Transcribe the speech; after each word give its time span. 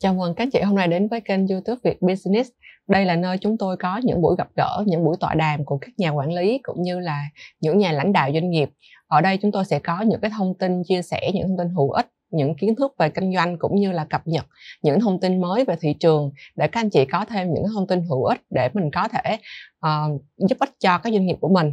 Chào 0.00 0.14
mừng 0.14 0.34
các 0.34 0.48
chị 0.52 0.60
hôm 0.60 0.76
nay 0.76 0.88
đến 0.88 1.08
với 1.08 1.20
kênh 1.20 1.48
YouTube 1.48 1.80
Việt 1.84 2.02
Business. 2.02 2.50
Đây 2.88 3.04
là 3.04 3.16
nơi 3.16 3.38
chúng 3.38 3.58
tôi 3.58 3.76
có 3.76 4.00
những 4.04 4.22
buổi 4.22 4.34
gặp 4.38 4.48
gỡ, 4.56 4.84
những 4.86 5.04
buổi 5.04 5.16
tọa 5.20 5.34
đàm 5.34 5.64
của 5.64 5.78
các 5.78 5.90
nhà 5.98 6.10
quản 6.10 6.32
lý 6.32 6.58
cũng 6.62 6.82
như 6.82 6.98
là 6.98 7.24
những 7.60 7.78
nhà 7.78 7.92
lãnh 7.92 8.12
đạo 8.12 8.30
doanh 8.32 8.50
nghiệp. 8.50 8.70
Ở 9.06 9.20
đây 9.20 9.38
chúng 9.42 9.52
tôi 9.52 9.64
sẽ 9.64 9.78
có 9.78 10.00
những 10.00 10.20
cái 10.20 10.30
thông 10.38 10.54
tin 10.58 10.82
chia 10.84 11.02
sẻ, 11.02 11.30
những 11.34 11.48
thông 11.48 11.58
tin 11.58 11.68
hữu 11.68 11.90
ích, 11.90 12.06
những 12.30 12.54
kiến 12.54 12.74
thức 12.74 12.94
về 12.98 13.08
kinh 13.08 13.34
doanh 13.34 13.58
cũng 13.58 13.80
như 13.80 13.92
là 13.92 14.04
cập 14.04 14.26
nhật 14.26 14.46
những 14.82 15.00
thông 15.00 15.20
tin 15.20 15.40
mới 15.40 15.64
về 15.64 15.76
thị 15.80 15.94
trường 16.00 16.30
để 16.56 16.68
các 16.68 16.80
anh 16.80 16.90
chị 16.90 17.04
có 17.04 17.24
thêm 17.24 17.54
những 17.54 17.64
thông 17.74 17.86
tin 17.86 18.02
hữu 18.02 18.24
ích 18.24 18.40
để 18.50 18.68
mình 18.72 18.90
có 18.90 19.08
thể 19.08 19.38
uh, 19.86 20.22
giúp 20.36 20.58
ích 20.58 20.70
cho 20.78 20.98
các 20.98 21.12
doanh 21.12 21.26
nghiệp 21.26 21.36
của 21.40 21.48
mình 21.48 21.72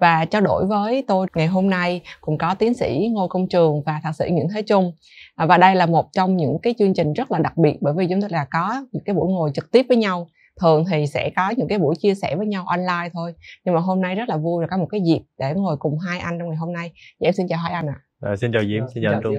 và 0.00 0.24
trao 0.24 0.40
đổi 0.40 0.66
với 0.66 1.04
tôi 1.08 1.26
ngày 1.34 1.46
hôm 1.46 1.70
nay 1.70 2.02
cũng 2.20 2.38
có 2.38 2.54
tiến 2.54 2.74
sĩ 2.74 3.08
Ngô 3.12 3.28
Công 3.28 3.48
Trường 3.48 3.82
và 3.86 4.00
thạc 4.02 4.16
sĩ 4.16 4.24
Nguyễn 4.30 4.48
Thế 4.54 4.62
Trung. 4.62 4.92
À, 5.34 5.46
và 5.46 5.58
đây 5.58 5.74
là 5.74 5.86
một 5.86 6.06
trong 6.12 6.36
những 6.36 6.58
cái 6.62 6.74
chương 6.78 6.94
trình 6.94 7.12
rất 7.12 7.30
là 7.30 7.38
đặc 7.38 7.56
biệt 7.56 7.78
bởi 7.80 7.94
vì 7.96 8.06
chúng 8.10 8.20
ta 8.20 8.28
là 8.30 8.46
có 8.50 8.84
những 8.92 9.04
cái 9.04 9.14
buổi 9.14 9.32
ngồi 9.32 9.50
trực 9.54 9.70
tiếp 9.72 9.86
với 9.88 9.96
nhau. 9.96 10.28
Thường 10.60 10.84
thì 10.90 11.06
sẽ 11.06 11.30
có 11.36 11.50
những 11.56 11.68
cái 11.68 11.78
buổi 11.78 11.94
chia 11.98 12.14
sẻ 12.14 12.36
với 12.36 12.46
nhau 12.46 12.64
online 12.66 13.08
thôi. 13.12 13.34
Nhưng 13.64 13.74
mà 13.74 13.80
hôm 13.80 14.00
nay 14.00 14.14
rất 14.14 14.28
là 14.28 14.36
vui 14.36 14.62
là 14.62 14.68
có 14.70 14.76
một 14.76 14.86
cái 14.90 15.00
dịp 15.00 15.20
để 15.38 15.54
ngồi 15.54 15.76
cùng 15.76 15.98
hai 15.98 16.18
anh 16.18 16.38
trong 16.38 16.48
ngày 16.48 16.56
hôm 16.56 16.72
nay. 16.72 16.92
Dạ, 17.20 17.28
em 17.28 17.32
xin 17.32 17.48
chào 17.48 17.58
hai 17.58 17.72
anh 17.72 17.86
ạ. 17.86 17.94
À. 18.20 18.30
à, 18.30 18.36
xin 18.36 18.52
chào 18.52 18.62
Diễm 18.64 18.84
xin 18.94 19.02
chào 19.02 19.12
anh 19.12 19.22
Trung. 19.22 19.34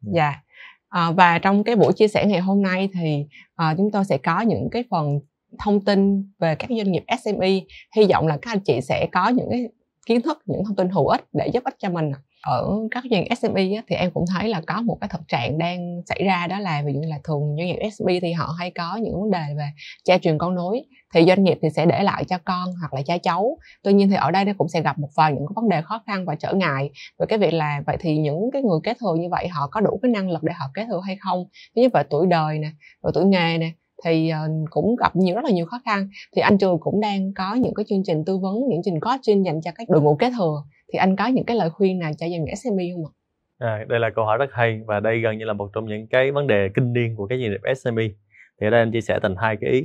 dạ. 0.00 0.42
À, 0.88 1.10
và 1.10 1.38
trong 1.38 1.64
cái 1.64 1.76
buổi 1.76 1.92
chia 1.92 2.08
sẻ 2.08 2.26
ngày 2.26 2.40
hôm 2.40 2.62
nay 2.62 2.88
thì 2.94 3.26
à, 3.54 3.74
chúng 3.76 3.90
tôi 3.90 4.04
sẽ 4.04 4.18
có 4.18 4.40
những 4.40 4.68
cái 4.70 4.84
phần 4.90 5.18
thông 5.58 5.84
tin 5.84 6.30
về 6.38 6.54
các 6.54 6.70
doanh 6.70 6.92
nghiệp 6.92 7.04
SME 7.24 7.48
hy 7.96 8.06
vọng 8.12 8.26
là 8.26 8.38
các 8.42 8.50
anh 8.50 8.60
chị 8.60 8.80
sẽ 8.80 9.06
có 9.12 9.28
những 9.28 9.46
cái 9.50 9.68
kiến 10.06 10.22
thức 10.22 10.42
những 10.46 10.64
thông 10.64 10.76
tin 10.76 10.88
hữu 10.88 11.06
ích 11.06 11.24
để 11.32 11.46
giúp 11.46 11.64
ích 11.64 11.74
cho 11.78 11.90
mình. 11.90 12.12
Ở 12.42 12.70
các 12.90 13.04
doanh 13.10 13.24
nghiệp 13.24 13.34
SME 13.36 13.74
á, 13.76 13.82
thì 13.88 13.96
em 13.96 14.10
cũng 14.10 14.24
thấy 14.34 14.48
là 14.48 14.60
có 14.66 14.82
một 14.82 14.98
cái 15.00 15.08
thực 15.08 15.28
trạng 15.28 15.58
đang 15.58 16.02
xảy 16.06 16.24
ra 16.24 16.46
đó 16.46 16.58
là 16.58 16.82
ví 16.86 16.92
dụ 16.92 17.00
như 17.00 17.08
là 17.08 17.18
thường 17.24 17.56
doanh 17.58 17.66
nghiệp 17.66 17.90
SME 17.92 18.20
thì 18.20 18.32
họ 18.32 18.54
hay 18.58 18.70
có 18.70 18.96
những 18.96 19.20
vấn 19.20 19.30
đề 19.30 19.44
về 19.56 19.64
cha 20.04 20.18
truyền 20.18 20.38
con 20.38 20.54
nối. 20.54 20.84
Thì 21.14 21.24
doanh 21.26 21.44
nghiệp 21.44 21.58
thì 21.62 21.68
sẽ 21.70 21.86
để 21.86 22.02
lại 22.02 22.24
cho 22.24 22.38
con 22.44 22.68
hoặc 22.80 22.94
là 22.94 23.02
cha 23.02 23.18
cháu. 23.18 23.58
Tuy 23.82 23.92
nhiên 23.92 24.10
thì 24.10 24.16
ở 24.16 24.30
đây 24.30 24.44
nó 24.44 24.52
cũng 24.58 24.68
sẽ 24.68 24.82
gặp 24.82 24.98
một 24.98 25.08
vài 25.16 25.32
những 25.32 25.46
cái 25.46 25.52
vấn 25.56 25.68
đề 25.68 25.82
khó 25.82 26.02
khăn 26.06 26.24
và 26.24 26.34
trở 26.34 26.52
ngại. 26.52 26.90
Về 27.18 27.26
cái 27.28 27.38
việc 27.38 27.54
là 27.54 27.82
vậy 27.86 27.96
thì 28.00 28.18
những 28.18 28.50
cái 28.52 28.62
người 28.62 28.78
kế 28.84 28.94
thừa 29.00 29.14
như 29.18 29.28
vậy 29.30 29.48
họ 29.48 29.66
có 29.66 29.80
đủ 29.80 29.98
cái 30.02 30.10
năng 30.10 30.30
lực 30.30 30.42
để 30.42 30.52
họ 30.52 30.66
kế 30.74 30.86
thừa 30.86 31.00
hay 31.06 31.16
không? 31.20 31.44
Thứ 31.76 31.82
nhất 31.82 31.92
về 31.94 32.02
tuổi 32.10 32.26
đời 32.26 32.58
nè 32.58 32.68
rồi 33.02 33.12
tuổi 33.14 33.24
nghề 33.24 33.58
nè 33.58 33.70
thì 34.04 34.28
ờ, 34.28 34.48
cũng 34.70 34.96
gặp 34.96 35.16
nhiều 35.16 35.34
rất 35.34 35.44
là 35.44 35.50
nhiều 35.50 35.66
khó 35.66 35.80
khăn. 35.84 36.08
Thì 36.36 36.42
anh 36.42 36.58
trường 36.58 36.78
cũng 36.80 37.00
đang 37.00 37.32
có 37.34 37.54
những 37.54 37.74
cái 37.74 37.84
chương 37.88 38.02
trình 38.04 38.24
tư 38.24 38.38
vấn 38.38 38.54
những 38.54 38.82
chương 38.84 38.94
trình 38.94 39.00
coaching 39.00 39.44
dành 39.44 39.60
cho 39.60 39.70
các 39.74 39.88
đội 39.88 40.02
ngũ 40.02 40.16
kế 40.16 40.30
thừa. 40.38 40.62
Thì 40.92 40.98
anh 40.98 41.16
có 41.16 41.26
những 41.26 41.44
cái 41.44 41.56
lời 41.56 41.70
khuyên 41.70 41.98
nào 41.98 42.10
cho 42.18 42.26
dành 42.26 42.44
SME 42.56 42.84
không 42.94 43.04
ạ? 43.06 43.12
À, 43.58 43.84
đây 43.88 44.00
là 44.00 44.10
câu 44.10 44.24
hỏi 44.24 44.38
rất 44.38 44.50
hay 44.52 44.80
và 44.86 45.00
đây 45.00 45.20
gần 45.20 45.38
như 45.38 45.44
là 45.44 45.52
một 45.52 45.70
trong 45.74 45.84
những 45.86 46.06
cái 46.06 46.30
vấn 46.30 46.46
đề 46.46 46.68
kinh 46.74 46.92
niên 46.92 47.16
của 47.16 47.26
cái 47.26 47.38
doanh 47.38 47.50
nghiệp 47.50 47.74
SME 47.76 48.04
thì 48.60 48.66
ở 48.66 48.70
đây 48.70 48.80
anh 48.80 48.92
chia 48.92 49.00
sẻ 49.00 49.18
thành 49.22 49.34
hai 49.36 49.56
cái 49.60 49.70
ý. 49.70 49.84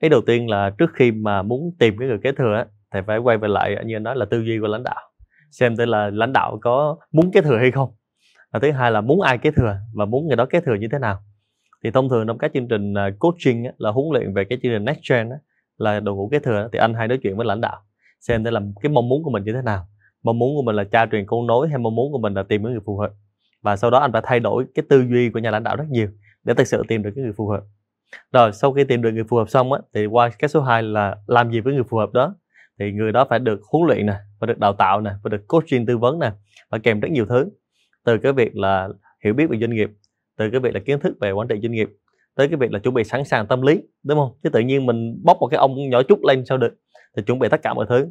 Ý 0.00 0.08
đầu 0.08 0.20
tiên 0.26 0.50
là 0.50 0.70
trước 0.78 0.90
khi 0.94 1.12
mà 1.12 1.42
muốn 1.42 1.70
tìm 1.78 1.98
cái 1.98 2.08
người 2.08 2.18
kế 2.22 2.32
thừa 2.32 2.54
á, 2.56 2.66
thì 2.94 3.00
phải 3.06 3.18
quay 3.18 3.38
về 3.38 3.48
lại 3.48 3.76
như 3.84 3.96
anh 3.96 4.02
nói 4.02 4.16
là 4.16 4.24
tư 4.24 4.40
duy 4.40 4.58
của 4.60 4.66
lãnh 4.66 4.82
đạo 4.82 5.10
xem 5.54 5.76
tên 5.76 5.88
là 5.88 6.10
lãnh 6.10 6.32
đạo 6.32 6.58
có 6.62 6.96
muốn 7.12 7.30
kế 7.32 7.42
thừa 7.42 7.58
hay 7.58 7.70
không. 7.70 7.90
Và 8.52 8.58
thứ 8.60 8.72
hai 8.72 8.90
là 8.90 9.00
muốn 9.00 9.20
ai 9.20 9.38
kế 9.38 9.50
thừa 9.50 9.76
và 9.94 10.04
muốn 10.04 10.26
người 10.26 10.36
đó 10.36 10.46
kế 10.46 10.60
thừa 10.60 10.74
như 10.74 10.88
thế 10.92 10.98
nào 10.98 11.18
thì 11.84 11.90
thông 11.90 12.08
thường 12.08 12.26
trong 12.26 12.38
các 12.38 12.50
chương 12.54 12.68
trình 12.68 12.94
à, 12.94 13.10
coaching 13.18 13.64
á, 13.64 13.72
là 13.78 13.90
huấn 13.90 14.06
luyện 14.12 14.34
về 14.34 14.44
cái 14.44 14.58
chương 14.62 14.72
trình 14.72 14.84
next 14.84 14.98
gen 15.10 15.30
á, 15.30 15.36
là 15.78 16.00
đội 16.00 16.14
ngũ 16.14 16.28
kế 16.28 16.38
thừa 16.38 16.68
thì 16.72 16.78
anh 16.78 16.94
hay 16.94 17.08
nói 17.08 17.18
chuyện 17.22 17.36
với 17.36 17.46
lãnh 17.46 17.60
đạo 17.60 17.80
xem 18.20 18.44
để 18.44 18.50
làm 18.50 18.72
cái 18.82 18.92
mong 18.92 19.08
muốn 19.08 19.22
của 19.22 19.30
mình 19.30 19.44
như 19.44 19.52
thế 19.52 19.62
nào. 19.62 19.86
Mong 20.22 20.38
muốn 20.38 20.56
của 20.56 20.62
mình 20.62 20.76
là 20.76 20.84
tra 20.84 21.06
truyền 21.06 21.26
con 21.26 21.46
nối 21.46 21.68
hay 21.68 21.78
mong 21.78 21.94
muốn 21.94 22.12
của 22.12 22.18
mình 22.18 22.34
là 22.34 22.42
tìm 22.42 22.64
cái 22.64 22.72
người 22.72 22.80
phù 22.86 22.98
hợp. 22.98 23.10
Và 23.62 23.76
sau 23.76 23.90
đó 23.90 23.98
anh 23.98 24.12
phải 24.12 24.22
thay 24.24 24.40
đổi 24.40 24.64
cái 24.74 24.84
tư 24.88 25.04
duy 25.10 25.30
của 25.30 25.38
nhà 25.38 25.50
lãnh 25.50 25.62
đạo 25.62 25.76
rất 25.76 25.84
nhiều 25.90 26.08
để 26.44 26.54
thực 26.54 26.66
sự 26.66 26.82
tìm 26.88 27.02
được 27.02 27.10
cái 27.16 27.24
người 27.24 27.32
phù 27.32 27.48
hợp. 27.48 27.62
Rồi 28.32 28.52
sau 28.52 28.72
khi 28.72 28.84
tìm 28.84 29.02
được 29.02 29.10
người 29.10 29.24
phù 29.24 29.36
hợp 29.36 29.48
xong 29.48 29.72
á 29.72 29.80
thì 29.94 30.06
qua 30.06 30.28
cái 30.38 30.48
số 30.48 30.60
2 30.60 30.82
là 30.82 31.16
làm 31.26 31.50
gì 31.50 31.60
với 31.60 31.74
người 31.74 31.84
phù 31.84 31.96
hợp 31.96 32.12
đó 32.12 32.34
thì 32.78 32.92
người 32.92 33.12
đó 33.12 33.24
phải 33.30 33.38
được 33.38 33.60
huấn 33.72 33.86
luyện 33.86 34.06
nè 34.06 34.14
và 34.40 34.46
được 34.46 34.58
đào 34.58 34.72
tạo 34.72 35.00
nè 35.00 35.10
và 35.22 35.28
được 35.28 35.48
coaching 35.48 35.86
tư 35.86 35.98
vấn 35.98 36.18
nè 36.18 36.32
và 36.70 36.78
kèm 36.78 37.00
rất 37.00 37.08
nhiều 37.10 37.26
thứ. 37.26 37.48
Từ 38.04 38.18
cái 38.18 38.32
việc 38.32 38.56
là 38.56 38.88
hiểu 39.24 39.34
biết 39.34 39.46
về 39.50 39.58
doanh 39.58 39.70
nghiệp 39.70 39.90
từ 40.36 40.50
cái 40.50 40.60
việc 40.60 40.74
là 40.74 40.80
kiến 40.80 41.00
thức 41.00 41.16
về 41.20 41.32
quản 41.32 41.48
trị 41.48 41.56
doanh 41.62 41.72
nghiệp 41.72 41.88
tới 42.34 42.48
cái 42.48 42.56
việc 42.56 42.72
là 42.72 42.78
chuẩn 42.78 42.94
bị 42.94 43.04
sẵn 43.04 43.24
sàng 43.24 43.46
tâm 43.46 43.62
lý, 43.62 43.82
đúng 44.02 44.18
không? 44.18 44.30
Chứ 44.42 44.50
tự 44.50 44.60
nhiên 44.60 44.86
mình 44.86 45.20
bóc 45.24 45.36
một 45.40 45.46
cái 45.46 45.58
ông 45.58 45.90
nhỏ 45.90 46.02
chút 46.02 46.24
lên 46.24 46.44
sao 46.44 46.58
được? 46.58 46.74
Thì 47.16 47.22
chuẩn 47.22 47.38
bị 47.38 47.48
tất 47.48 47.62
cả 47.62 47.74
mọi 47.74 47.86
thứ. 47.88 48.06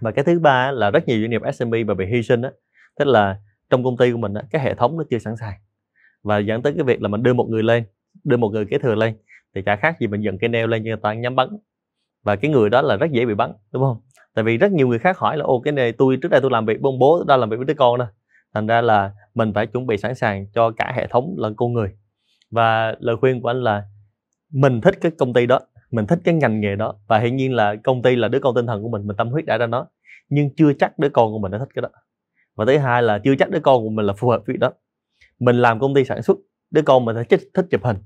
Và 0.00 0.10
cái 0.10 0.24
thứ 0.24 0.38
ba 0.38 0.70
là 0.70 0.90
rất 0.90 1.08
nhiều 1.08 1.20
doanh 1.20 1.30
nghiệp 1.30 1.42
SME 1.54 1.84
và 1.84 1.94
bị 1.94 2.06
hy 2.06 2.22
sinh 2.22 2.40
đó 2.40 2.50
tức 2.98 3.04
là 3.04 3.36
trong 3.70 3.84
công 3.84 3.96
ty 3.96 4.12
của 4.12 4.18
mình 4.18 4.32
cái 4.50 4.62
hệ 4.62 4.74
thống 4.74 4.98
nó 4.98 5.04
chưa 5.10 5.18
sẵn 5.18 5.36
sàng. 5.36 5.54
Và 6.22 6.38
dẫn 6.38 6.62
tới 6.62 6.72
cái 6.76 6.84
việc 6.84 7.02
là 7.02 7.08
mình 7.08 7.22
đưa 7.22 7.32
một 7.32 7.46
người 7.50 7.62
lên, 7.62 7.84
đưa 8.24 8.36
một 8.36 8.48
người 8.48 8.66
kế 8.66 8.78
thừa 8.78 8.94
lên, 8.94 9.16
thì 9.54 9.62
chả 9.62 9.76
khác 9.76 9.96
gì 10.00 10.06
mình 10.06 10.20
dựng 10.20 10.38
cái 10.38 10.48
neo 10.48 10.66
lên 10.66 10.82
cho 10.82 10.88
người 10.88 10.96
ta 11.02 11.14
nhắm 11.14 11.36
bắn. 11.36 11.48
Và 12.24 12.36
cái 12.36 12.50
người 12.50 12.70
đó 12.70 12.82
là 12.82 12.96
rất 12.96 13.10
dễ 13.10 13.26
bị 13.26 13.34
bắn, 13.34 13.52
đúng 13.72 13.82
không? 13.82 14.00
Tại 14.34 14.44
vì 14.44 14.56
rất 14.56 14.72
nhiều 14.72 14.88
người 14.88 14.98
khác 14.98 15.18
hỏi 15.18 15.36
là 15.36 15.44
ô 15.44 15.60
cái 15.60 15.72
này 15.72 15.92
tôi, 15.92 16.18
trước 16.22 16.28
đây 16.28 16.40
tôi 16.40 16.50
làm 16.50 16.66
việc 16.66 16.74
với 16.80 16.88
ông 16.88 16.98
bố 16.98 17.24
tôi 17.28 17.38
làm 17.38 17.50
việc 17.50 17.56
với 17.56 17.66
đứa 17.66 17.74
con 17.74 17.98
đó 17.98 18.06
thành 18.56 18.66
ra 18.66 18.80
là 18.80 19.12
mình 19.34 19.52
phải 19.54 19.66
chuẩn 19.66 19.86
bị 19.86 19.96
sẵn 19.96 20.14
sàng 20.14 20.46
cho 20.54 20.70
cả 20.70 20.92
hệ 20.96 21.06
thống 21.06 21.34
lẫn 21.38 21.54
con 21.56 21.72
người. 21.72 21.88
Và 22.50 22.94
lời 22.98 23.16
khuyên 23.20 23.40
của 23.40 23.48
anh 23.48 23.62
là 23.62 23.84
mình 24.52 24.80
thích 24.80 24.94
cái 25.00 25.12
công 25.18 25.32
ty 25.32 25.46
đó 25.46 25.60
mình 25.90 26.06
thích 26.06 26.18
cái 26.24 26.34
ngành 26.34 26.60
nghề 26.60 26.76
đó. 26.76 26.94
Và 27.06 27.18
hiển 27.18 27.36
nhiên 27.36 27.54
là 27.54 27.74
công 27.84 28.02
ty 28.02 28.16
là 28.16 28.28
đứa 28.28 28.38
con 28.38 28.54
tinh 28.54 28.66
thần 28.66 28.82
của 28.82 28.88
mình 28.88 29.06
mình 29.06 29.16
tâm 29.16 29.28
huyết 29.28 29.44
đã 29.44 29.58
ra 29.58 29.66
nó. 29.66 29.86
Nhưng 30.28 30.54
chưa 30.56 30.72
chắc 30.72 30.98
đứa 30.98 31.08
con 31.08 31.32
của 31.32 31.38
mình 31.38 31.52
đã 31.52 31.58
thích 31.58 31.68
cái 31.74 31.82
đó. 31.82 31.88
Và 32.54 32.64
thứ 32.64 32.78
hai 32.78 33.02
là 33.02 33.18
chưa 33.24 33.34
chắc 33.38 33.50
đứa 33.50 33.60
con 33.60 33.82
của 33.82 33.90
mình 33.90 34.06
là 34.06 34.12
phù 34.12 34.28
hợp 34.28 34.42
với 34.46 34.56
đó. 34.56 34.72
Mình 35.38 35.56
làm 35.56 35.80
công 35.80 35.94
ty 35.94 36.04
sản 36.04 36.22
xuất 36.22 36.38
đứa 36.70 36.82
con 36.82 37.04
mình 37.04 37.16
thích, 37.28 37.40
thích 37.54 37.66
chụp 37.70 37.84
hình. 37.84 37.96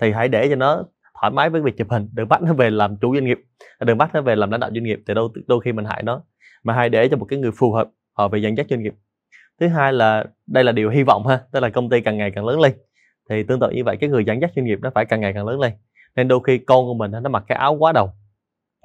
Thì 0.00 0.12
hãy 0.12 0.28
để 0.28 0.48
cho 0.48 0.56
nó 0.56 0.84
thoải 1.20 1.30
mái 1.30 1.50
với 1.50 1.60
việc 1.60 1.76
chụp 1.76 1.90
hình 1.90 2.08
đừng 2.12 2.28
bắt 2.28 2.42
nó 2.42 2.54
về 2.54 2.70
làm 2.70 2.96
chủ 2.96 3.14
doanh 3.14 3.24
nghiệp 3.24 3.38
đừng 3.80 3.98
bắt 3.98 4.14
nó 4.14 4.20
về 4.20 4.36
làm 4.36 4.50
lãnh 4.50 4.60
đạo 4.60 4.70
doanh 4.74 4.84
nghiệp. 4.84 5.00
Thì 5.06 5.14
đôi 5.14 5.28
đôi 5.46 5.60
khi 5.64 5.72
mình 5.72 5.84
hại 5.84 6.02
nó. 6.02 6.22
Mà 6.62 6.74
hãy 6.74 6.88
để 6.88 7.08
cho 7.08 7.16
một 7.16 7.24
cái 7.24 7.38
người 7.38 7.50
phù 7.56 7.72
hợp 7.72 7.88
họ 8.12 8.28
về 8.28 8.38
dẫn 8.38 8.56
dắt 8.56 8.66
doanh 8.70 8.82
nghiệp 8.82 8.94
thứ 9.60 9.68
hai 9.68 9.92
là 9.92 10.24
đây 10.46 10.64
là 10.64 10.72
điều 10.72 10.90
hy 10.90 11.02
vọng 11.02 11.26
ha, 11.26 11.40
tức 11.52 11.60
là 11.60 11.70
công 11.70 11.90
ty 11.90 12.00
càng 12.00 12.18
ngày 12.18 12.30
càng 12.34 12.46
lớn 12.46 12.60
lên. 12.60 12.72
Thì 13.30 13.42
tương 13.42 13.60
tự 13.60 13.70
như 13.70 13.84
vậy, 13.84 13.96
cái 14.00 14.10
người 14.10 14.24
dẫn 14.24 14.40
dắt 14.40 14.50
doanh 14.56 14.64
nghiệp 14.64 14.78
nó 14.82 14.90
phải 14.94 15.04
càng 15.04 15.20
ngày 15.20 15.32
càng 15.32 15.46
lớn 15.46 15.60
lên. 15.60 15.72
Nên 16.16 16.28
đôi 16.28 16.40
khi 16.44 16.58
con 16.58 16.84
của 16.84 16.94
mình 16.94 17.10
nó 17.10 17.30
mặc 17.30 17.44
cái 17.48 17.58
áo 17.58 17.74
quá 17.74 17.92
đầu, 17.92 18.12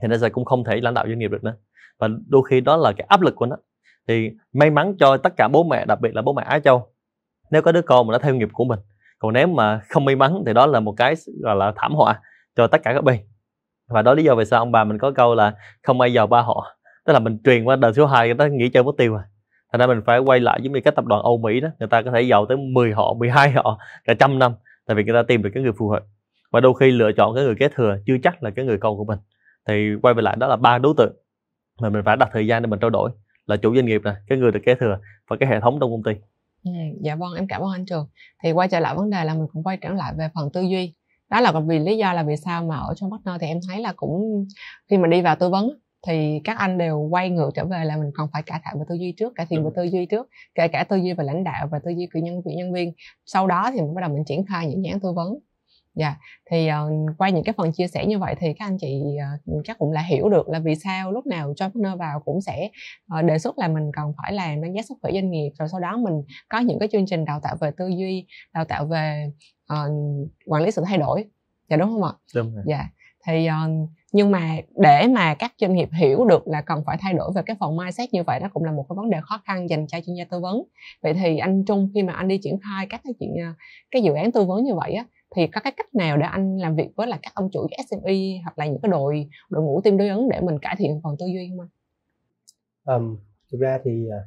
thì 0.02 0.08
nó 0.08 0.18
sẽ 0.18 0.30
cũng 0.30 0.46
không 0.46 0.63
thể 0.63 0.81
lãnh 0.81 0.94
đạo 0.94 1.06
doanh 1.08 1.19
nghiệp 1.19 1.31
được 1.31 1.44
nữa. 1.44 1.56
Và 2.00 2.08
đôi 2.28 2.41
khi 2.50 2.62
đó 2.62 2.78
là 2.78 2.91
cái 2.91 3.06
áp 3.09 3.22
lực 3.22 3.36
của 3.36 3.46
nó. 3.46 3.56
Thì 4.08 4.31
may 4.53 4.69
mắn 4.69 4.96
cho 5.00 5.18
tất 5.18 5.38
cả 5.38 5.47
bố 5.47 5.63
mẹ, 5.63 5.86
đặc 5.86 6.02
biệt 6.02 6.16
là 6.16 6.22
bố 6.22 6.34
mẹ 6.34 6.44
Á 6.44 6.59
Châu, 6.59 6.88
nếu 7.52 7.62
có 7.62 7.72
đứa 7.72 7.81
con 7.81 8.07
mà 8.07 8.12
nó 8.12 8.18
theo 8.18 8.36
nghiệp 8.36 8.50
của 8.53 8.66
mình. 8.66 8.80
Còn 9.19 9.34
nếu 9.34 9.47
mà 9.47 9.81
không 9.90 10.06
may 10.06 10.16
mắn 10.16 10.44
thì 10.46 10.53
đó 10.53 10.66
là 10.66 10.80
một 10.80 10.94
cái 10.97 11.16
gọi 11.44 11.56
là 11.56 11.74
thảm 11.75 11.96
họa 11.96 12.22
cho 12.56 12.68
tất 12.68 12.84
cả 12.84 12.94
các 12.94 13.03
bên. 13.03 13.19
Và 13.90 14.02
đó 14.02 14.13
lý 14.13 14.24
do 14.24 14.36
vì 14.36 14.46
sao 14.46 14.59
ông 14.59 14.72
bà 14.72 14.84
mình 14.84 14.97
có 14.97 15.12
câu 15.12 15.36
là 15.36 15.53
không 15.84 16.02
ai 16.02 16.13
giàu 16.13 16.28
ba 16.28 16.42
họ 16.42 16.78
tức 17.06 17.13
là 17.13 17.19
mình 17.19 17.38
truyền 17.44 17.63
qua 17.63 17.75
đời 17.75 17.94
số 17.94 18.06
2 18.06 18.28
người 18.28 18.36
ta 18.36 18.47
nghĩ 18.47 18.69
chơi 18.69 18.84
mất 18.84 18.92
tiêu 18.97 19.16
à 19.16 19.24
thành 19.78 19.80
ra 19.90 19.96
mình 19.96 20.03
phải 20.06 20.19
quay 20.19 20.40
lại 20.40 20.59
giống 20.63 20.74
như 20.74 20.80
các 20.84 20.96
tập 20.96 21.06
đoàn 21.06 21.22
Âu 21.22 21.38
Mỹ 21.38 21.59
đó, 21.59 21.69
người 21.80 21.88
ta 21.88 22.02
có 22.02 22.12
thể 22.12 22.22
giàu 22.22 22.46
tới 22.46 22.58
10 22.58 22.91
họ 22.91 23.13
12 23.13 23.52
họ, 23.52 23.80
cả 24.06 24.13
trăm 24.19 24.40
năm, 24.40 24.56
tại 24.88 24.96
vì 24.96 25.03
người 25.03 25.13
ta 25.13 25.24
tìm 25.28 25.44
được 25.44 25.50
cái 25.53 25.63
người 25.63 25.72
phù 25.78 25.90
hợp. 25.90 26.03
Và 26.52 26.59
đôi 26.59 26.74
khi 26.80 26.91
lựa 26.91 27.12
chọn 27.18 27.36
cái 27.36 27.44
người 27.44 27.56
kế 27.59 27.69
thừa 27.75 27.97
chưa 28.06 28.18
chắc 28.24 28.44
là 28.44 28.50
cái 28.56 28.66
người 28.66 28.78
con 28.78 28.97
của 28.97 29.06
mình. 29.06 29.19
Thì 29.68 29.96
quay 30.02 30.13
về 30.13 30.22
lại 30.22 30.36
đó 30.36 30.47
là 30.47 30.56
ba 30.56 30.78
đối 30.78 30.94
tượng 30.97 31.16
mà 31.81 31.90
mình 31.90 32.02
phải 32.06 32.18
đặt 32.18 32.30
thời 32.34 32.47
gian 32.47 32.62
để 32.63 32.68
mình 32.68 32.80
trao 32.80 32.90
đổi, 32.90 33.12
là 33.46 33.56
chủ 33.56 33.75
doanh 33.75 33.86
nghiệp 33.86 34.02
này 34.03 34.16
cái 34.28 34.38
người 34.38 34.52
được 34.52 34.59
kế 34.66 34.75
thừa 34.75 35.00
và 35.30 35.38
cái 35.40 35.50
hệ 35.50 35.59
thống 35.59 35.78
trong 35.81 35.92
công 35.92 36.03
ty. 36.03 36.12
Ừ, 36.66 36.72
dạ 37.02 37.16
vâng 37.16 37.34
em 37.36 37.47
cảm 37.47 37.62
ơn 37.62 37.72
anh 37.72 37.86
trường. 37.86 38.07
Thì 38.44 38.52
quay 38.52 38.68
trở 38.68 38.80
lại 38.80 38.96
vấn 38.96 39.09
đề 39.09 39.24
là 39.24 39.34
mình 39.34 39.47
cũng 39.53 39.63
quay 39.63 39.78
trở 39.78 39.90
lại 39.90 40.13
về 40.18 40.30
phần 40.36 40.50
tư 40.53 40.62
duy. 40.62 40.94
Đó 41.30 41.42
là 41.42 41.53
vì 41.68 41.80
lý 41.80 41.97
do 41.97 42.13
là 42.13 42.24
vì 42.24 42.36
sao 42.38 42.63
mà 42.63 42.75
ở 42.75 42.94
trong 42.96 43.12
partner 43.12 43.42
thì 43.42 43.47
em 43.47 43.59
thấy 43.69 43.81
là 43.81 43.94
cũng 43.96 44.46
khi 44.90 44.97
mà 44.97 45.07
đi 45.07 45.22
vào 45.22 45.36
tư 45.36 45.50
vấn 45.50 45.69
thì 46.06 46.42
các 46.44 46.58
anh 46.58 46.78
đều 46.78 47.00
quay 47.00 47.30
ngược 47.30 47.52
trở 47.56 47.66
về 47.66 47.86
là 47.86 47.98
mình 47.98 48.12
còn 48.16 48.30
phải 48.34 48.44
cải 48.44 48.60
thiện 48.66 48.80
về 48.80 48.86
tư 48.90 48.96
duy 48.96 49.12
trước 49.12 49.36
cải 49.36 49.46
thiện 49.46 49.63
về 49.63 49.69
tư 49.75 49.84
duy 49.84 50.06
trước 50.06 50.30
kể 50.56 50.68
cả 50.68 50.84
tư 50.84 50.96
duy 50.96 51.13
về 51.13 51.24
lãnh 51.24 51.44
đạo 51.44 51.68
và 51.72 51.80
tư 51.80 51.92
duy 51.92 52.07
của 52.13 52.19
nhân 52.19 52.42
viên 52.46 52.57
nhân 52.57 52.74
viên. 52.74 52.94
Sau 53.25 53.48
đó 53.48 53.72
thì 53.74 53.81
mình 53.81 53.94
bắt 53.96 54.02
đầu 54.02 54.10
mình 54.13 54.25
triển 54.25 54.46
khai 54.46 54.68
những 54.68 54.81
nhãn 54.81 55.00
tư 55.00 55.13
vấn. 55.13 55.40
Dạ 55.96 56.07
yeah. 56.07 56.18
thì 56.52 56.69
uh, 56.69 57.18
qua 57.18 57.30
những 57.30 57.44
cái 57.44 57.54
phần 57.57 57.72
chia 57.72 57.88
sẻ 57.88 58.06
như 58.06 58.19
vậy 58.19 58.36
thì 58.40 58.54
các 58.54 58.66
anh 58.66 58.78
chị 58.78 59.04
uh, 59.56 59.66
chắc 59.66 59.78
cũng 59.78 59.94
đã 59.94 60.02
hiểu 60.02 60.30
được 60.30 60.50
là 60.50 60.60
vì 60.60 60.75
sao 60.75 61.12
lúc 61.12 61.25
nào 61.25 61.54
cho 61.56 61.66
partner 61.66 62.00
vào 62.00 62.19
cũng 62.19 62.42
sẽ 62.42 62.69
uh, 63.19 63.25
đề 63.25 63.40
xuất 63.40 63.58
là 63.60 63.68
mình 63.68 63.92
cần 63.94 64.13
phải 64.18 64.34
làm 64.34 64.62
đánh 64.62 64.74
giá 64.74 64.81
sức 64.81 64.98
khỏe 65.01 65.12
doanh 65.13 65.31
nghiệp 65.31 65.51
rồi 65.60 65.69
sau 65.72 65.80
đó 65.80 65.98
mình 65.98 66.13
có 66.50 66.60
những 66.60 66.80
cái 66.80 66.90
chương 66.92 67.06
trình 67.06 67.25
đào 67.25 67.40
tạo 67.44 67.56
về 67.60 67.72
tư 67.78 67.88
duy 67.88 68.25
đào 68.54 68.66
tạo 68.66 68.86
về 68.86 69.31
uh, 69.74 70.30
quản 70.46 70.63
lý 70.63 70.72
sự 70.72 70.84
thay 70.86 70.98
đổi. 70.98 71.25
Dạ 71.69 71.78
đúng 71.78 71.90
không 71.90 72.04
ạ? 72.04 72.12
Đúng 72.36 72.56
rồi. 72.56 72.63
dạ 72.68 72.90
thì 73.27 73.48
uh, 73.50 73.89
nhưng 74.13 74.31
mà 74.31 74.56
để 74.75 75.07
mà 75.07 75.36
các 75.36 75.54
doanh 75.57 75.75
nghiệp 75.75 75.89
hiểu 76.00 76.25
được 76.25 76.48
là 76.48 76.62
cần 76.62 76.83
phải 76.86 76.98
thay 77.01 77.13
đổi 77.13 77.31
về 77.36 77.42
cái 77.45 77.56
phần 77.60 77.77
mindset 77.77 78.13
như 78.13 78.24
vậy 78.24 78.39
đó 78.39 78.50
cũng 78.54 78.63
là 78.63 78.72
một 78.72 78.86
cái 78.89 78.95
vấn 78.95 79.10
đề 79.10 79.18
khó 79.22 79.42
khăn 79.45 79.69
dành 79.69 79.88
cho 79.88 79.98
chuyên 80.06 80.16
gia 80.16 80.24
tư 80.25 80.39
vấn 80.39 80.63
vậy 81.01 81.13
thì 81.13 81.38
anh 81.38 81.66
Trung 81.66 81.89
khi 81.94 82.04
mà 82.04 82.13
anh 82.13 82.27
đi 82.27 82.38
triển 82.38 82.60
khai 82.60 82.88
các 82.89 83.01
cái 83.04 83.13
chuyện 83.19 83.36
ờ, 83.36 83.54
cái 83.92 84.01
dự 84.01 84.13
án 84.13 84.31
tư 84.31 84.45
vấn 84.45 84.63
như 84.63 84.75
vậy 84.75 84.94
á 84.94 85.06
thì 85.36 85.48
có 85.48 85.62
cái 85.62 85.74
cách 85.77 85.95
nào 85.95 86.18
để 86.18 86.25
anh 86.25 86.57
làm 86.57 86.75
việc 86.75 86.89
với 86.95 87.07
là 87.07 87.19
các 87.22 87.31
ông 87.36 87.50
chủ 87.51 87.68
SME 87.89 88.13
hoặc 88.44 88.60
là 88.60 88.66
những 88.66 88.80
cái 88.81 88.89
đội 88.89 89.30
đội 89.50 89.63
ngũ 89.63 89.81
team 89.81 89.98
đối 89.98 90.10
ứng 90.10 90.30
để 90.30 90.42
mình 90.42 90.60
cải 90.60 90.75
thiện 90.77 91.00
phần 91.04 91.16
tư 91.19 91.25
duy 91.25 91.50
không 91.50 91.68
anh? 92.86 92.98
Um, 92.98 93.18
thực 93.51 93.62
ra 93.62 93.80
thì 93.83 94.07
ờ, 94.07 94.18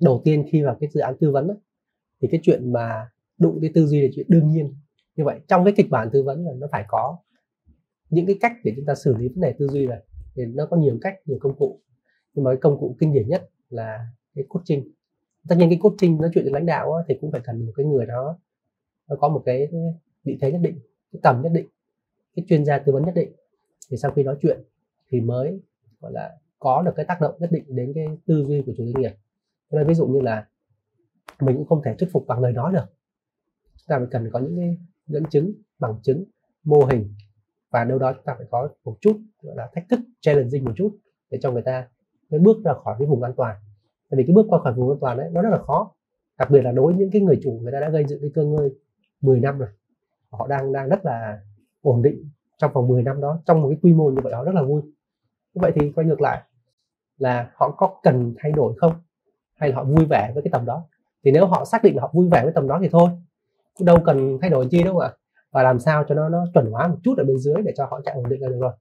đầu 0.00 0.20
tiên 0.24 0.44
khi 0.52 0.62
vào 0.62 0.76
cái 0.80 0.90
dự 0.92 1.00
án 1.00 1.14
tư 1.20 1.30
vấn 1.30 1.48
đó, 1.48 1.54
thì 2.22 2.28
cái 2.30 2.40
chuyện 2.42 2.72
mà 2.72 3.10
đụng 3.38 3.58
cái 3.60 3.70
tư 3.74 3.86
duy 3.86 4.00
là 4.00 4.08
chuyện 4.14 4.26
đương 4.28 4.48
nhiên 4.48 4.74
như 5.16 5.24
vậy 5.24 5.40
trong 5.48 5.64
cái 5.64 5.74
kịch 5.76 5.90
bản 5.90 6.08
tư 6.12 6.22
vấn 6.22 6.46
là 6.46 6.52
nó 6.58 6.66
phải 6.72 6.84
có 6.88 7.18
những 8.14 8.26
cái 8.26 8.38
cách 8.40 8.52
để 8.64 8.72
chúng 8.76 8.84
ta 8.84 8.94
xử 8.94 9.16
lý 9.16 9.28
vấn 9.28 9.40
đề 9.40 9.54
tư 9.58 9.68
duy 9.68 9.86
này. 9.86 10.02
Thì 10.34 10.44
nó 10.44 10.66
có 10.66 10.76
nhiều 10.76 10.98
cách, 11.00 11.14
nhiều 11.24 11.38
công 11.40 11.56
cụ. 11.56 11.80
Nhưng 12.34 12.44
mà 12.44 12.50
cái 12.50 12.58
công 12.60 12.80
cụ 12.80 12.96
kinh 12.98 13.12
điển 13.12 13.28
nhất 13.28 13.50
là 13.70 14.06
cái 14.34 14.44
coaching. 14.48 14.92
Tất 15.48 15.54
nhiên 15.58 15.68
cái 15.68 15.78
coaching 15.82 16.20
nói 16.20 16.30
chuyện 16.34 16.44
với 16.44 16.52
lãnh 16.52 16.66
đạo 16.66 17.04
thì 17.08 17.14
cũng 17.20 17.32
phải 17.32 17.40
cần 17.44 17.66
một 17.66 17.72
cái 17.76 17.86
người 17.86 18.06
đó, 18.06 18.38
nó 19.08 19.16
có 19.16 19.28
một 19.28 19.42
cái 19.46 19.68
vị 20.24 20.38
thế 20.40 20.52
nhất 20.52 20.60
định, 20.62 20.78
cái 21.12 21.20
tầm 21.22 21.40
nhất 21.42 21.52
định, 21.54 21.66
cái 22.36 22.44
chuyên 22.48 22.64
gia 22.64 22.78
tư 22.78 22.92
vấn 22.92 23.04
nhất 23.04 23.14
định. 23.14 23.32
Thì 23.90 23.96
sau 23.96 24.10
khi 24.10 24.22
nói 24.22 24.36
chuyện 24.42 24.60
thì 25.10 25.20
mới, 25.20 25.60
gọi 26.00 26.12
là, 26.12 26.38
có 26.58 26.82
được 26.82 26.92
cái 26.96 27.04
tác 27.04 27.20
động 27.20 27.34
nhất 27.38 27.52
định 27.52 27.64
đến 27.68 27.92
cái 27.94 28.06
tư 28.26 28.44
duy 28.48 28.62
của 28.66 28.72
chủ 28.76 28.84
doanh 28.84 29.02
nghiệp. 29.02 29.12
Cho 29.70 29.78
nên 29.78 29.86
ví 29.86 29.94
dụ 29.94 30.06
như 30.06 30.20
là 30.20 30.46
mình 31.40 31.56
cũng 31.56 31.66
không 31.66 31.82
thể 31.84 31.94
thuyết 31.98 32.08
phục 32.12 32.26
bằng 32.26 32.40
lời 32.40 32.52
nói 32.52 32.72
được. 32.72 32.84
Chúng 33.76 33.86
ta 33.88 33.98
phải 33.98 34.06
cần 34.10 34.30
có 34.32 34.38
những 34.38 34.56
cái 34.56 34.78
dẫn 35.06 35.24
chứng, 35.30 35.52
bằng 35.78 35.94
chứng, 36.02 36.24
mô 36.64 36.84
hình 36.84 37.14
và 37.74 37.84
đâu 37.84 37.98
đó 37.98 38.12
chúng 38.12 38.24
ta 38.24 38.34
phải 38.38 38.46
có 38.50 38.68
một 38.84 38.96
chút, 39.00 39.20
gọi 39.42 39.56
là, 39.56 39.68
thách 39.74 39.84
thức, 39.90 40.00
challenging 40.20 40.64
một 40.64 40.72
chút 40.76 40.96
để 41.30 41.38
cho 41.42 41.50
người 41.50 41.62
ta 41.62 41.88
mới 42.30 42.40
bước 42.40 42.56
ra 42.64 42.72
khỏi 42.84 42.94
cái 42.98 43.08
vùng 43.08 43.22
an 43.22 43.32
toàn. 43.36 43.56
Tại 44.10 44.18
vì 44.18 44.24
cái 44.26 44.34
bước 44.34 44.46
qua 44.48 44.58
khỏi 44.58 44.72
vùng 44.72 44.90
an 44.90 44.98
toàn 45.00 45.16
đấy 45.16 45.30
nó 45.32 45.42
rất 45.42 45.50
là 45.50 45.58
khó. 45.58 45.94
Đặc 46.38 46.50
biệt 46.50 46.62
là 46.62 46.72
đối 46.72 46.92
với 46.92 47.00
những 47.00 47.10
cái 47.12 47.22
người 47.22 47.40
chủ, 47.42 47.58
người 47.62 47.72
ta 47.72 47.80
đã 47.80 47.90
gây 47.90 48.04
dựng 48.04 48.20
cái 48.20 48.30
cơ 48.34 48.44
ngơi 48.44 48.74
10 49.20 49.40
năm 49.40 49.58
rồi 49.58 49.68
họ 50.30 50.46
đang 50.46 50.72
đang 50.72 50.88
rất 50.88 51.04
là 51.04 51.40
ổn 51.82 52.02
định 52.02 52.30
trong 52.58 52.72
vòng 52.72 52.88
10 52.88 53.02
năm 53.02 53.20
đó, 53.20 53.42
trong 53.46 53.62
một 53.62 53.68
cái 53.68 53.78
quy 53.82 53.94
mô 53.94 54.10
như 54.10 54.20
vậy 54.22 54.32
đó 54.32 54.44
rất 54.44 54.54
là 54.54 54.62
vui. 54.62 54.82
Như 55.54 55.60
vậy 55.60 55.72
thì 55.74 55.92
quay 55.92 56.06
ngược 56.06 56.20
lại, 56.20 56.42
là 57.18 57.50
họ 57.54 57.70
có 57.70 57.96
cần 58.02 58.34
thay 58.38 58.52
đổi 58.52 58.74
không? 58.76 58.92
Hay 59.54 59.68
là 59.68 59.76
họ 59.76 59.84
vui 59.84 60.04
vẻ 60.10 60.30
với 60.34 60.42
cái 60.42 60.50
tầm 60.52 60.64
đó? 60.64 60.86
Thì 61.24 61.30
nếu 61.30 61.46
họ 61.46 61.64
xác 61.64 61.82
định 61.82 61.96
là 61.96 62.02
họ 62.02 62.10
vui 62.14 62.28
vẻ 62.30 62.44
với 62.44 62.52
tầm 62.52 62.68
đó 62.68 62.78
thì 62.82 62.88
thôi, 62.88 63.08
đâu 63.80 63.96
cần 64.06 64.38
thay 64.40 64.50
đổi 64.50 64.66
chi 64.70 64.82
đâu 64.82 64.98
ạ 64.98 65.12
và 65.54 65.62
làm 65.62 65.78
sao 65.78 66.04
cho 66.08 66.14
nó 66.14 66.28
nó 66.28 66.46
chuẩn 66.54 66.70
hóa 66.70 66.88
một 66.88 66.96
chút 67.02 67.14
ở 67.18 67.24
bên 67.24 67.38
dưới 67.38 67.54
để 67.64 67.72
cho 67.76 67.86
họ 67.90 68.00
chạy 68.04 68.14
ổn 68.14 68.28
định 68.28 68.42
là 68.42 68.48
được 68.48 68.58
rồi. 68.60 68.72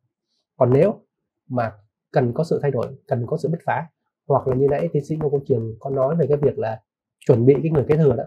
Còn 0.58 0.74
nếu 0.74 1.02
mà 1.50 1.72
cần 2.12 2.34
có 2.34 2.44
sự 2.44 2.60
thay 2.62 2.72
đổi 2.72 2.88
cần 3.08 3.26
có 3.28 3.38
sự 3.38 3.50
bứt 3.50 3.60
phá 3.66 3.88
hoặc 4.28 4.48
là 4.48 4.56
như 4.56 4.68
nãy 4.72 4.90
tiến 4.94 5.06
sĩ 5.06 5.16
ngô 5.16 5.30
công 5.30 5.46
trường 5.46 5.76
có 5.80 5.90
nói 5.90 6.16
về 6.16 6.26
cái 6.28 6.38
việc 6.38 6.58
là 6.58 6.82
chuẩn 7.26 7.46
bị 7.46 7.56
cái 7.64 7.72
người 7.72 7.86
kế 7.88 7.98
thừa 7.98 8.16
đó. 8.16 8.24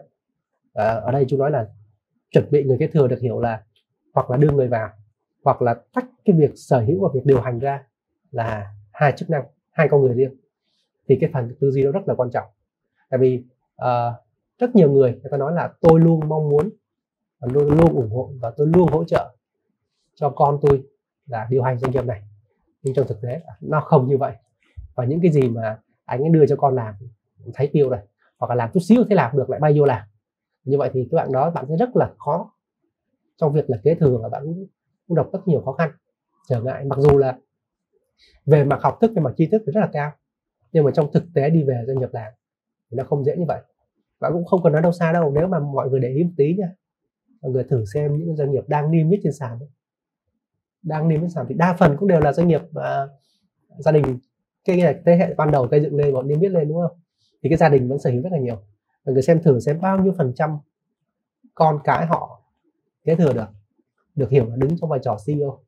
À, 0.75 0.89
ở 0.89 1.13
đây 1.13 1.25
chúng 1.29 1.39
nói 1.39 1.51
là 1.51 1.67
chuẩn 2.31 2.51
bị 2.51 2.65
người 2.65 2.77
kế 2.81 2.87
thừa 2.87 3.09
được 3.09 3.21
hiểu 3.21 3.41
là 3.41 3.63
hoặc 4.15 4.31
là 4.31 4.37
đưa 4.37 4.51
người 4.51 4.69
vào 4.69 4.89
hoặc 5.45 5.63
là 5.63 5.75
tách 5.95 6.07
cái 6.25 6.37
việc 6.37 6.51
sở 6.55 6.81
hữu 6.81 7.03
và 7.03 7.09
việc 7.15 7.25
điều 7.25 7.41
hành 7.41 7.59
ra 7.59 7.85
là 8.31 8.75
hai 8.93 9.13
chức 9.17 9.31
năng 9.31 9.45
hai 9.71 9.89
con 9.89 10.03
người 10.03 10.15
riêng. 10.15 10.35
Thì 11.09 11.19
cái 11.21 11.31
phần 11.33 11.55
tư 11.61 11.71
duy 11.71 11.83
đó 11.83 11.91
rất 11.91 12.09
là 12.09 12.15
quan 12.15 12.31
trọng. 12.31 12.47
Tại 13.11 13.19
vì 13.19 13.45
uh, 13.83 14.15
rất 14.59 14.77
nhiều 14.77 14.91
người 14.91 15.11
người 15.11 15.31
ta 15.31 15.37
nói 15.37 15.53
là 15.55 15.73
tôi 15.81 16.01
luôn 16.01 16.29
mong 16.29 16.49
muốn 16.49 16.71
và 17.41 17.49
luôn 17.53 17.67
luôn 17.67 17.95
ủng 17.95 18.11
hộ 18.11 18.31
và 18.41 18.53
tôi 18.57 18.67
luôn 18.67 18.89
hỗ 18.89 19.05
trợ 19.05 19.35
cho 20.15 20.31
con 20.31 20.59
tôi 20.63 20.83
là 21.27 21.47
điều 21.51 21.63
hành 21.63 21.79
doanh 21.79 21.93
nghiệp 21.93 22.05
này. 22.05 22.23
Nhưng 22.83 22.95
trong 22.95 23.07
thực 23.07 23.21
tế 23.23 23.41
nó 23.61 23.81
không 23.81 24.09
như 24.09 24.19
vậy. 24.19 24.33
Và 24.95 25.05
những 25.05 25.21
cái 25.23 25.33
gì 25.33 25.49
mà 25.49 25.79
anh 26.05 26.21
ấy 26.21 26.31
đưa 26.31 26.47
cho 26.47 26.57
con 26.57 26.75
làm 26.75 26.95
thấy 27.55 27.71
tiêu 27.73 27.89
rồi, 27.89 28.01
hoặc 28.39 28.49
là 28.49 28.55
làm 28.55 28.71
chút 28.75 28.81
xíu 28.81 29.05
thế 29.09 29.17
làm 29.17 29.37
được, 29.37 29.51
lại 29.51 29.61
bay 29.61 29.79
vô 29.79 29.85
làm. 29.85 30.07
Như 30.65 30.79
vậy 30.79 30.91
thì 30.93 31.09
các 31.11 31.17
bạn 31.17 31.33
đó, 31.33 31.51
bạn 31.51 31.65
sẽ 31.69 31.77
rất 31.77 31.97
là 31.97 32.11
khó 32.19 32.53
trong 33.37 33.53
việc 33.53 33.71
là 33.71 33.79
kế 33.83 33.95
thừa 33.95 34.19
và 34.23 34.29
bạn 34.29 34.47
cũng 34.47 35.17
gặp 35.17 35.27
rất 35.33 35.49
nhiều 35.49 35.63
khó 35.65 35.73
khăn. 35.73 35.91
Trở 36.49 36.63
ngại, 36.63 36.85
mặc 36.85 36.99
dù 36.99 37.19
là 37.19 37.39
về 38.47 38.65
mặt 38.65 38.79
học 38.83 38.99
thức, 39.01 39.11
về 39.15 39.23
mặt 39.23 39.35
tri 39.37 39.47
thức 39.47 39.63
thì 39.67 39.73
rất 39.73 39.81
là 39.81 39.89
cao, 39.93 40.13
nhưng 40.73 40.85
mà 40.85 40.91
trong 40.91 41.13
thực 41.13 41.25
tế 41.35 41.51
đi 41.51 41.65
về 41.65 41.85
doanh 41.87 41.99
nghiệp 41.99 42.09
làm 42.13 42.33
thì 42.91 42.97
nó 42.97 43.05
không 43.05 43.25
dễ 43.25 43.37
như 43.37 43.45
vậy. 43.49 43.63
Bạn 44.21 44.33
cũng 44.33 44.45
không 44.45 44.63
cần 44.63 44.73
nói 44.73 44.83
đâu 44.83 44.93
xa 44.93 45.13
đâu, 45.13 45.33
nếu 45.35 45.47
mà 45.47 45.59
mọi 45.59 45.91
người 45.91 46.01
để 46.01 46.09
ý 46.09 46.25
một 46.25 46.31
tí 46.37 46.55
nha 46.59 46.73
mọi 47.43 47.53
người 47.53 47.65
thử 47.65 47.85
xem 47.95 48.17
những 48.17 48.37
doanh 48.37 48.51
nghiệp 48.51 48.65
đang 48.69 48.91
niêm 48.91 49.11
yết 49.11 49.21
trên 49.23 49.33
sàn 49.33 49.59
ấy. 49.59 49.69
đang 50.83 51.09
niêm 51.09 51.23
yết 51.23 51.31
sàn 51.33 51.47
thì 51.49 51.55
đa 51.55 51.77
phần 51.79 51.97
cũng 51.99 52.09
đều 52.09 52.21
là 52.21 52.33
doanh 52.33 52.49
nghiệp 52.49 52.63
uh, 52.63 53.11
gia 53.79 53.93
đình 53.93 54.19
cái 54.65 54.81
là 54.83 54.95
thế 55.07 55.17
hệ 55.17 55.35
ban 55.35 55.51
đầu 55.51 55.69
xây 55.71 55.81
dựng 55.81 55.97
lên 55.97 56.15
bọn 56.15 56.29
niêm 56.29 56.41
yết 56.41 56.53
lên 56.53 56.69
đúng 56.69 56.79
không? 56.81 56.99
Thì 57.43 57.49
cái 57.49 57.59
gia 57.59 57.69
đình 57.69 57.89
vẫn 57.89 57.99
sở 57.99 58.11
hữu 58.11 58.23
rất 58.23 58.33
là 58.33 58.39
nhiều. 58.39 58.57
Mọi 59.05 59.13
người 59.13 59.23
xem 59.23 59.43
thử 59.43 59.61
xem 59.61 59.81
bao 59.81 59.99
nhiêu 59.99 60.13
phần 60.19 60.33
trăm 60.37 60.51
con 61.55 61.79
cái 61.85 62.07
họ 62.07 62.43
kế 63.05 63.17
thừa 63.17 63.33
được 63.33 63.47
được 64.15 64.31
hiểu 64.31 64.47
là 64.47 64.57
đứng 64.57 64.71
trong 64.81 64.91
vai 64.91 65.01
trò 65.03 65.17
CEO 65.27 65.59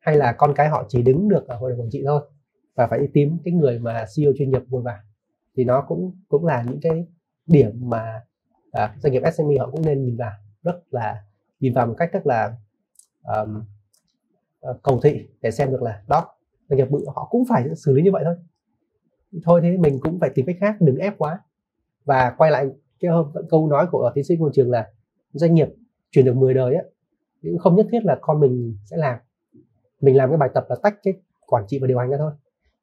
hay 0.00 0.16
là 0.16 0.32
con 0.32 0.52
cái 0.56 0.68
họ 0.68 0.84
chỉ 0.88 1.02
đứng 1.02 1.28
được 1.28 1.48
ở 1.48 1.56
hội 1.56 1.70
đồng 1.70 1.80
quản 1.80 1.90
trị 1.90 2.02
thôi 2.06 2.20
và 2.74 2.86
phải 2.86 2.98
đi 2.98 3.06
tìm 3.12 3.38
cái 3.44 3.54
người 3.54 3.78
mà 3.78 4.04
CEO 4.16 4.32
chuyên 4.38 4.50
nghiệp 4.50 4.62
ngồi 4.68 4.82
vào 4.82 4.98
thì 5.56 5.64
nó 5.64 5.84
cũng 5.88 6.12
cũng 6.28 6.46
là 6.46 6.64
những 6.68 6.80
cái 6.82 7.06
điểm 7.46 7.70
mà 7.80 8.20
à, 8.72 8.96
doanh 9.02 9.12
nghiệp 9.12 9.22
SME 9.34 9.58
họ 9.58 9.70
cũng 9.70 9.86
nên 9.86 10.04
nhìn 10.04 10.16
vào 10.16 10.32
rất 10.64 10.82
là 10.90 11.24
nhìn 11.60 11.72
vào 11.72 11.86
một 11.86 11.94
cách 11.98 12.10
rất 12.12 12.26
là 12.26 12.56
um, 13.22 13.64
cầu 14.82 15.00
thị 15.02 15.28
để 15.40 15.50
xem 15.50 15.70
được 15.70 15.82
là 15.82 16.02
đó 16.08 16.34
doanh 16.68 16.78
nghiệp 16.78 16.90
bự 16.90 17.04
họ 17.14 17.28
cũng 17.30 17.44
phải 17.48 17.74
xử 17.76 17.92
lý 17.92 18.02
như 18.02 18.12
vậy 18.12 18.22
thôi. 18.24 18.36
Thôi 19.44 19.60
thế 19.62 19.76
mình 19.76 19.98
cũng 20.02 20.20
phải 20.20 20.30
tìm 20.34 20.46
cách 20.46 20.56
khác 20.60 20.76
đừng 20.80 20.96
ép 20.96 21.18
quá. 21.18 21.40
Và 22.04 22.34
quay 22.38 22.50
lại 22.50 22.66
cái 23.00 23.10
câu 23.50 23.68
nói 23.68 23.86
của 23.92 24.12
tiến 24.14 24.24
sĩ 24.24 24.36
môi 24.36 24.50
trường 24.54 24.70
là 24.70 24.90
doanh 25.32 25.54
nghiệp 25.54 25.68
chuyển 26.10 26.24
được 26.24 26.36
10 26.36 26.54
đời 26.54 26.74
á 26.74 26.82
cũng 27.50 27.58
không 27.58 27.76
nhất 27.76 27.86
thiết 27.92 28.04
là 28.04 28.18
con 28.20 28.40
mình 28.40 28.76
sẽ 28.84 28.96
làm. 28.96 29.18
Mình 30.00 30.16
làm 30.16 30.30
cái 30.30 30.38
bài 30.38 30.48
tập 30.54 30.66
là 30.68 30.76
tách 30.82 30.94
cái 31.02 31.14
quản 31.46 31.64
trị 31.68 31.78
và 31.80 31.86
điều 31.86 31.98
hành 31.98 32.10
ra 32.10 32.16
thôi. 32.18 32.32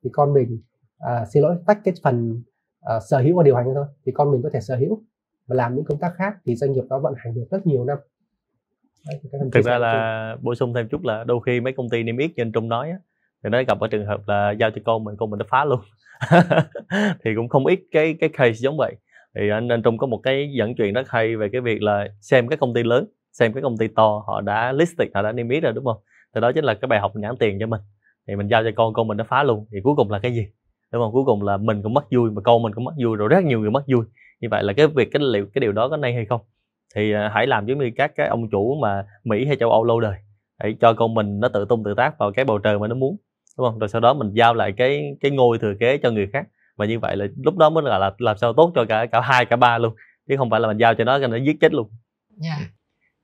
Thì 0.03 0.09
con 0.13 0.33
mình 0.33 0.61
à, 0.97 1.25
xin 1.33 1.43
lỗi 1.43 1.55
tách 1.67 1.79
cái 1.83 1.93
phần 2.03 2.43
à, 2.81 2.99
sở 3.09 3.19
hữu 3.19 3.37
và 3.37 3.43
điều 3.43 3.55
hành 3.55 3.67
ra 3.67 3.73
thôi. 3.75 3.85
Thì 4.05 4.11
con 4.11 4.31
mình 4.31 4.41
có 4.41 4.49
thể 4.53 4.61
sở 4.61 4.75
hữu 4.75 5.03
và 5.51 5.55
làm 5.55 5.75
những 5.75 5.85
công 5.85 5.99
tác 5.99 6.11
khác 6.15 6.33
thì 6.45 6.55
doanh 6.55 6.71
nghiệp 6.71 6.83
đó 6.89 6.99
vận 6.99 7.13
hành 7.17 7.35
được 7.35 7.45
rất 7.51 7.67
nhiều 7.67 7.85
năm. 7.85 7.97
Đấy, 9.07 9.19
thực 9.51 9.65
ra 9.65 9.77
là 9.77 10.35
bổ 10.41 10.55
sung 10.55 10.73
thêm 10.73 10.87
chút 10.87 11.05
là 11.05 11.23
đôi 11.23 11.39
khi 11.45 11.59
mấy 11.59 11.73
công 11.73 11.89
ty 11.89 12.03
niêm 12.03 12.17
yết 12.17 12.31
như 12.35 12.43
anh 12.43 12.51
Trung 12.51 12.69
nói 12.69 12.89
á, 12.89 12.97
thì 13.43 13.49
nó 13.49 13.63
gặp 13.67 13.79
ở 13.79 13.87
trường 13.87 14.05
hợp 14.05 14.21
là 14.27 14.51
giao 14.51 14.71
cho 14.71 14.81
con 14.85 15.03
mình 15.03 15.15
con 15.17 15.29
mình 15.29 15.37
nó 15.37 15.45
phá 15.49 15.65
luôn. 15.65 15.79
Thì 17.23 17.31
cũng 17.35 17.49
không 17.49 17.65
ít 17.65 17.79
cái 17.91 18.15
cái 18.19 18.29
case 18.33 18.53
giống 18.53 18.77
vậy. 18.77 18.95
Thì 19.35 19.49
anh 19.49 19.71
anh 19.71 19.81
Trung 19.81 19.97
có 19.97 20.07
một 20.07 20.19
cái 20.23 20.51
dẫn 20.57 20.75
chuyện 20.75 20.93
rất 20.93 21.09
hay 21.09 21.35
về 21.35 21.49
cái 21.51 21.61
việc 21.61 21.81
là 21.81 22.07
xem 22.21 22.47
các 22.47 22.59
công 22.59 22.73
ty 22.73 22.83
lớn 22.83 23.05
xem 23.31 23.53
cái 23.53 23.63
công 23.63 23.77
ty 23.77 23.87
to 23.87 24.23
họ 24.27 24.41
đã 24.41 24.71
listed 24.71 25.09
họ 25.13 25.21
đã 25.21 25.31
niêm 25.31 25.49
yết 25.49 25.63
rồi 25.63 25.73
đúng 25.73 25.85
không? 25.85 25.97
Thì 26.35 26.41
đó 26.41 26.51
chính 26.51 26.63
là 26.63 26.73
cái 26.73 26.87
bài 26.87 26.99
học 26.99 27.15
nhãn 27.15 27.37
tiền 27.37 27.57
cho 27.59 27.67
mình. 27.67 27.81
Thì 28.27 28.35
mình 28.35 28.47
giao 28.47 28.63
cho 28.63 28.69
con 28.75 28.93
con 28.93 29.07
mình 29.07 29.17
nó 29.17 29.23
phá 29.23 29.43
luôn. 29.43 29.65
Thì 29.71 29.77
cuối 29.83 29.93
cùng 29.97 30.11
là 30.11 30.19
cái 30.19 30.33
gì? 30.33 30.47
Đúng 30.91 31.01
không? 31.01 31.11
Cuối 31.11 31.23
cùng 31.25 31.43
là 31.43 31.57
mình 31.57 31.81
cũng 31.83 31.93
mất 31.93 32.05
vui 32.11 32.31
mà 32.31 32.41
con 32.41 32.63
mình 32.63 32.73
cũng 32.73 32.83
mất 32.83 32.93
vui 33.03 33.17
rồi 33.17 33.27
rất 33.27 33.43
nhiều 33.43 33.59
người 33.59 33.71
mất 33.71 33.83
vui 33.87 34.05
như 34.41 34.47
vậy 34.51 34.63
là 34.63 34.73
cái 34.73 34.87
việc 34.87 35.09
cái 35.11 35.21
liệu 35.23 35.45
cái 35.53 35.59
điều 35.59 35.71
đó 35.71 35.89
có 35.89 35.97
nên 35.97 36.15
hay 36.15 36.25
không? 36.25 36.41
Thì 36.95 37.13
à, 37.13 37.31
hãy 37.33 37.47
làm 37.47 37.65
giống 37.65 37.79
như 37.79 37.91
các 37.95 38.11
cái 38.15 38.27
ông 38.27 38.49
chủ 38.49 38.77
mà 38.81 39.05
mỹ 39.23 39.45
hay 39.45 39.55
châu 39.59 39.71
âu 39.71 39.83
lâu 39.83 39.99
đời. 39.99 40.15
Hãy 40.59 40.75
cho 40.81 40.93
con 40.93 41.13
mình 41.13 41.39
nó 41.39 41.47
tự 41.47 41.65
tung 41.69 41.83
tự 41.83 41.93
tác 41.97 42.17
vào 42.17 42.31
cái 42.31 42.45
bầu 42.45 42.59
trời 42.59 42.79
mà 42.79 42.87
nó 42.87 42.95
muốn 42.95 43.17
đúng 43.57 43.67
không? 43.67 43.79
Rồi 43.79 43.89
sau 43.89 44.01
đó 44.01 44.13
mình 44.13 44.31
giao 44.33 44.53
lại 44.53 44.73
cái 44.77 45.17
cái 45.21 45.31
ngôi 45.31 45.57
thừa 45.59 45.73
kế 45.79 45.97
cho 45.97 46.11
người 46.11 46.27
khác. 46.33 46.47
Và 46.77 46.85
như 46.85 46.99
vậy 46.99 47.17
là 47.17 47.25
lúc 47.43 47.57
đó 47.57 47.69
mới 47.69 47.83
là, 47.83 47.97
là 47.97 48.11
làm 48.17 48.37
sao 48.37 48.53
tốt 48.53 48.71
cho 48.75 48.85
cả 48.89 49.05
cả 49.05 49.21
hai 49.21 49.45
cả 49.45 49.55
ba 49.55 49.77
luôn 49.77 49.93
chứ 50.29 50.37
không 50.37 50.49
phải 50.49 50.59
là 50.59 50.67
mình 50.67 50.77
giao 50.77 50.95
cho 50.95 51.03
nó 51.03 51.19
cho 51.19 51.27
nó 51.27 51.37
giết 51.37 51.57
chết 51.61 51.73
luôn. 51.73 51.89
Dạ. 52.29 52.55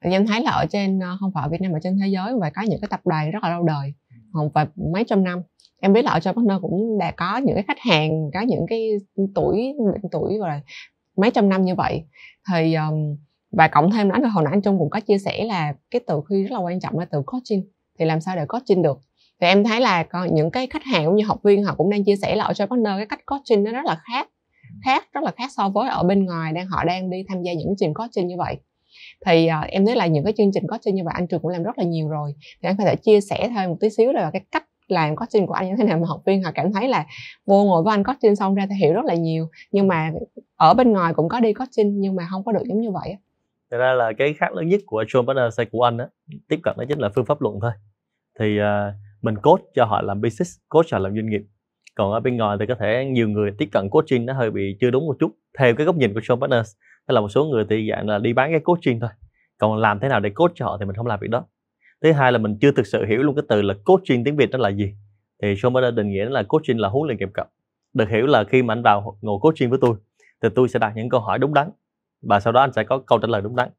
Yeah. 0.01 0.13
em 0.13 0.27
thấy 0.27 0.41
là 0.41 0.51
ở 0.51 0.65
trên 0.69 0.99
ờ, 0.99 1.17
không 1.19 1.31
phải 1.33 1.43
ở 1.43 1.49
Việt 1.49 1.61
Nam 1.61 1.71
mà 1.71 1.79
trên 1.83 1.97
thế 2.01 2.07
giới 2.07 2.33
và 2.41 2.51
có 2.55 2.61
những 2.61 2.79
cái 2.81 2.87
tập 2.91 2.99
đoàn 3.05 3.31
rất 3.31 3.43
là 3.43 3.49
lâu 3.49 3.63
đời 3.63 3.93
không 4.33 4.49
phải 4.53 4.65
mấy 4.93 5.03
trăm 5.07 5.23
năm. 5.23 5.41
Em 5.81 5.93
biết 5.93 6.05
là 6.05 6.11
ở 6.11 6.19
cho 6.19 6.33
partner 6.33 6.57
cũng 6.61 6.97
đã 6.99 7.11
có 7.11 7.37
những 7.37 7.55
cái 7.55 7.63
khách 7.67 7.79
hàng 7.79 8.11
có 8.33 8.41
những 8.41 8.65
cái 8.69 8.91
tuổi 9.35 9.73
tuổi 10.11 10.37
rồi 10.39 10.49
mấy 11.17 11.31
trăm 11.31 11.49
năm 11.49 11.61
như 11.61 11.75
vậy. 11.75 12.03
Thì 12.51 12.73
um, 12.73 13.17
và 13.51 13.67
cộng 13.67 13.91
thêm 13.91 14.07
nữa 14.07 14.15
là 14.19 14.29
hồi 14.29 14.43
nãy 14.43 14.53
anh 14.53 14.61
Trung 14.61 14.79
cũng 14.79 14.89
có 14.89 14.99
chia 14.99 15.17
sẻ 15.17 15.43
là 15.43 15.73
cái 15.91 16.01
từ 16.07 16.21
khi 16.29 16.43
rất 16.43 16.51
là 16.51 16.59
quan 16.59 16.79
trọng 16.79 16.99
là 16.99 17.05
từ 17.05 17.21
coaching. 17.25 17.63
Thì 17.99 18.05
làm 18.05 18.21
sao 18.21 18.35
để 18.35 18.45
coaching 18.45 18.81
được? 18.81 18.99
Thì 19.41 19.47
em 19.47 19.63
thấy 19.63 19.81
là 19.81 20.03
có 20.03 20.25
những 20.25 20.51
cái 20.51 20.67
khách 20.67 20.83
hàng 20.83 21.05
cũng 21.05 21.15
như 21.15 21.25
học 21.25 21.39
viên 21.43 21.63
họ 21.63 21.75
cũng 21.77 21.89
đang 21.89 22.03
chia 22.03 22.15
sẻ 22.15 22.35
là 22.35 22.43
ở 22.43 22.53
cho 22.53 22.65
partner 22.65 22.93
cái 22.97 23.05
cách 23.05 23.25
coaching 23.25 23.63
nó 23.63 23.71
rất 23.71 23.85
là 23.85 24.01
khác 24.11 24.29
khác 24.85 25.07
rất 25.13 25.23
là 25.23 25.31
khác 25.37 25.49
so 25.57 25.69
với 25.69 25.89
ở 25.89 26.03
bên 26.03 26.25
ngoài 26.25 26.53
đang 26.53 26.67
họ 26.67 26.83
đang 26.83 27.09
đi 27.09 27.23
tham 27.29 27.41
gia 27.41 27.53
những 27.53 27.67
chương 27.67 27.75
trình 27.77 27.93
coaching 27.93 28.27
như 28.27 28.35
vậy. 28.37 28.57
Thì 29.25 29.49
uh, 29.63 29.69
em 29.69 29.85
thấy 29.85 29.95
là 29.95 30.07
những 30.07 30.23
cái 30.23 30.33
chương 30.37 30.51
trình 30.53 30.63
coaching 30.69 30.95
như 30.95 31.03
vậy 31.05 31.13
anh 31.17 31.27
trường 31.27 31.41
cũng 31.41 31.51
làm 31.51 31.63
rất 31.63 31.77
là 31.77 31.83
nhiều 31.83 32.09
rồi. 32.09 32.33
Thì 32.61 32.69
anh 32.69 32.77
có 32.77 32.83
thể 32.83 32.95
chia 32.95 33.21
sẻ 33.21 33.49
thêm 33.55 33.69
một 33.69 33.77
tí 33.79 33.89
xíu 33.89 34.11
là 34.11 34.29
cái 34.33 34.41
cách 34.51 34.65
làm 34.87 35.15
coaching 35.15 35.47
của 35.47 35.53
anh 35.53 35.67
như 35.67 35.75
thế 35.77 35.83
nào 35.83 35.97
mà 35.97 36.07
học 36.07 36.21
viên 36.25 36.43
họ 36.43 36.51
cảm 36.55 36.73
thấy 36.73 36.87
là 36.87 37.05
vô 37.45 37.63
ngồi 37.63 37.83
với 37.83 37.93
anh 37.93 38.03
coaching 38.03 38.35
xong 38.35 38.55
ra 38.55 38.65
thì 38.69 38.75
hiểu 38.75 38.93
rất 38.93 39.05
là 39.05 39.13
nhiều. 39.13 39.49
Nhưng 39.71 39.87
mà 39.87 40.11
ở 40.55 40.73
bên 40.73 40.91
ngoài 40.91 41.13
cũng 41.13 41.29
có 41.29 41.39
đi 41.39 41.53
coaching 41.53 41.99
nhưng 41.99 42.15
mà 42.15 42.27
không 42.31 42.43
có 42.43 42.51
được 42.51 42.63
giống 42.65 42.81
như 42.81 42.91
vậy 42.91 43.17
Thật 43.71 43.77
ra 43.77 43.93
là 43.93 44.11
cái 44.17 44.33
khác 44.33 44.53
lớn 44.53 44.67
nhất 44.67 44.81
của 44.85 45.03
John 45.03 45.25
Partner 45.25 45.59
của 45.71 45.83
anh 45.83 45.97
á 45.97 46.07
tiếp 46.49 46.59
cận 46.63 46.75
đó 46.77 46.83
chính 46.89 46.99
là 46.99 47.09
phương 47.15 47.25
pháp 47.25 47.41
luận 47.41 47.59
thôi. 47.61 47.71
Thì 48.39 48.59
uh, 48.59 48.65
mình 49.21 49.35
coach 49.35 49.61
cho 49.75 49.85
họ 49.85 50.01
làm 50.01 50.21
business 50.21 50.57
coach 50.69 50.85
họ 50.91 50.99
làm 50.99 51.15
doanh 51.15 51.29
nghiệp. 51.29 51.41
Còn 51.95 52.11
ở 52.11 52.19
bên 52.19 52.37
ngoài 52.37 52.57
thì 52.59 52.65
có 52.65 52.75
thể 52.79 53.05
nhiều 53.05 53.29
người 53.29 53.51
tiếp 53.57 53.69
cận 53.71 53.89
coaching 53.89 54.25
nó 54.25 54.33
hơi 54.33 54.51
bị 54.51 54.77
chưa 54.81 54.91
đúng 54.91 55.05
một 55.05 55.15
chút 55.19 55.31
theo 55.59 55.75
cái 55.75 55.85
góc 55.85 55.95
nhìn 55.95 56.13
của 56.13 56.19
John 56.19 56.39
Partners 56.39 56.75
hay 57.07 57.13
là 57.13 57.21
một 57.21 57.29
số 57.29 57.45
người 57.45 57.65
thì 57.69 57.89
dạng 57.91 58.09
là 58.09 58.17
đi 58.17 58.33
bán 58.33 58.51
cái 58.51 58.59
coaching 58.59 58.99
thôi. 58.99 59.09
Còn 59.57 59.77
làm 59.77 59.99
thế 59.99 60.07
nào 60.07 60.19
để 60.19 60.29
coach 60.29 60.51
cho 60.55 60.65
họ 60.65 60.77
thì 60.79 60.85
mình 60.85 60.95
không 60.95 61.07
làm 61.07 61.19
việc 61.19 61.29
đó 61.29 61.45
thứ 62.03 62.11
hai 62.11 62.31
là 62.31 62.37
mình 62.37 62.57
chưa 62.61 62.71
thực 62.71 62.87
sự 62.87 63.05
hiểu 63.05 63.23
luôn 63.23 63.35
cái 63.35 63.43
từ 63.49 63.61
là 63.61 63.73
coaching 63.85 64.23
tiếng 64.23 64.35
việt 64.35 64.51
đó 64.51 64.59
là 64.59 64.69
gì. 64.69 64.93
Thì 65.41 65.53
John 65.53 65.81
đã 65.81 65.91
định 65.91 66.09
nghĩa 66.09 66.25
là 66.25 66.43
coaching 66.43 66.79
là 66.79 66.89
huấn 66.89 67.07
luyện 67.07 67.17
kèm 67.17 67.31
cặp. 67.33 67.47
Được 67.93 68.09
hiểu 68.09 68.25
là 68.25 68.43
khi 68.43 68.63
mà 68.63 68.73
anh 68.73 68.83
vào 68.83 69.17
ngồi 69.21 69.39
coaching 69.41 69.69
với 69.69 69.79
tôi 69.81 69.95
thì 70.41 70.49
tôi 70.55 70.69
sẽ 70.69 70.79
đặt 70.79 70.93
những 70.95 71.09
câu 71.09 71.19
hỏi 71.19 71.39
đúng 71.39 71.53
đắn 71.53 71.69
và 72.21 72.39
sau 72.39 72.53
đó 72.53 72.61
anh 72.61 72.73
sẽ 72.73 72.83
có 72.83 72.99
câu 72.99 73.19
trả 73.19 73.27
lời 73.27 73.41
đúng 73.41 73.55
đắn. 73.55 73.69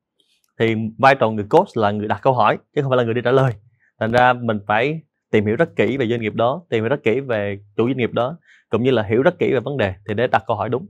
Thì 0.59 0.75
vai 0.99 1.15
trò 1.15 1.31
người 1.31 1.45
coach 1.51 1.77
là 1.77 1.91
người 1.91 2.09
đặt 2.09 2.21
câu 2.23 2.33
hỏi 2.33 2.59
chứ 2.75 2.83
không 2.83 2.91
phải 2.91 2.97
là 2.97 3.05
người 3.05 3.15
đi 3.15 3.21
trả 3.25 3.31
lời. 3.31 3.53
Thành 4.01 4.13
ra 4.13 4.33
mình 4.33 4.61
phải 4.67 5.01
tìm 5.31 5.47
hiểu 5.47 5.57
rất 5.57 5.77
kỹ 5.77 5.97
về 5.97 6.07
doanh 6.07 6.21
nghiệp 6.21 6.35
đó 6.35 6.63
tìm 6.69 6.85
hiểu 6.85 6.89
rất 6.89 7.03
kỹ 7.03 7.21
về 7.21 7.59
chủ 7.77 7.87
doanh 7.87 7.97
nghiệp 7.97 8.13
đó 8.13 8.39
cũng 8.69 8.83
như 8.83 8.91
là 8.91 9.03
hiểu 9.03 9.23
rất 9.23 9.39
kỹ 9.39 9.53
về 9.53 9.61
vấn 9.61 9.77
đề 9.77 9.95
thì 10.09 10.15
để 10.15 10.27
đặt 10.27 10.45
câu 10.47 10.57
hỏi 10.57 10.69
đúng. 10.69 10.87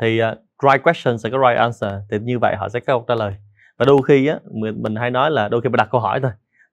Thì 0.00 0.20
uh, 0.22 0.38
right 0.62 0.82
question 0.82 1.18
sẽ 1.18 1.30
có 1.30 1.38
right 1.38 1.58
answer 1.58 1.92
thì 2.10 2.18
như 2.18 2.38
vậy 2.38 2.56
họ 2.56 2.68
sẽ 2.68 2.80
có 2.80 2.86
câu 2.86 3.04
trả 3.08 3.14
lời. 3.14 3.34
Và 3.78 3.84
đôi 3.84 4.02
khi 4.08 4.26
á 4.26 4.38
mình, 4.52 4.82
mình 4.82 4.96
hay 4.96 5.10
nói 5.10 5.30
là 5.30 5.48
đôi 5.48 5.60
khi 5.60 5.68
mình 5.68 5.76
đặt 5.76 5.88
câu 5.90 6.00
hỏi 6.00 6.20
thôi 6.20 6.30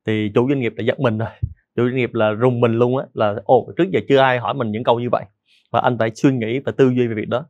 thì 0.08 0.32
chủ 0.36 0.50
doanh 0.50 0.60
nghiệp 0.60 0.74
đã 0.78 0.84
giật 0.84 1.00
mình 1.00 1.18
rồi. 1.18 1.30
Chủ 1.76 1.84
doanh 1.86 1.96
nghiệp 1.96 2.14
là 2.14 2.32
rùng 2.32 2.60
mình 2.60 2.74
luôn 2.74 2.98
á, 2.98 3.06
là, 3.14 3.36
ồ, 3.44 3.68
trước 3.78 3.84
giờ 3.92 4.00
chưa 4.10 4.18
ai 4.18 4.40
hỏi 4.40 4.54
mình 4.54 4.72
những 4.72 4.84
câu 4.84 5.00
như 5.00 5.10
vậy. 5.10 5.24
Và 5.72 5.80
anh 5.80 5.98
phải 5.98 6.12
suy 6.16 6.32
nghĩ 6.32 6.60
và 6.60 6.72
tư 6.72 6.90
duy 6.96 7.08
về 7.08 7.14
việc 7.16 7.28
đó. 7.28 7.46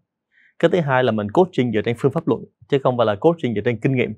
Cái 0.60 0.72
thứ 0.72 0.80
hai 0.80 1.04
là 1.04 1.12
mình 1.12 1.32
coaching 1.32 1.72
dựa 1.72 1.82
trên 1.82 1.96
phương 2.00 2.12
pháp 2.12 2.28
luận, 2.28 2.42
chứ 2.70 2.80
không 2.84 2.98
phải 2.98 3.06
là 3.06 3.16
coaching 3.16 3.56
dựa 3.56 3.62
trên 3.66 3.80
kinh 3.80 3.96
nghiệm. 3.96 4.14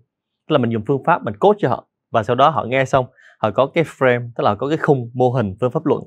Tức 0.49 0.53
là 0.53 0.57
mình 0.57 0.71
dùng 0.71 0.83
phương 0.87 1.03
pháp 1.03 1.23
mình 1.23 1.37
coach 1.37 1.57
cho 1.59 1.69
họ, 1.69 1.87
và 2.11 2.23
sau 2.23 2.35
đó 2.35 2.49
họ 2.49 2.65
nghe 2.65 2.85
xong, 2.85 3.05
họ 3.39 3.51
có 3.51 3.65
cái 3.65 3.83
frame, 3.83 4.29
tức 4.35 4.43
là 4.43 4.55
có 4.55 4.67
cái 4.69 4.77
khung 4.77 5.11
mô 5.13 5.29
hình 5.29 5.55
phương 5.61 5.71
pháp 5.71 5.85
luận 5.85 6.03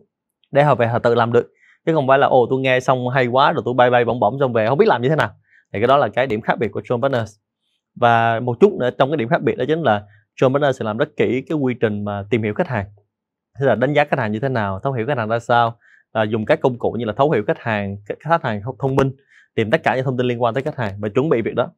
để 0.50 0.64
họ 0.64 0.74
về 0.74 0.86
họ 0.86 0.98
tự 0.98 1.14
làm 1.14 1.32
được. 1.32 1.50
Chứ 1.86 1.94
không 1.94 2.06
phải 2.08 2.18
là, 2.18 2.26
ồ, 2.26 2.46
tôi 2.50 2.60
nghe 2.60 2.80
xong 2.80 3.08
hay 3.08 3.26
quá 3.26 3.52
rồi 3.52 3.62
tôi 3.64 3.74
bay 3.74 3.90
bay 3.90 4.04
bỗng 4.04 4.20
bỗng 4.20 4.38
xong 4.40 4.52
về 4.52 4.66
không 4.66 4.78
biết 4.78 4.88
làm 4.88 5.02
như 5.02 5.08
thế 5.08 5.16
nào. 5.16 5.30
Thì 5.72 5.80
cái 5.80 5.86
đó 5.86 5.96
là 5.96 6.08
cái 6.08 6.26
điểm 6.26 6.40
khác 6.40 6.58
biệt 6.58 6.68
của 6.68 6.80
John 6.80 7.02
Partners 7.02 7.36
và 8.00 8.40
một 8.40 8.56
chút 8.60 8.72
nữa 8.80 8.90
trong 8.98 9.10
cái 9.10 9.16
điểm 9.16 9.28
khác 9.28 9.42
biệt 9.42 9.54
đó 9.56 9.64
chính 9.68 9.82
là 9.82 10.02
John 10.40 10.52
Bernard 10.52 10.78
sẽ 10.78 10.84
làm 10.84 10.96
rất 10.96 11.16
kỹ 11.16 11.42
cái 11.48 11.58
quy 11.58 11.74
trình 11.80 12.04
mà 12.04 12.24
tìm 12.30 12.42
hiểu 12.42 12.54
khách 12.54 12.68
hàng. 12.68 12.86
Tức 13.60 13.66
là 13.66 13.74
đánh 13.74 13.92
giá 13.92 14.04
khách 14.04 14.18
hàng 14.18 14.32
như 14.32 14.40
thế 14.40 14.48
nào 14.48 14.80
thấu 14.80 14.92
hiểu 14.92 15.06
khách 15.06 15.18
hàng 15.18 15.28
ra 15.28 15.38
sao 15.38 15.78
à, 16.12 16.22
dùng 16.22 16.44
các 16.44 16.60
công 16.60 16.78
cụ 16.78 16.92
như 16.98 17.04
là 17.04 17.12
thấu 17.16 17.30
hiểu 17.30 17.42
khách 17.46 17.58
hàng 17.58 17.96
khách 18.20 18.42
hàng 18.42 18.60
thông 18.78 18.96
minh 18.96 19.10
tìm 19.54 19.70
tất 19.70 19.82
cả 19.82 19.96
những 19.96 20.04
thông 20.04 20.16
tin 20.16 20.26
liên 20.26 20.42
quan 20.42 20.54
tới 20.54 20.62
khách 20.62 20.76
hàng 20.76 20.94
và 21.00 21.08
chuẩn 21.08 21.28
bị 21.28 21.42
việc 21.42 21.54
đó. 21.54 21.68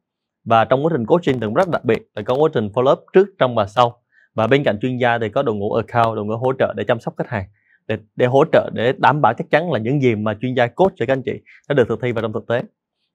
Và 0.45 0.65
trong 0.65 0.85
quá 0.85 0.89
trình 0.93 1.05
coaching 1.05 1.39
thì 1.39 1.45
cũng 1.45 1.53
rất 1.53 1.69
đặc 1.69 1.85
biệt 1.85 2.09
là 2.15 2.21
có 2.21 2.35
quá 2.35 2.49
trình 2.53 2.67
follow 2.67 2.91
up 2.91 2.99
trước 3.13 3.27
trong 3.39 3.55
và 3.55 3.67
sau. 3.67 4.01
Và 4.33 4.47
bên 4.47 4.63
cạnh 4.63 4.79
chuyên 4.81 4.97
gia 4.97 5.17
thì 5.17 5.29
có 5.29 5.43
đội 5.43 5.55
ngũ 5.55 5.73
account 5.73 6.15
đội 6.15 6.25
ngũ 6.25 6.37
hỗ 6.37 6.53
trợ 6.59 6.73
để 6.77 6.83
chăm 6.83 6.99
sóc 6.99 7.13
khách 7.17 7.29
hàng 7.29 7.45
để, 7.87 7.97
để 8.15 8.25
hỗ 8.25 8.43
trợ 8.51 8.69
để 8.73 8.93
đảm 8.97 9.21
bảo 9.21 9.33
chắc 9.33 9.49
chắn 9.51 9.71
là 9.71 9.79
những 9.79 10.01
gì 10.01 10.15
mà 10.15 10.33
chuyên 10.41 10.53
gia 10.53 10.67
coach 10.67 10.93
cho 10.95 11.05
các 11.05 11.13
anh 11.13 11.21
chị 11.21 11.41
đã 11.69 11.73
được 11.73 11.87
thực 11.89 12.01
thi 12.01 12.11
vào 12.11 12.21
trong 12.21 12.33
thực 12.33 12.47
tế. 12.47 12.63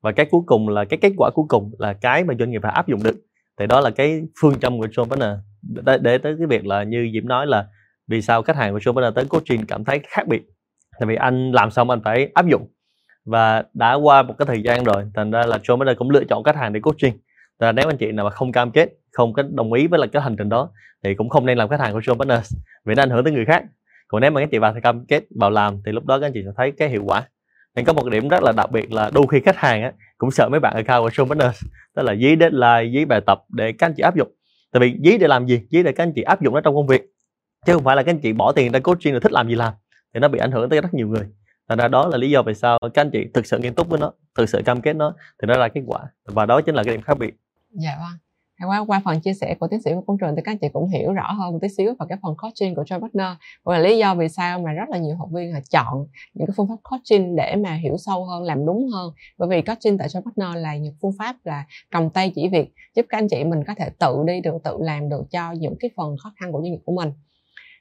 Và 0.02 0.12
cái 0.12 0.26
cuối 0.30 0.40
cùng 0.46 0.68
là 0.68 0.84
cái 0.84 0.98
kết 1.02 1.12
quả 1.16 1.30
cuối 1.34 1.44
cùng 1.48 1.72
là 1.78 1.92
cái 1.92 2.24
mà 2.24 2.34
doanh 2.38 2.50
nghiệp 2.50 2.60
phải 2.62 2.72
áp 2.72 2.88
dụng 2.88 3.02
được 3.02 3.14
thì 3.58 3.66
đó 3.66 3.80
là 3.80 3.90
cái 3.90 4.22
phương 4.40 4.60
châm 4.60 4.78
của 4.78 4.86
John 4.86 5.04
Partner 5.04 5.30
để, 5.62 5.98
để 5.98 6.18
tới 6.18 6.34
cái 6.38 6.46
việc 6.46 6.66
là 6.66 6.82
như 6.82 7.10
Diễm 7.12 7.28
nói 7.28 7.46
là 7.46 7.66
vì 8.06 8.22
sao 8.22 8.42
khách 8.42 8.56
hàng 8.56 8.72
của 8.72 8.78
John 8.78 8.94
Partner 8.94 9.14
tới 9.14 9.24
coaching 9.24 9.66
cảm 9.66 9.84
thấy 9.84 10.00
khác 10.08 10.26
biệt. 10.28 10.42
Tại 11.00 11.06
vì 11.06 11.14
anh 11.14 11.52
làm 11.52 11.70
xong 11.70 11.90
anh 11.90 12.00
phải 12.04 12.28
áp 12.34 12.46
dụng. 12.46 12.68
Và 13.24 13.64
đã 13.74 13.94
qua 13.94 14.22
một 14.22 14.34
cái 14.38 14.46
thời 14.46 14.62
gian 14.62 14.84
rồi 14.84 15.04
thành 15.14 15.30
ra 15.30 15.46
là 15.46 15.56
John 15.56 15.78
Partner 15.78 15.98
cũng 15.98 16.10
lựa 16.10 16.24
chọn 16.24 16.44
khách 16.44 16.56
hàng 16.56 16.72
để 16.72 16.80
coaching. 16.80 17.14
Là 17.58 17.72
nếu 17.72 17.88
anh 17.88 17.96
chị 17.96 18.12
nào 18.12 18.24
mà 18.24 18.30
không 18.30 18.52
cam 18.52 18.70
kết 18.70 18.88
không 19.12 19.32
có 19.32 19.42
đồng 19.42 19.72
ý 19.72 19.86
với 19.86 20.00
là 20.00 20.06
cái 20.06 20.22
hành 20.22 20.36
trình 20.36 20.48
đó 20.48 20.70
thì 21.04 21.14
cũng 21.14 21.28
không 21.28 21.46
nên 21.46 21.58
làm 21.58 21.68
khách 21.68 21.80
hàng 21.80 21.92
của 21.92 22.00
John 22.00 22.18
Partners 22.18 22.54
vì 22.84 22.94
nó 22.94 23.02
ảnh 23.02 23.10
hưởng 23.10 23.24
tới 23.24 23.32
người 23.32 23.44
khác. 23.44 23.64
Còn 24.08 24.20
nếu 24.20 24.30
mà 24.30 24.40
các 24.40 24.48
chị 24.52 24.58
vào 24.58 24.74
thì 24.74 24.80
cam 24.80 25.06
kết 25.06 25.24
vào 25.40 25.50
làm 25.50 25.82
thì 25.86 25.92
lúc 25.92 26.04
đó 26.04 26.18
các 26.18 26.26
anh 26.26 26.32
chị 26.32 26.42
sẽ 26.44 26.50
thấy 26.56 26.72
cái 26.72 26.88
hiệu 26.88 27.02
quả 27.06 27.28
nên 27.74 27.84
có 27.84 27.92
một 27.92 28.08
điểm 28.08 28.28
rất 28.28 28.42
là 28.42 28.52
đặc 28.52 28.70
biệt 28.70 28.92
là 28.92 29.10
đôi 29.14 29.26
khi 29.30 29.40
khách 29.40 29.56
hàng 29.56 29.82
á, 29.82 29.92
cũng 30.18 30.30
sợ 30.30 30.48
mấy 30.48 30.60
bạn 30.60 30.74
account 30.74 31.02
của 31.02 31.24
John 31.24 31.52
tức 31.94 32.02
là 32.02 32.14
dí 32.14 32.36
deadline 32.40 32.98
dí 32.98 33.04
bài 33.04 33.20
tập 33.26 33.44
để 33.48 33.72
các 33.72 33.86
anh 33.86 33.94
chị 33.96 34.02
áp 34.02 34.16
dụng. 34.16 34.28
Tại 34.72 34.80
vì 34.80 34.98
dí 35.04 35.18
để 35.18 35.26
làm 35.28 35.46
gì? 35.46 35.60
Dí 35.70 35.82
để 35.82 35.92
các 35.92 36.04
anh 36.04 36.12
chị 36.14 36.22
áp 36.22 36.42
dụng 36.42 36.54
nó 36.54 36.60
trong 36.60 36.74
công 36.74 36.86
việc. 36.86 37.02
Chứ 37.66 37.72
không 37.72 37.84
phải 37.84 37.96
là 37.96 38.02
các 38.02 38.10
anh 38.10 38.18
chị 38.18 38.32
bỏ 38.32 38.52
tiền 38.52 38.72
ra 38.72 38.80
coaching 38.80 39.12
rồi 39.12 39.20
thích 39.20 39.32
làm 39.32 39.48
gì 39.48 39.54
làm 39.54 39.72
thì 40.14 40.20
nó 40.20 40.28
bị 40.28 40.38
ảnh 40.38 40.50
hưởng 40.52 40.68
tới 40.70 40.80
rất 40.80 40.94
nhiều 40.94 41.08
người. 41.08 41.26
Thành 41.68 41.78
ra 41.78 41.88
đó 41.88 42.08
là 42.08 42.16
lý 42.16 42.30
do 42.30 42.42
vì 42.42 42.54
sao 42.54 42.78
các 42.94 43.02
anh 43.02 43.10
chị 43.10 43.26
thực 43.34 43.46
sự 43.46 43.58
nghiêm 43.58 43.74
túc 43.74 43.88
với 43.88 44.00
nó 44.00 44.12
thực 44.34 44.48
sự 44.48 44.62
cam 44.64 44.80
kết 44.80 44.96
nó 44.96 45.14
thì 45.42 45.46
nó 45.46 45.58
ra 45.58 45.68
kết 45.68 45.82
quả. 45.86 46.00
Và 46.24 46.46
đó 46.46 46.60
chính 46.60 46.74
là 46.74 46.82
cái 46.82 46.94
điểm 46.94 47.02
khác 47.02 47.18
biệt. 47.18 47.34
Dạ 47.70 47.96
vâng 47.98 48.18
qua 48.60 48.84
qua 48.86 49.02
phần 49.04 49.20
chia 49.20 49.34
sẻ 49.34 49.54
của 49.60 49.68
tiến 49.68 49.82
sĩ 49.82 49.90
của 49.94 50.00
công 50.06 50.18
trường 50.18 50.36
thì 50.36 50.42
các 50.44 50.52
anh 50.52 50.58
chị 50.58 50.68
cũng 50.72 50.88
hiểu 50.88 51.12
rõ 51.12 51.32
hơn 51.32 51.52
một 51.52 51.58
tí 51.62 51.68
xíu 51.68 51.94
vào 51.98 52.08
cái 52.08 52.18
phần 52.22 52.34
coaching 52.36 52.74
của 52.74 52.82
Joy 52.82 53.00
Partner. 53.00 53.26
Và 53.64 53.78
lý 53.78 53.98
do 53.98 54.14
vì 54.14 54.28
sao 54.28 54.58
mà 54.58 54.72
rất 54.72 54.88
là 54.88 54.98
nhiều 54.98 55.16
học 55.16 55.28
viên 55.32 55.52
họ 55.52 55.58
chọn 55.70 56.06
những 56.34 56.46
cái 56.46 56.54
phương 56.56 56.68
pháp 56.68 56.76
coaching 56.82 57.36
để 57.36 57.56
mà 57.56 57.74
hiểu 57.74 57.96
sâu 57.98 58.24
hơn, 58.24 58.42
làm 58.42 58.66
đúng 58.66 58.88
hơn. 58.88 59.12
Bởi 59.38 59.48
vì 59.48 59.62
coaching 59.62 59.98
tại 59.98 60.08
Joy 60.08 60.22
Partner 60.22 60.62
là 60.62 60.76
những 60.76 60.94
phương 61.02 61.12
pháp 61.18 61.36
là 61.44 61.64
cầm 61.90 62.10
tay 62.10 62.32
chỉ 62.34 62.48
việc 62.48 62.72
giúp 62.94 63.06
các 63.08 63.18
anh 63.18 63.28
chị 63.28 63.44
mình 63.44 63.64
có 63.66 63.74
thể 63.78 63.90
tự 63.98 64.24
đi 64.26 64.40
được, 64.40 64.62
tự 64.64 64.76
làm 64.80 65.08
được 65.08 65.24
cho 65.30 65.52
những 65.52 65.74
cái 65.80 65.90
phần 65.96 66.16
khó 66.16 66.32
khăn 66.40 66.52
của 66.52 66.60
doanh 66.62 66.72
nghiệp 66.72 66.80
của 66.84 66.92
mình 66.92 67.12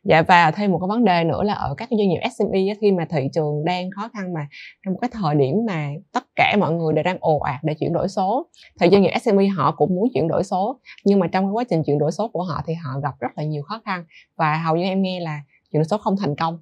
dạ 0.03 0.21
và 0.21 0.51
thêm 0.51 0.71
một 0.71 0.79
cái 0.79 0.87
vấn 0.87 1.05
đề 1.05 1.23
nữa 1.23 1.43
là 1.43 1.53
ở 1.53 1.75
các 1.77 1.89
doanh 1.91 2.09
nghiệp 2.09 2.19
SME 2.37 2.59
khi 2.81 2.91
mà 2.91 3.05
thị 3.09 3.29
trường 3.33 3.65
đang 3.65 3.91
khó 3.91 4.09
khăn 4.13 4.33
mà 4.33 4.47
trong 4.85 4.93
một 4.93 4.99
cái 5.01 5.09
thời 5.13 5.35
điểm 5.35 5.55
mà 5.67 5.89
tất 6.13 6.23
cả 6.35 6.55
mọi 6.59 6.73
người 6.73 6.93
đều 6.93 7.03
đang 7.03 7.17
ồ 7.19 7.39
ạt 7.39 7.59
để 7.63 7.73
chuyển 7.73 7.93
đổi 7.93 8.07
số, 8.07 8.47
thì 8.79 8.89
doanh 8.91 9.01
nghiệp 9.01 9.11
SME 9.21 9.47
họ 9.47 9.71
cũng 9.71 9.95
muốn 9.95 10.09
chuyển 10.13 10.27
đổi 10.27 10.43
số. 10.43 10.79
Nhưng 11.05 11.19
mà 11.19 11.27
trong 11.27 11.45
cái 11.45 11.51
quá 11.51 11.63
trình 11.69 11.83
chuyển 11.83 11.99
đổi 11.99 12.11
số 12.11 12.27
của 12.27 12.43
họ 12.43 12.61
thì 12.65 12.73
họ 12.73 12.99
gặp 13.03 13.13
rất 13.19 13.31
là 13.35 13.43
nhiều 13.43 13.63
khó 13.63 13.81
khăn. 13.85 14.05
Và 14.37 14.57
hầu 14.57 14.75
như 14.75 14.83
em 14.83 15.01
nghe 15.01 15.19
là 15.19 15.41
chuyển 15.71 15.79
đổi 15.79 15.85
số 15.85 15.97
không 15.97 16.15
thành 16.17 16.35
công. 16.35 16.57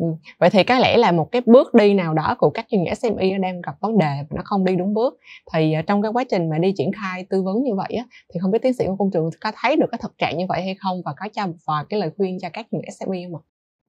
Ừ. 0.00 0.06
vậy 0.38 0.50
thì 0.50 0.64
có 0.64 0.78
lẽ 0.78 0.96
là 0.96 1.12
một 1.12 1.28
cái 1.32 1.42
bước 1.46 1.74
đi 1.74 1.94
nào 1.94 2.14
đó 2.14 2.34
của 2.38 2.50
các 2.50 2.66
doanh 2.70 2.82
nghiệp 2.82 2.94
SME 2.94 3.38
đang 3.38 3.60
gặp 3.60 3.74
vấn 3.80 3.98
đề 3.98 4.06
và 4.30 4.36
nó 4.36 4.42
không 4.44 4.64
đi 4.64 4.76
đúng 4.76 4.94
bước. 4.94 5.18
Thì 5.54 5.72
ờ, 5.72 5.82
trong 5.82 6.02
cái 6.02 6.12
quá 6.12 6.24
trình 6.30 6.50
mà 6.50 6.58
đi 6.58 6.72
triển 6.76 6.90
khai 6.92 7.26
tư 7.30 7.42
vấn 7.42 7.62
như 7.62 7.74
vậy 7.74 7.92
á, 7.98 8.04
thì 8.34 8.40
không 8.40 8.50
biết 8.50 8.58
tiến 8.62 8.72
sĩ 8.72 8.84
của 8.86 8.96
công 8.96 9.10
trường 9.10 9.30
có 9.40 9.52
thấy 9.56 9.76
được 9.76 9.86
cái 9.90 9.98
thực 10.02 10.18
trạng 10.18 10.38
như 10.38 10.44
vậy 10.48 10.62
hay 10.62 10.74
không 10.74 11.02
và 11.04 11.12
có 11.16 11.28
cho 11.32 11.46
một 11.46 11.54
vài 11.66 11.84
cái 11.88 12.00
lời 12.00 12.10
khuyên 12.16 12.38
cho 12.42 12.48
các 12.52 12.66
doanh 12.72 12.82
nghiệp 12.82 12.90
SME 12.90 13.18
không 13.24 13.40
ạ? 13.40 13.42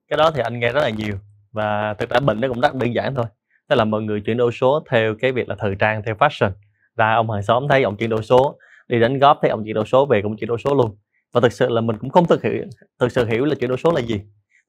Cái 0.09 0.17
đó 0.17 0.31
thì 0.35 0.41
anh 0.41 0.59
nghe 0.59 0.71
rất 0.71 0.81
là 0.81 0.89
nhiều 0.89 1.15
và 1.51 1.93
thực 1.99 2.09
ra 2.09 2.19
bệnh 2.19 2.41
nó 2.41 2.47
cũng 2.47 2.61
rất 2.61 2.75
đơn 2.75 2.95
giản 2.95 3.15
thôi. 3.15 3.25
Tức 3.69 3.75
là 3.75 3.85
mọi 3.85 4.01
người 4.01 4.21
chuyển 4.21 4.37
đổi 4.37 4.51
số 4.51 4.83
theo 4.91 5.15
cái 5.21 5.31
việc 5.31 5.49
là 5.49 5.55
thời 5.59 5.75
trang 5.79 6.01
theo 6.05 6.15
fashion. 6.15 6.51
Ra 6.95 7.13
ông 7.13 7.29
hàng 7.29 7.43
xóm 7.43 7.67
thấy 7.69 7.83
ông 7.83 7.97
chuyển 7.97 8.09
đổi 8.09 8.23
số 8.23 8.57
đi 8.87 8.99
đánh 8.99 9.19
góp 9.19 9.39
thấy 9.41 9.51
ông 9.51 9.63
chuyển 9.65 9.73
đổi 9.73 9.85
số 9.85 10.05
về 10.05 10.21
cũng 10.21 10.37
chuyển 10.37 10.47
đổi 10.47 10.57
số 10.63 10.75
luôn. 10.75 10.97
Và 11.33 11.41
thực 11.41 11.51
sự 11.51 11.69
là 11.69 11.81
mình 11.81 11.97
cũng 11.97 12.09
không 12.09 12.25
thực 12.25 12.43
hiện 12.43 12.69
thực 12.99 13.11
sự 13.11 13.25
hiểu 13.25 13.45
là 13.45 13.55
chuyển 13.55 13.69
đổi 13.69 13.77
số 13.77 13.91
là 13.91 14.01
gì 14.01 14.21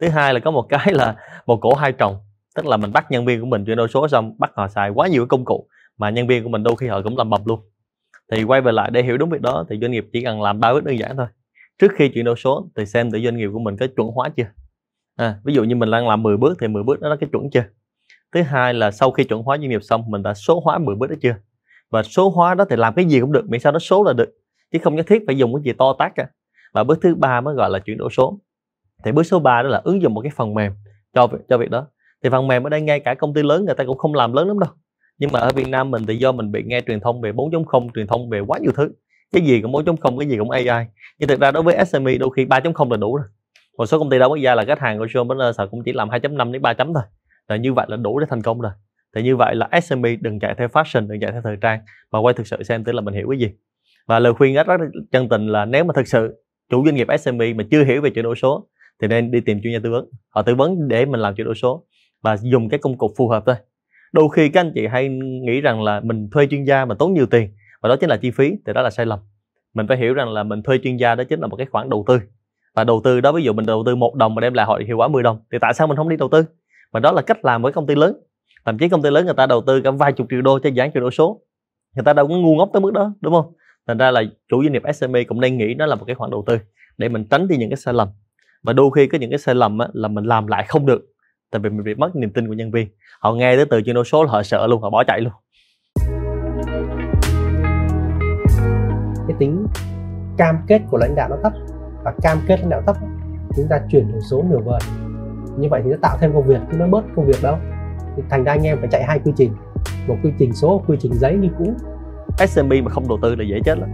thứ 0.04 0.10
hai 0.10 0.34
là 0.34 0.40
có 0.40 0.50
một 0.50 0.66
cái 0.68 0.92
là 0.92 1.16
một 1.46 1.58
cổ 1.60 1.74
hai 1.74 1.92
trồng 1.92 2.18
tức 2.54 2.66
là 2.66 2.76
mình 2.76 2.92
bắt 2.92 3.10
nhân 3.10 3.24
viên 3.24 3.40
của 3.40 3.46
mình 3.46 3.64
chuyển 3.64 3.76
đổi 3.76 3.88
số 3.88 4.08
xong 4.08 4.34
bắt 4.38 4.50
họ 4.54 4.68
xài 4.68 4.90
quá 4.90 5.08
nhiều 5.08 5.26
công 5.26 5.44
cụ 5.44 5.68
mà 5.98 6.10
nhân 6.10 6.26
viên 6.26 6.42
của 6.42 6.48
mình 6.48 6.62
đôi 6.62 6.76
khi 6.76 6.86
họ 6.86 7.02
cũng 7.02 7.18
làm 7.18 7.30
bập 7.30 7.46
luôn. 7.46 7.60
Thì 8.32 8.44
quay 8.44 8.60
về 8.60 8.72
lại 8.72 8.90
để 8.90 9.02
hiểu 9.02 9.16
đúng 9.16 9.30
việc 9.30 9.40
đó 9.40 9.64
thì 9.68 9.78
doanh 9.80 9.90
nghiệp 9.90 10.06
chỉ 10.12 10.24
cần 10.24 10.42
làm 10.42 10.60
ba 10.60 10.72
bước 10.72 10.84
đơn 10.84 10.98
giản 10.98 11.16
thôi. 11.16 11.26
Trước 11.78 11.92
khi 11.94 12.08
chuyển 12.08 12.24
đổi 12.24 12.36
số 12.36 12.68
thì 12.76 12.86
xem 12.86 13.12
để 13.12 13.20
doanh 13.24 13.36
nghiệp 13.36 13.48
của 13.52 13.58
mình 13.58 13.76
có 13.76 13.86
chuẩn 13.96 14.08
hóa 14.08 14.28
chưa. 14.28 14.46
À, 15.16 15.36
ví 15.44 15.54
dụ 15.54 15.64
như 15.64 15.76
mình 15.76 15.90
đang 15.90 16.08
làm 16.08 16.22
10 16.22 16.36
bước 16.36 16.56
thì 16.60 16.68
10 16.68 16.82
bước 16.82 17.00
đó 17.00 17.08
nó 17.08 17.16
cái 17.16 17.28
chuẩn 17.32 17.50
chưa. 17.50 17.64
Thứ 18.32 18.42
hai 18.42 18.74
là 18.74 18.90
sau 18.90 19.10
khi 19.10 19.24
chuẩn 19.24 19.42
hóa 19.42 19.58
doanh 19.58 19.68
nghiệp 19.68 19.82
xong 19.82 20.04
mình 20.10 20.22
đã 20.22 20.34
số 20.34 20.60
hóa 20.64 20.78
10 20.78 20.96
bước 20.96 21.10
đó 21.10 21.16
chưa. 21.22 21.34
Và 21.90 22.02
số 22.02 22.30
hóa 22.30 22.54
đó 22.54 22.64
thì 22.70 22.76
làm 22.76 22.94
cái 22.94 23.04
gì 23.04 23.20
cũng 23.20 23.32
được 23.32 23.48
miễn 23.48 23.60
sao 23.60 23.72
nó 23.72 23.78
số 23.78 24.04
là 24.04 24.12
được 24.12 24.28
chứ 24.72 24.78
không 24.82 24.96
nhất 24.96 25.06
thiết 25.06 25.22
phải 25.26 25.38
dùng 25.38 25.54
cái 25.54 25.62
gì 25.64 25.72
to 25.78 25.96
tát 25.98 26.12
cả. 26.14 26.26
Và 26.72 26.84
bước 26.84 26.98
thứ 27.02 27.14
ba 27.14 27.40
mới 27.40 27.54
gọi 27.54 27.70
là 27.70 27.78
chuyển 27.78 27.98
đổi 27.98 28.10
số 28.12 28.38
thì 29.04 29.12
bước 29.12 29.22
số 29.22 29.38
3 29.38 29.62
đó 29.62 29.68
là 29.68 29.80
ứng 29.84 30.02
dụng 30.02 30.14
một 30.14 30.20
cái 30.20 30.32
phần 30.36 30.54
mềm 30.54 30.72
cho 31.14 31.28
cho 31.48 31.58
việc 31.58 31.70
đó. 31.70 31.86
Thì 32.22 32.30
phần 32.30 32.48
mềm 32.48 32.66
ở 32.66 32.70
đây 32.70 32.80
ngay 32.80 33.00
cả 33.00 33.14
công 33.14 33.34
ty 33.34 33.42
lớn 33.42 33.64
người 33.64 33.74
ta 33.74 33.84
cũng 33.84 33.98
không 33.98 34.14
làm 34.14 34.32
lớn 34.32 34.48
lắm 34.48 34.58
đâu. 34.58 34.70
Nhưng 35.18 35.32
mà 35.32 35.40
ở 35.40 35.50
Việt 35.52 35.68
Nam 35.68 35.90
mình 35.90 36.02
thì 36.06 36.16
do 36.16 36.32
mình 36.32 36.52
bị 36.52 36.62
nghe 36.66 36.80
truyền 36.80 37.00
thông 37.00 37.20
về 37.20 37.32
4.0 37.32 37.88
truyền 37.94 38.06
thông 38.06 38.30
về 38.30 38.40
quá 38.40 38.58
nhiều 38.58 38.72
thứ. 38.74 38.90
Cái 39.32 39.42
gì 39.42 39.60
cũng 39.60 39.72
4.0 39.72 40.18
cái 40.18 40.28
gì 40.28 40.36
cũng 40.38 40.50
AI 40.50 40.86
nhưng 41.18 41.28
thực 41.28 41.40
ra 41.40 41.50
đối 41.50 41.62
với 41.62 41.84
SME 41.86 42.14
đôi 42.14 42.30
khi 42.36 42.44
3.0 42.44 42.90
là 42.90 42.96
đủ 42.96 43.16
rồi. 43.16 43.26
Một 43.78 43.86
số 43.86 43.98
công 43.98 44.10
ty 44.10 44.18
đa 44.18 44.26
quốc 44.26 44.36
gia 44.36 44.54
là 44.54 44.64
khách 44.64 44.80
hàng 44.80 44.98
của 44.98 45.04
John 45.04 45.28
Partners 45.28 45.70
cũng 45.70 45.82
chỉ 45.84 45.92
làm 45.92 46.08
2.5 46.08 46.52
đến 46.52 46.62
3 46.62 46.72
chấm 46.72 46.94
thôi. 46.94 47.02
Là 47.48 47.56
như 47.56 47.72
vậy 47.72 47.86
là 47.88 47.96
đủ 47.96 48.20
để 48.20 48.26
thành 48.30 48.42
công 48.42 48.60
rồi. 48.60 48.72
Thì 49.14 49.22
như 49.22 49.36
vậy 49.36 49.54
là 49.54 49.80
SME 49.82 50.16
đừng 50.20 50.40
chạy 50.40 50.54
theo 50.58 50.68
fashion 50.68 51.08
đừng 51.08 51.20
chạy 51.20 51.32
theo 51.32 51.40
thời 51.44 51.56
trang 51.60 51.80
mà 52.10 52.18
quay 52.18 52.34
thực 52.34 52.46
sự 52.46 52.62
xem 52.62 52.84
tức 52.84 52.92
là 52.92 53.00
mình 53.00 53.14
hiểu 53.14 53.26
cái 53.30 53.38
gì. 53.38 53.50
Và 54.06 54.18
lời 54.18 54.34
khuyên 54.34 54.54
rất, 54.54 54.66
rất 54.66 54.76
chân 55.12 55.28
tình 55.28 55.48
là 55.48 55.64
nếu 55.64 55.84
mà 55.84 55.92
thực 55.94 56.08
sự 56.08 56.44
chủ 56.70 56.84
doanh 56.84 56.94
nghiệp 56.94 57.06
SME 57.20 57.52
mà 57.52 57.64
chưa 57.70 57.84
hiểu 57.84 58.02
về 58.02 58.10
chuyển 58.10 58.24
đổi 58.24 58.36
số 58.36 58.68
thì 59.02 59.08
nên 59.08 59.30
đi 59.30 59.40
tìm 59.40 59.60
chuyên 59.62 59.72
gia 59.72 59.78
tư 59.82 59.90
vấn. 59.90 60.08
Họ 60.28 60.42
tư 60.42 60.54
vấn 60.54 60.88
để 60.88 61.06
mình 61.06 61.20
làm 61.20 61.34
chuyển 61.34 61.44
đổi 61.44 61.54
số 61.54 61.84
và 62.22 62.36
dùng 62.36 62.68
cái 62.68 62.78
công 62.78 62.98
cụ 62.98 63.14
phù 63.16 63.28
hợp 63.28 63.42
thôi. 63.46 63.56
Đôi 64.12 64.28
khi 64.32 64.48
các 64.48 64.60
anh 64.60 64.72
chị 64.74 64.86
hay 64.86 65.08
nghĩ 65.42 65.60
rằng 65.60 65.82
là 65.82 66.00
mình 66.00 66.28
thuê 66.32 66.46
chuyên 66.50 66.64
gia 66.64 66.84
mà 66.84 66.94
tốn 66.94 67.14
nhiều 67.14 67.26
tiền 67.26 67.50
và 67.82 67.88
đó 67.88 67.96
chính 67.96 68.10
là 68.10 68.16
chi 68.16 68.30
phí, 68.30 68.52
thì 68.66 68.72
đó 68.72 68.82
là 68.82 68.90
sai 68.90 69.06
lầm. 69.06 69.18
Mình 69.74 69.86
phải 69.88 69.96
hiểu 69.96 70.14
rằng 70.14 70.32
là 70.32 70.42
mình 70.42 70.62
thuê 70.62 70.78
chuyên 70.82 70.96
gia 70.96 71.14
đó 71.14 71.24
chính 71.24 71.40
là 71.40 71.46
một 71.46 71.56
cái 71.56 71.66
khoản 71.66 71.90
đầu 71.90 72.04
tư. 72.06 72.20
Và 72.74 72.84
đầu 72.84 73.00
tư 73.04 73.20
đó, 73.20 73.32
ví 73.32 73.42
dụ 73.42 73.52
mình 73.52 73.66
đầu 73.66 73.82
tư 73.86 73.96
một 73.96 74.14
đồng 74.14 74.34
mà 74.34 74.40
đem 74.40 74.54
lại 74.54 74.66
họ 74.66 74.80
hiệu 74.86 74.96
quả 74.96 75.08
10 75.08 75.22
đồng, 75.22 75.38
thì 75.52 75.58
tại 75.60 75.74
sao 75.74 75.86
mình 75.86 75.96
không 75.96 76.08
đi 76.08 76.16
đầu 76.16 76.28
tư? 76.28 76.44
Mà 76.92 77.00
đó 77.00 77.12
là 77.12 77.22
cách 77.22 77.44
làm 77.44 77.62
với 77.62 77.72
công 77.72 77.86
ty 77.86 77.94
lớn. 77.94 78.16
Thậm 78.64 78.78
chí 78.78 78.88
công 78.88 79.02
ty 79.02 79.10
lớn 79.10 79.24
người 79.24 79.34
ta 79.34 79.46
đầu 79.46 79.62
tư 79.66 79.80
cả 79.80 79.90
vài 79.90 80.12
chục 80.12 80.26
triệu 80.30 80.42
đô 80.42 80.58
cho 80.58 80.68
dự 80.68 80.80
án 80.80 80.92
chuyển 80.92 81.00
đổi 81.00 81.10
số. 81.10 81.40
Người 81.96 82.04
ta 82.04 82.12
đâu 82.12 82.28
có 82.28 82.34
ngu 82.34 82.56
ngốc 82.56 82.70
tới 82.72 82.80
mức 82.80 82.92
đó, 82.92 83.14
đúng 83.20 83.32
không? 83.34 83.52
Thành 83.86 83.98
ra 83.98 84.10
là 84.10 84.22
chủ 84.48 84.62
doanh 84.62 84.72
nghiệp 84.72 84.82
SME 84.94 85.24
cũng 85.24 85.40
nên 85.40 85.56
nghĩ 85.58 85.74
đó 85.74 85.86
là 85.86 85.94
một 85.94 86.04
cái 86.06 86.14
khoản 86.14 86.30
đầu 86.30 86.44
tư 86.46 86.58
để 86.98 87.08
mình 87.08 87.24
tránh 87.30 87.48
đi 87.48 87.56
những 87.56 87.70
cái 87.70 87.76
sai 87.76 87.94
lầm 87.94 88.08
và 88.64 88.72
đôi 88.72 88.90
khi 88.94 89.06
có 89.06 89.18
những 89.18 89.30
cái 89.30 89.38
sai 89.38 89.54
lầm 89.54 89.78
á, 89.78 89.88
là 89.92 90.08
mình 90.08 90.24
làm 90.24 90.46
lại 90.46 90.64
không 90.68 90.86
được 90.86 91.02
tại 91.50 91.60
vì 91.60 91.70
mình 91.70 91.84
bị 91.84 91.94
mất 91.94 92.16
niềm 92.16 92.30
tin 92.32 92.48
của 92.48 92.54
nhân 92.54 92.70
viên. 92.70 92.88
Họ 93.20 93.34
nghe 93.34 93.56
tới 93.56 93.64
từ 93.70 93.82
chuyển 93.82 93.94
đổi 93.94 94.04
số 94.04 94.24
là 94.24 94.30
họ 94.30 94.42
sợ 94.42 94.66
luôn 94.66 94.82
họ 94.82 94.90
bỏ 94.90 95.04
chạy 95.04 95.20
luôn. 95.20 95.32
Cái 99.28 99.36
tính 99.38 99.66
cam 100.38 100.56
kết 100.68 100.80
của 100.90 100.98
lãnh 100.98 101.14
đạo 101.14 101.28
nó 101.28 101.36
thấp 101.42 101.52
và 102.04 102.12
cam 102.22 102.38
kết 102.46 102.60
lãnh 102.60 102.70
đạo 102.70 102.82
thấp 102.86 102.96
chúng 103.56 103.66
ta 103.70 103.80
chuyển 103.90 104.12
đổi 104.12 104.20
số 104.30 104.44
nửa 104.50 104.58
vời. 104.64 104.80
Như 105.58 105.68
vậy 105.70 105.80
thì 105.84 105.90
nó 105.90 105.96
tạo 106.02 106.16
thêm 106.20 106.32
công 106.34 106.46
việc 106.46 106.60
chứ 106.70 106.76
nó 106.78 106.86
bớt 106.86 107.04
công 107.16 107.26
việc 107.26 107.42
đâu. 107.42 107.58
Thì 108.16 108.22
thành 108.30 108.44
ra 108.44 108.52
anh 108.52 108.62
em 108.62 108.78
phải 108.78 108.88
chạy 108.90 109.04
hai 109.04 109.18
quy 109.24 109.32
trình 109.36 109.52
một 110.06 110.16
quy 110.22 110.30
trình 110.38 110.52
số 110.52 110.84
quy 110.86 110.96
trình 111.00 111.12
giấy 111.14 111.36
như 111.36 111.48
cũ. 111.58 111.74
SMB 112.48 112.72
mà 112.84 112.90
không 112.90 113.08
đầu 113.08 113.18
tư 113.22 113.34
là 113.34 113.44
dễ 113.44 113.60
chết 113.64 113.78
lắm. 113.78 113.88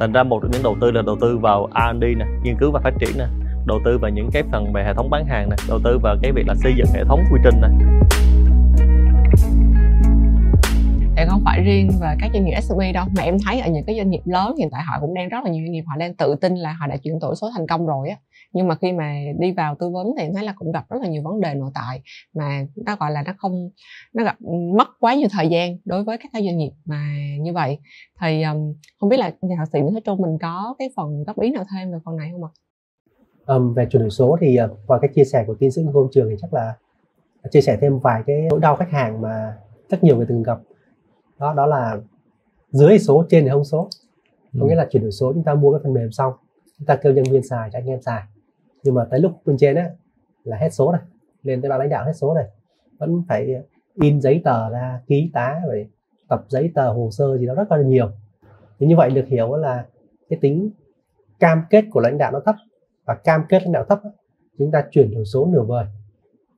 Thành 0.00 0.12
ra 0.12 0.22
một 0.22 0.38
trong 0.42 0.50
những 0.50 0.62
đầu 0.62 0.76
tư 0.80 0.90
là 0.90 1.02
đầu 1.02 1.16
tư 1.20 1.38
vào 1.38 1.68
R&D 1.74 2.02
nè 2.02 2.26
nghiên 2.42 2.56
cứu 2.60 2.70
và 2.72 2.80
phát 2.84 2.94
triển 3.00 3.10
nè 3.18 3.26
đầu 3.66 3.80
tư 3.84 3.98
vào 3.98 4.10
những 4.10 4.30
cái 4.32 4.42
phần 4.52 4.72
về 4.72 4.84
hệ 4.84 4.94
thống 4.94 5.10
bán 5.10 5.26
hàng 5.26 5.48
này, 5.48 5.58
đầu 5.68 5.80
tư 5.84 5.98
vào 6.02 6.16
cái 6.22 6.32
việc 6.32 6.46
là 6.46 6.54
xây 6.54 6.74
dựng 6.76 6.86
hệ 6.94 7.04
thống 7.04 7.20
quy 7.32 7.40
trình 7.44 7.60
này 7.60 7.70
em 11.16 11.28
không 11.28 11.42
phải 11.44 11.62
riêng 11.62 11.90
về 12.00 12.14
các 12.20 12.30
doanh 12.32 12.44
nghiệp 12.44 12.60
SME 12.60 12.92
đâu 12.92 13.04
mà 13.16 13.22
em 13.22 13.36
thấy 13.46 13.60
ở 13.60 13.70
những 13.70 13.84
cái 13.86 13.96
doanh 13.96 14.10
nghiệp 14.10 14.20
lớn 14.24 14.54
hiện 14.58 14.68
tại 14.70 14.82
họ 14.82 14.96
cũng 15.00 15.14
đang 15.14 15.28
rất 15.28 15.44
là 15.44 15.50
nhiều 15.50 15.62
doanh 15.64 15.72
nghiệp 15.72 15.84
họ 15.86 15.96
đang 15.96 16.14
tự 16.14 16.34
tin 16.40 16.54
là 16.54 16.72
họ 16.72 16.86
đã 16.86 16.96
chuyển 16.96 17.18
đổi 17.18 17.36
số 17.36 17.50
thành 17.56 17.66
công 17.66 17.86
rồi 17.86 18.08
á. 18.08 18.16
Nhưng 18.52 18.68
mà 18.68 18.74
khi 18.74 18.92
mà 18.92 19.14
đi 19.38 19.52
vào 19.52 19.74
tư 19.74 19.90
vấn 19.90 20.06
thì 20.16 20.22
em 20.22 20.34
thấy 20.34 20.44
là 20.44 20.54
cũng 20.56 20.72
gặp 20.72 20.84
rất 20.88 21.02
là 21.02 21.08
nhiều 21.08 21.22
vấn 21.24 21.40
đề 21.40 21.54
nội 21.54 21.70
tại 21.74 22.02
mà 22.36 22.66
nó 22.86 22.96
gọi 22.96 23.10
là 23.10 23.22
nó 23.22 23.32
không 23.38 23.70
nó 24.14 24.24
gặp 24.24 24.36
mất 24.76 24.88
quá 25.00 25.14
nhiều 25.14 25.28
thời 25.32 25.48
gian 25.48 25.76
đối 25.84 26.04
với 26.04 26.18
các 26.18 26.30
doanh 26.32 26.58
nghiệp 26.58 26.72
mà 26.84 27.16
như 27.40 27.52
vậy. 27.52 27.78
Thì 28.20 28.42
um, 28.42 28.74
không 29.00 29.08
biết 29.08 29.16
là 29.16 29.32
nhà 29.42 29.56
thạc 29.58 29.68
sĩ 29.72 29.80
Nguyễn 29.80 29.94
Thế 29.94 30.00
Trung 30.04 30.22
mình 30.22 30.38
có 30.40 30.74
cái 30.78 30.88
phần 30.96 31.24
góp 31.26 31.40
ý 31.40 31.50
nào 31.50 31.64
thêm 31.72 31.92
về 31.92 31.98
phần 32.04 32.16
này 32.16 32.28
không 32.32 32.44
ạ? 32.44 32.50
Um, 33.46 33.74
về 33.74 33.86
chuyển 33.90 34.02
đổi 34.02 34.10
số 34.10 34.36
thì 34.40 34.58
uh, 34.64 34.78
qua 34.86 34.98
cái 35.02 35.10
chia 35.14 35.24
sẻ 35.24 35.44
của 35.46 35.54
tiến 35.54 35.70
sĩ 35.70 35.82
Ngô 35.82 36.08
Trường 36.12 36.28
thì 36.30 36.36
chắc 36.40 36.54
là 36.54 36.76
chia 37.50 37.60
sẻ 37.60 37.78
thêm 37.80 37.98
vài 37.98 38.22
cái 38.26 38.46
nỗi 38.50 38.60
đau 38.60 38.76
khách 38.76 38.90
hàng 38.90 39.20
mà 39.20 39.56
rất 39.88 40.04
nhiều 40.04 40.16
người 40.16 40.26
từng 40.28 40.42
gặp. 40.42 40.58
Đó 41.38 41.54
đó 41.54 41.66
là 41.66 41.98
dưới 42.70 42.98
số 42.98 43.24
trên 43.28 43.44
thì 43.44 43.50
không 43.50 43.64
số. 43.64 43.88
Có 44.60 44.66
nghĩa 44.66 44.74
là 44.74 44.86
chuyển 44.90 45.02
đổi 45.02 45.12
số 45.12 45.32
chúng 45.32 45.44
ta 45.44 45.54
mua 45.54 45.72
cái 45.72 45.80
phần 45.84 45.94
mềm 45.94 46.12
xong 46.12 46.32
chúng 46.78 46.86
ta 46.86 46.96
kêu 46.96 47.12
nhân 47.12 47.24
viên 47.30 47.42
xài 47.42 47.70
cho 47.72 47.78
anh 47.78 47.86
em 47.86 48.02
xài. 48.02 48.22
Nhưng 48.82 48.94
mà 48.94 49.06
tới 49.10 49.20
lúc 49.20 49.32
bên 49.44 49.56
trên 49.56 49.76
á 49.76 49.90
là 50.44 50.56
hết 50.56 50.70
số 50.70 50.92
rồi 50.92 51.00
lên 51.42 51.62
tới 51.62 51.68
ban 51.68 51.78
lãnh 51.78 51.90
đạo 51.90 52.04
hết 52.04 52.12
số 52.12 52.34
rồi. 52.34 52.44
Vẫn 52.98 53.22
phải 53.28 53.62
in 54.02 54.20
giấy 54.20 54.40
tờ 54.44 54.70
ra 54.70 55.00
ký 55.06 55.30
tá 55.34 55.60
rồi 55.66 55.88
tập 56.28 56.44
giấy 56.48 56.70
tờ 56.74 56.92
hồ 56.92 57.08
sơ 57.12 57.38
gì 57.38 57.46
đó 57.46 57.54
rất 57.54 57.72
là 57.72 57.82
nhiều. 57.82 58.10
Thì 58.78 58.86
như 58.86 58.96
vậy 58.96 59.10
được 59.10 59.26
hiểu 59.26 59.56
là 59.56 59.86
cái 60.28 60.38
tính 60.42 60.70
cam 61.40 61.62
kết 61.70 61.84
của 61.90 62.00
lãnh 62.00 62.18
đạo 62.18 62.32
nó 62.32 62.40
thấp 62.40 62.54
và 63.06 63.14
cam 63.14 63.40
kết 63.48 63.62
lãnh 63.62 63.72
đạo 63.72 63.84
thấp 63.88 64.00
chúng 64.58 64.70
ta 64.70 64.84
chuyển 64.90 65.10
đổi 65.14 65.24
số 65.24 65.46
nửa 65.46 65.62
vời. 65.62 65.86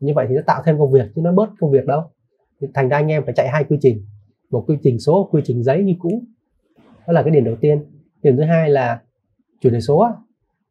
Như 0.00 0.12
vậy 0.14 0.26
thì 0.28 0.34
nó 0.34 0.42
tạo 0.46 0.62
thêm 0.64 0.78
công 0.78 0.92
việc 0.92 1.10
chứ 1.14 1.20
nó 1.20 1.32
bớt 1.32 1.48
công 1.60 1.70
việc 1.70 1.86
đâu. 1.86 2.02
Thì 2.60 2.66
thành 2.74 2.88
ra 2.88 2.96
anh 2.96 3.08
em 3.08 3.24
phải 3.24 3.34
chạy 3.34 3.48
hai 3.48 3.64
quy 3.64 3.78
trình. 3.80 4.04
Một 4.50 4.64
quy 4.66 4.76
trình 4.82 4.98
số 4.98 5.28
quy 5.32 5.42
trình 5.44 5.62
giấy 5.62 5.84
như 5.84 5.94
cũ. 5.98 6.22
Đó 7.06 7.12
là 7.12 7.22
cái 7.22 7.30
điểm 7.30 7.44
đầu 7.44 7.56
tiên. 7.60 7.84
Điểm 8.22 8.36
thứ 8.36 8.42
hai 8.42 8.70
là 8.70 9.02
chuyển 9.60 9.72
đổi 9.72 9.80
số 9.80 10.08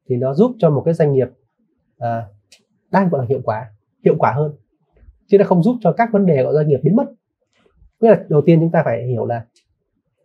thì 0.09 0.15
nó 0.15 0.33
giúp 0.33 0.51
cho 0.59 0.69
một 0.69 0.81
cái 0.85 0.93
doanh 0.93 1.13
nghiệp 1.13 1.27
à, 1.97 2.27
đang 2.91 3.09
gọi 3.09 3.21
là 3.21 3.27
hiệu 3.29 3.41
quả 3.43 3.71
hiệu 4.05 4.15
quả 4.19 4.31
hơn. 4.31 4.53
Chứ 5.27 5.37
nó 5.37 5.45
không 5.45 5.63
giúp 5.63 5.75
cho 5.81 5.91
các 5.91 6.09
vấn 6.11 6.25
đề 6.25 6.43
của 6.43 6.53
doanh 6.53 6.67
nghiệp 6.67 6.79
biến 6.83 6.95
mất. 6.95 7.05
Nghĩa 7.99 8.09
là 8.09 8.23
đầu 8.29 8.41
tiên 8.45 8.59
chúng 8.59 8.71
ta 8.71 8.81
phải 8.85 9.07
hiểu 9.07 9.25
là 9.25 9.45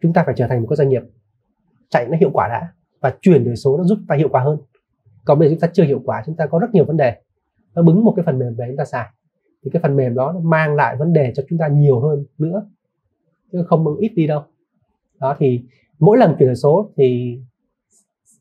chúng 0.00 0.12
ta 0.12 0.22
phải 0.26 0.34
trở 0.38 0.46
thành 0.48 0.60
một 0.60 0.66
cái 0.70 0.76
doanh 0.76 0.88
nghiệp 0.88 1.02
chạy 1.90 2.06
nó 2.10 2.16
hiệu 2.16 2.30
quả 2.32 2.48
đã 2.48 2.72
và 3.00 3.14
chuyển 3.20 3.44
đổi 3.44 3.56
số 3.56 3.76
nó 3.76 3.84
giúp 3.84 3.98
ta 4.08 4.16
hiệu 4.16 4.28
quả 4.28 4.42
hơn 4.42 4.58
còn 5.24 5.38
bây 5.38 5.48
giờ 5.48 5.54
chúng 5.54 5.60
ta 5.60 5.68
chưa 5.72 5.84
hiệu 5.84 6.00
quả, 6.04 6.22
chúng 6.26 6.36
ta 6.36 6.46
có 6.46 6.58
rất 6.58 6.68
nhiều 6.72 6.84
vấn 6.84 6.96
đề. 6.96 7.16
Nó 7.74 7.82
bứng 7.82 8.04
một 8.04 8.12
cái 8.16 8.22
phần 8.26 8.38
mềm 8.38 8.54
về 8.54 8.66
chúng 8.68 8.76
ta 8.76 8.84
xài. 8.84 9.08
Thì 9.64 9.70
cái 9.72 9.82
phần 9.82 9.96
mềm 9.96 10.14
đó 10.14 10.32
nó 10.32 10.40
mang 10.40 10.74
lại 10.74 10.96
vấn 10.96 11.12
đề 11.12 11.32
cho 11.34 11.42
chúng 11.48 11.58
ta 11.58 11.68
nhiều 11.68 12.00
hơn 12.00 12.24
nữa. 12.38 12.66
Chứ 13.52 13.64
không 13.66 13.96
ít 13.96 14.12
đi 14.16 14.26
đâu. 14.26 14.42
Đó, 15.20 15.36
thì 15.38 15.62
mỗi 15.98 16.18
lần 16.18 16.36
chuyển 16.38 16.48
đổi 16.48 16.56
số 16.56 16.90
thì 16.96 17.38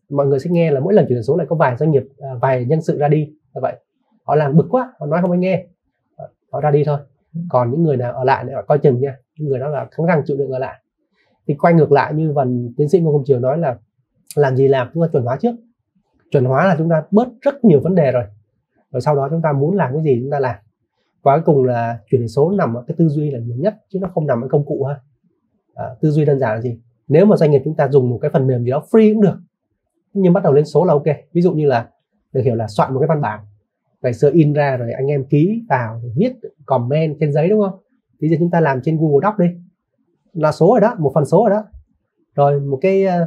mọi 0.10 0.28
người 0.28 0.40
sẽ 0.40 0.50
nghe 0.50 0.72
là 0.72 0.80
mỗi 0.80 0.94
lần 0.94 1.06
chuyển 1.08 1.16
đổi 1.16 1.24
số 1.24 1.38
lại 1.38 1.48
có 1.50 1.56
vài 1.56 1.78
doanh 1.78 1.92
nghiệp 1.92 2.04
à, 2.18 2.30
vài 2.42 2.66
nhân 2.66 2.82
sự 2.82 2.98
ra 2.98 3.08
đi 3.08 3.26
như 3.26 3.62
vậy. 3.62 3.76
Họ 4.24 4.36
làm 4.36 4.58
bực 4.58 4.68
quá, 4.70 4.94
họ 5.00 5.06
nói 5.06 5.22
không 5.22 5.32
ai 5.32 5.40
nghe. 5.40 5.66
Họ 6.52 6.62
ra 6.62 6.72
đi 6.72 6.84
thôi. 6.84 7.00
Còn 7.50 7.72
những 7.72 7.84
người 7.84 7.98
nào 7.98 8.14
ở 8.14 8.24
lại 8.24 8.46
họ 8.54 8.62
coi 8.68 8.80
chừng 8.80 9.00
nha. 9.02 9.16
Những 9.38 9.50
người 9.50 9.60
đó 9.60 9.68
là 9.68 9.88
kháng 9.92 10.06
răng 10.06 10.22
chịu 10.26 10.38
đựng 10.38 10.52
ở 10.52 10.60
lại. 10.60 10.82
Thì 11.48 11.54
quay 11.54 11.74
ngược 11.74 11.92
lại 11.92 12.14
như 12.14 12.32
vần 12.32 12.74
tiến 12.78 12.90
sĩ 12.90 13.00
ngô 13.00 13.12
công 13.12 13.26
triều 13.26 13.40
nói 13.40 13.58
là 13.58 13.78
làm 14.36 14.56
gì 14.56 14.68
làm 14.68 14.90
chúng 14.94 15.04
ta 15.04 15.08
chuẩn 15.12 15.24
hóa 15.24 15.38
trước 15.42 15.56
chuẩn 16.32 16.46
hóa 16.46 16.68
là 16.68 16.76
chúng 16.78 16.90
ta 16.90 17.04
bớt 17.12 17.28
rất 17.42 17.66
nhiều 17.66 17.80
vấn 17.80 17.96
đề 17.96 18.12
rồi. 18.12 18.24
Rồi 18.92 19.02
sau 19.02 19.16
đó 19.16 19.28
chúng 19.32 19.42
ta 19.42 19.52
muốn 19.52 19.76
làm 19.76 19.94
cái 19.94 20.04
gì 20.04 20.20
chúng 20.22 20.32
ta 20.32 20.40
làm. 20.40 20.56
Và 21.24 21.38
cuối 21.38 21.44
cùng 21.46 21.64
là 21.64 22.00
chuyển 22.10 22.22
đổi 22.22 22.28
số 22.28 22.52
nằm 22.52 22.74
ở 22.74 22.84
cái 22.88 22.96
tư 22.98 23.08
duy 23.08 23.32
là 23.32 23.40
nhiều 23.40 23.58
nhất 23.58 23.76
chứ 23.90 24.00
nó 24.02 24.10
không 24.14 24.28
nằm 24.28 24.42
ở 24.42 24.48
công 24.48 24.66
cụ 24.66 24.84
ha. 24.84 25.00
À, 25.74 25.86
tư 26.02 26.12
duy 26.12 26.26
đơn 26.26 26.40
giản 26.40 26.56
là 26.56 26.62
gì? 26.62 26.80
Nếu 27.08 27.26
mà 27.26 27.38
doanh 27.38 27.52
nghiệp 27.52 27.62
chúng 27.66 27.76
ta 27.76 27.88
dùng 27.88 28.10
một 28.10 28.20
cái 28.22 28.32
phần 28.32 28.48
mềm 28.48 28.64
gì 28.64 28.72
đó 28.72 28.84
free 28.92 29.14
cũng 29.14 29.22
được 29.22 29.38
nhưng 30.14 30.34
bắt 30.34 30.44
đầu 30.44 30.54
lên 30.54 30.66
số 30.66 30.86
là 30.86 30.94
ok. 30.94 31.06
Ví 31.34 31.42
dụ 31.42 31.54
như 31.54 31.66
là 31.66 31.90
được 32.34 32.42
hiểu 32.42 32.56
là 32.56 32.68
soạn 32.68 32.94
một 32.94 33.00
cái 33.00 33.08
văn 33.08 33.22
bản 33.22 33.40
ngày 34.02 34.14
xưa 34.14 34.32
in 34.34 34.54
ra 34.54 34.78
rồi 34.78 34.92
anh 34.92 35.08
em 35.08 35.26
ký 35.26 35.64
vào 35.70 36.02
viết 36.16 36.34
comment 36.66 37.18
trên 37.20 37.34
giấy 37.34 37.50
đúng 37.50 37.62
không? 37.62 37.80
Bây 38.22 38.30
giờ 38.30 38.36
chúng 38.40 38.52
ta 38.52 38.60
làm 38.60 38.82
trên 38.82 38.98
Google 38.98 39.30
Doc 39.30 39.40
đi. 39.40 39.46
Là 40.34 40.52
số 40.52 40.68
rồi 40.68 40.82
đó 40.82 40.96
một 41.00 41.12
phần 41.16 41.26
số 41.26 41.46
rồi 41.50 41.50
đó. 41.50 41.64
Rồi 42.36 42.60
một 42.60 42.80
cái 42.82 43.06
ờ, 43.06 43.26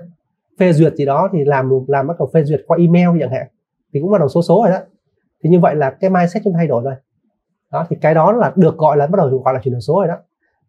phê 0.58 0.72
duyệt 0.72 0.94
gì 0.94 1.04
đó 1.04 1.28
thì 1.32 1.44
làm 1.44 1.70
làm 1.88 2.06
bắt 2.06 2.14
đầu 2.18 2.30
phê 2.34 2.44
duyệt 2.44 2.64
qua 2.66 2.78
email 2.78 3.20
chẳng 3.20 3.30
hạn, 3.30 3.46
thì 3.92 4.00
cũng 4.00 4.10
bắt 4.10 4.18
đầu 4.18 4.28
số 4.28 4.42
số 4.42 4.62
rồi 4.62 4.72
đó. 4.72 4.78
Thì 5.42 5.50
như 5.50 5.60
vậy 5.60 5.74
là 5.74 5.90
cái 5.90 6.10
mindset 6.10 6.42
chúng 6.44 6.52
thay 6.52 6.66
đổi 6.66 6.84
rồi. 6.84 6.94
Đó, 7.72 7.86
thì 7.90 7.96
cái 8.00 8.14
đó 8.14 8.32
là 8.32 8.52
được 8.56 8.76
gọi 8.76 8.96
là, 8.96 9.06
bắt 9.06 9.16
đầu 9.16 9.42
gọi 9.44 9.54
là 9.54 9.60
chuyển 9.60 9.72
đổi 9.72 9.80
số 9.80 9.94
rồi 9.94 10.08
đó. 10.08 10.16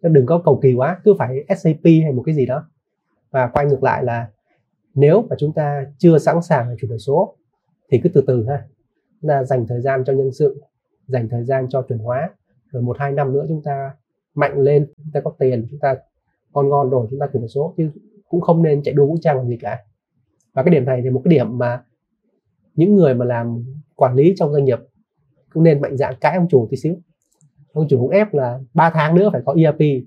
Chứ 0.01 0.09
đừng 0.09 0.25
có 0.25 0.41
cầu 0.45 0.59
kỳ 0.63 0.73
quá, 0.73 0.99
cứ 1.03 1.13
phải 1.19 1.45
SAP 1.57 1.83
hay 2.03 2.11
một 2.13 2.23
cái 2.25 2.35
gì 2.35 2.45
đó. 2.45 2.69
Và 3.31 3.47
quay 3.47 3.65
ngược 3.65 3.83
lại 3.83 4.03
là 4.03 4.27
nếu 4.93 5.25
mà 5.29 5.35
chúng 5.39 5.53
ta 5.53 5.85
chưa 5.97 6.17
sẵn 6.17 6.41
sàng 6.41 6.69
để 6.69 6.75
chuyển 6.81 6.89
đổi 6.89 6.99
số, 6.99 7.35
thì 7.91 7.99
cứ 8.03 8.09
từ 8.09 8.23
từ 8.27 8.45
ha. 8.49 8.63
Là 9.21 9.43
dành 9.43 9.65
thời 9.67 9.81
gian 9.81 10.03
cho 10.05 10.13
nhân 10.13 10.31
sự, 10.31 10.61
dành 11.07 11.29
thời 11.29 11.43
gian 11.43 11.69
cho 11.69 11.81
chuyển 11.81 11.99
hóa, 11.99 12.29
rồi 12.71 12.83
một, 12.83 12.97
hai 12.99 13.11
năm 13.11 13.33
nữa 13.33 13.45
chúng 13.47 13.61
ta 13.63 13.91
mạnh 14.35 14.57
lên, 14.57 14.87
chúng 14.97 15.11
ta 15.13 15.21
có 15.23 15.31
tiền, 15.39 15.67
chúng 15.69 15.79
ta 15.79 15.95
ngon 16.53 16.69
ngon 16.69 16.89
rồi, 16.89 17.07
chúng 17.09 17.19
ta 17.19 17.27
chuyển 17.33 17.41
đổi 17.41 17.49
số. 17.49 17.73
Chứ 17.77 17.89
cũng 18.35 18.41
không 18.41 18.63
nên 18.63 18.83
chạy 18.83 18.93
đua 18.93 19.05
vũ 19.05 19.17
trang 19.21 19.37
làm 19.37 19.47
gì 19.47 19.57
cả. 19.61 19.79
Và 20.53 20.63
cái 20.63 20.71
điểm 20.71 20.85
này 20.85 21.01
thì 21.03 21.09
một 21.09 21.21
cái 21.25 21.31
điểm 21.31 21.57
mà 21.57 21.83
những 22.75 22.95
người 22.95 23.13
mà 23.13 23.25
làm 23.25 23.63
quản 23.95 24.15
lý 24.15 24.33
trong 24.37 24.53
doanh 24.53 24.65
nghiệp 24.65 24.79
cũng 25.53 25.63
nên 25.63 25.81
mạnh 25.81 25.97
dạn 25.97 26.13
cãi 26.21 26.37
ông 26.37 26.47
chủ 26.49 26.67
tí 26.71 26.77
xíu. 26.77 26.95
Ông 27.73 27.87
chủ 27.89 27.99
cũng 27.99 28.09
ép 28.09 28.33
là 28.33 28.59
3 28.73 28.89
tháng 28.89 29.15
nữa 29.15 29.29
phải 29.33 29.41
có 29.45 29.55
ERP 29.57 30.05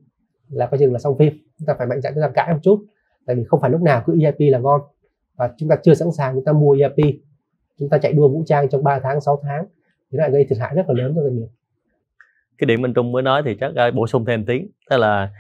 là 0.49 0.67
coi 0.67 0.79
chừng 0.79 0.93
là 0.93 0.99
xong 0.99 1.19
phim. 1.19 1.33
Chúng 1.59 1.67
ta 1.67 1.75
phải 1.79 1.87
mạnh 1.87 2.01
dạn 2.01 2.15
chúng 2.15 2.23
ta 2.23 2.31
cãi 2.35 2.53
một 2.53 2.59
chút, 2.63 2.85
tại 3.27 3.37
vì 3.37 3.45
không 3.45 3.61
phải 3.61 3.71
lúc 3.71 3.83
nào 3.83 4.03
cứ 4.07 4.21
ERP 4.21 4.39
là 4.39 4.59
ngon. 4.59 4.81
Và 5.37 5.51
chúng 5.57 5.69
ta 5.69 5.77
chưa 5.83 5.95
sẵn 5.95 6.13
sàng 6.13 6.35
chúng 6.35 6.45
ta 6.45 6.53
mua 6.53 6.77
ERP 6.81 7.15
chúng 7.79 7.89
ta 7.89 7.99
chạy 7.99 8.13
đua 8.13 8.29
vũ 8.29 8.43
trang 8.47 8.69
trong 8.69 8.85
3 8.85 9.01
tháng 9.03 9.21
6 9.21 9.41
tháng, 9.43 9.65
thì 10.13 10.19
lại 10.19 10.31
gây 10.31 10.45
thiệt 10.45 10.59
hại 10.59 10.75
rất 10.75 10.89
là 10.89 10.95
lớn 10.95 11.13
cho 11.17 11.23
doanh 11.23 11.37
nghiệp. 11.37 11.49
Cái 12.59 12.67
điểm 12.67 12.85
anh 12.85 12.95
Trung 12.95 13.13
mới 13.13 13.23
nói 13.23 13.43
thì 13.45 13.57
chắc 13.61 13.75
à, 13.75 13.91
bổ 13.91 14.07
sung 14.07 14.25
thêm 14.25 14.45
tiếng 14.47 14.71
tức 14.91 14.97
là 14.97 15.31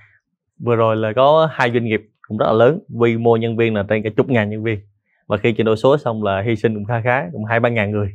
vừa 0.58 0.76
rồi 0.76 0.96
là 0.96 1.12
có 1.16 1.48
hai 1.52 1.70
doanh 1.72 1.84
nghiệp 1.84 2.00
cũng 2.28 2.38
rất 2.38 2.46
là 2.46 2.52
lớn 2.52 2.78
quy 2.98 3.16
mô 3.16 3.36
nhân 3.36 3.56
viên 3.56 3.74
là 3.74 3.82
trên 3.88 4.02
cả 4.02 4.10
chục 4.16 4.28
ngàn 4.28 4.50
nhân 4.50 4.62
viên. 4.62 4.78
Và 5.26 5.36
khi 5.36 5.52
chuyển 5.52 5.64
đổi 5.64 5.76
số 5.76 5.98
xong 5.98 6.22
là 6.22 6.42
hy 6.42 6.56
sinh 6.56 6.74
cũng 6.74 6.84
khá 6.84 7.00
khá 7.00 7.28
cũng 7.32 7.44
hai 7.44 7.60
ba 7.60 7.68
ngàn 7.68 7.90
người. 7.90 8.08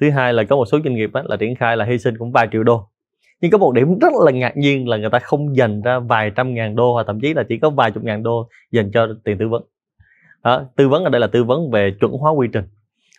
Thứ 0.00 0.10
hai 0.10 0.32
là 0.32 0.44
có 0.44 0.56
một 0.56 0.64
số 0.64 0.78
doanh 0.84 0.94
nghiệp 0.94 1.10
á, 1.12 1.22
là 1.26 1.36
triển 1.36 1.54
khai 1.54 1.76
là 1.76 1.84
hy 1.84 1.98
sinh 1.98 2.18
cũng 2.18 2.32
vài 2.32 2.48
triệu 2.52 2.62
đô. 2.62 2.88
Nhưng 3.40 3.50
có 3.50 3.58
một 3.58 3.72
điểm 3.72 3.98
rất 3.98 4.12
là 4.24 4.32
ngạc 4.32 4.56
nhiên 4.56 4.88
là 4.88 4.96
người 4.96 5.10
ta 5.10 5.18
không 5.18 5.56
dành 5.56 5.82
ra 5.82 5.98
vài 5.98 6.30
trăm 6.30 6.54
ngàn 6.54 6.76
đô 6.76 6.92
hoặc 6.92 7.06
thậm 7.06 7.20
chí 7.20 7.34
là 7.34 7.42
chỉ 7.48 7.58
có 7.58 7.70
vài 7.70 7.90
chục 7.90 8.04
ngàn 8.04 8.22
đô 8.22 8.48
dành 8.70 8.90
cho 8.90 9.08
tiền 9.24 9.38
tư 9.38 9.48
vấn. 9.48 9.62
Đó, 10.44 10.64
tư 10.76 10.88
vấn 10.88 11.04
ở 11.04 11.10
đây 11.10 11.20
là 11.20 11.26
tư 11.26 11.44
vấn 11.44 11.70
về 11.70 11.90
chuẩn 12.00 12.12
hóa 12.12 12.30
quy 12.30 12.48
trình 12.52 12.64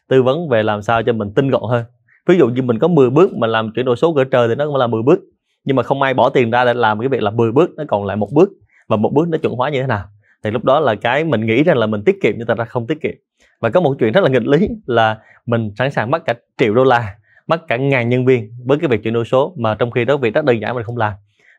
tư 0.08 0.24
vấn 0.24 0.50
về 0.50 0.63
làm 0.63 0.82
sao 0.82 1.04
cho 1.04 1.13
mình 1.13 1.32
tinh 1.36 1.50
gọn 1.50 1.62
hơn. 1.69 1.86
Ví 2.28 2.38
dụ 2.38 2.48
như 2.48 2.62
mình 2.62 2.80
có 2.80 2.88
10 2.88 3.10
bước 3.10 3.34
mà 3.36 3.48
làm 3.48 3.71
chuyển 3.76 3.86
đổi 3.86 3.95
số 3.95 4.13
cỡ 4.13 4.24
trời 4.24 4.48
thì 4.48 4.56
nó 4.56 4.65
cũng 4.65 4.76
là 4.76 4.88
10 4.88 5.02
bước 5.02 5.19
nhưng 5.65 5.76
mà 5.76 5.84
không 5.84 6.02
ai 6.02 6.13
bỏ 6.13 6.30
tiền 6.30 6.52
ra 6.52 6.65
để 6.65 6.74
làm 6.74 7.00
cái 7.00 7.10
việc 7.10 7.24
là 7.24 7.32
10 7.32 7.52
bước 7.52 7.71
nó 7.78 7.84
còn 7.88 8.06
lại 8.06 8.17
một 8.17 8.30
bước. 8.34 8.50
Và 8.88 8.98
một 8.98 9.12
bước 9.13 9.28
nó 9.30 9.38
chuẩn 9.38 9.54
hóa 9.54 9.69
như 9.69 9.82
thế 9.82 9.88
nào? 9.88 10.04
Thì 10.45 10.51
lúc 10.51 10.63
đó 10.63 10.79
là 10.79 10.95
cái 10.95 11.23
mình 11.23 11.45
nghĩ 11.45 11.63
rằng 11.63 11.77
là 11.77 11.88
mình 11.88 12.03
tiết 12.05 12.21
kiệm 12.21 12.34
nhưng 12.38 12.47
thật 12.47 12.58
ra 12.58 12.65
không 12.65 12.88
tiết 12.88 13.01
kiệm. 13.01 13.12
Và 13.60 13.69
có 13.69 13.81
một 13.81 13.95
chuyện 13.99 14.12
rất 14.12 14.23
là 14.23 14.29
nghịch 14.29 14.47
lý 14.47 14.69
là 14.86 15.17
mình 15.45 15.71
sẵn 15.77 15.91
sàng 15.91 16.12
mất 16.12 16.25
cả 16.25 16.34
triệu 16.58 16.73
đô 16.73 16.84
la, 16.84 17.15
mất 17.47 17.67
cả 17.67 17.77
ngàn 17.77 18.10
nhân 18.10 18.25
viên 18.25 18.51
với 18.65 18.77
cái 18.77 18.88
việc 18.88 19.03
chuyển 19.03 19.13
đổi 19.13 19.25
số 19.25 19.53
mà 19.58 19.75
trong 19.75 19.91
khi 19.91 20.05
đó 20.05 20.17
việc 20.17 20.34
rất 20.34 20.45
đơn 20.45 20.62
giản 20.62 20.75
mình 20.75 20.84
không 20.84 20.97
làm. 20.97 21.13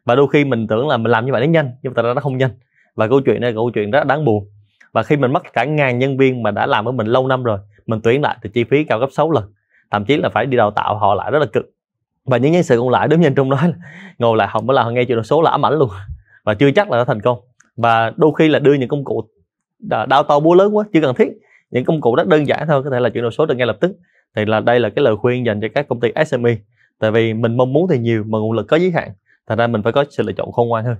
Và 0.05 0.15
đôi 0.15 0.27
khi 0.33 0.45
mình 0.45 0.67
tưởng 0.67 0.89
là 0.89 0.97
mình 0.97 1.13
làm 1.13 1.27
như 1.27 1.33
vậy 1.33 1.47
nó 1.47 1.53
nhanh, 1.53 1.71
nhưng 1.83 1.93
mà 1.93 1.95
thật 1.97 2.09
ra 2.09 2.15
nó 2.15 2.21
không 2.21 2.37
nhanh. 2.37 2.51
Và 2.95 3.09
câu 3.09 3.21
chuyện 3.21 3.41
này 3.41 3.51
là 3.51 3.55
câu 3.55 3.71
chuyện 3.71 3.91
rất 3.91 4.07
đáng 4.07 4.25
buồn. 4.25 4.49
Và 4.93 5.03
khi 5.03 5.17
mình 5.17 5.33
mất 5.33 5.53
cả 5.53 5.65
ngàn 5.65 5.99
nhân 5.99 6.17
viên 6.17 6.43
mà 6.43 6.51
đã 6.51 6.67
làm 6.67 6.85
với 6.85 6.93
mình 6.93 7.07
lâu 7.07 7.27
năm 7.27 7.43
rồi, 7.43 7.59
mình 7.87 8.01
tuyển 8.03 8.23
lại 8.23 8.37
thì 8.43 8.51
chi 8.55 8.65
phí 8.65 8.85
cao 8.85 8.99
gấp 8.99 9.09
6 9.13 9.31
lần, 9.31 9.45
thậm 9.91 10.05
chí 10.05 10.17
là 10.17 10.29
phải 10.29 10.47
đi 10.47 10.57
đào 10.57 10.71
tạo 10.71 10.99
họ 10.99 11.15
lại 11.15 11.31
rất 11.31 11.39
là 11.39 11.47
cực. 11.53 11.71
Và 12.25 12.37
những 12.37 12.53
nhân 12.53 12.63
sự 12.63 12.79
còn 12.79 12.89
lại 12.89 13.09
đứng 13.09 13.21
nhìn 13.21 13.35
trong 13.35 13.49
nói 13.49 13.73
ngồi 14.19 14.37
lại 14.37 14.49
học 14.51 14.65
mới 14.65 14.75
làm 14.75 14.95
nghe 14.95 15.05
chuyển 15.05 15.17
đổi 15.17 15.25
số 15.25 15.43
là 15.43 15.51
ám 15.51 15.67
ảnh 15.67 15.79
luôn. 15.79 15.91
Và 16.45 16.55
chưa 16.55 16.71
chắc 16.71 16.91
là 16.91 16.99
nó 16.99 17.05
thành 17.05 17.21
công 17.21 17.39
và 17.77 18.13
đôi 18.17 18.33
khi 18.39 18.49
là 18.49 18.59
đưa 18.59 18.75
những 18.75 18.89
công 18.89 19.05
cụ 19.05 19.29
đau 19.79 20.23
to 20.23 20.41
búa 20.41 20.55
lớn 20.55 20.77
quá, 20.77 20.85
chưa 20.93 21.01
cần 21.01 21.15
thiết. 21.15 21.29
Những 21.71 21.85
công 21.85 22.01
cụ 22.01 22.15
rất 22.15 22.27
đơn 22.27 22.47
giản 22.47 22.67
thôi, 22.67 22.83
có 22.83 22.91
thể 22.91 23.01
là 23.01 23.09
chuyển 23.09 23.23
đổi 23.23 23.33
số 23.33 23.47
được 23.47 23.55
ngay 23.55 23.67
lập 23.67 23.77
tức. 23.81 23.97
Thì 24.37 24.45
là 24.45 24.61
đây 24.61 24.81
là 24.81 24.89
cái 24.89 25.03
lời 25.03 25.17
khuyên 25.17 25.47
dành 25.47 25.61
cho 25.61 25.69
các 25.75 25.89
công 25.89 26.01
ty 26.01 26.09
SME. 26.27 26.57
Tại 27.01 27.11
vì 27.11 27.35
mình 27.35 27.57
mong 27.57 27.73
muốn 27.73 27.89
thì 27.91 27.99
nhiều, 27.99 28.25
mà 28.25 28.39
nguồn 28.39 28.53
lực 28.53 28.67
có 28.69 28.77
giới 28.77 28.91
hạn. 28.91 29.11
Thành 29.47 29.59
ra 29.59 29.67
mình 29.67 29.83
phải 29.83 29.93
có 29.93 30.05
sự 30.11 30.23
lựa 30.23 30.33
chọn 30.33 30.53
khôn 30.53 30.69
ngoan 30.69 30.85
hơn 30.85 30.97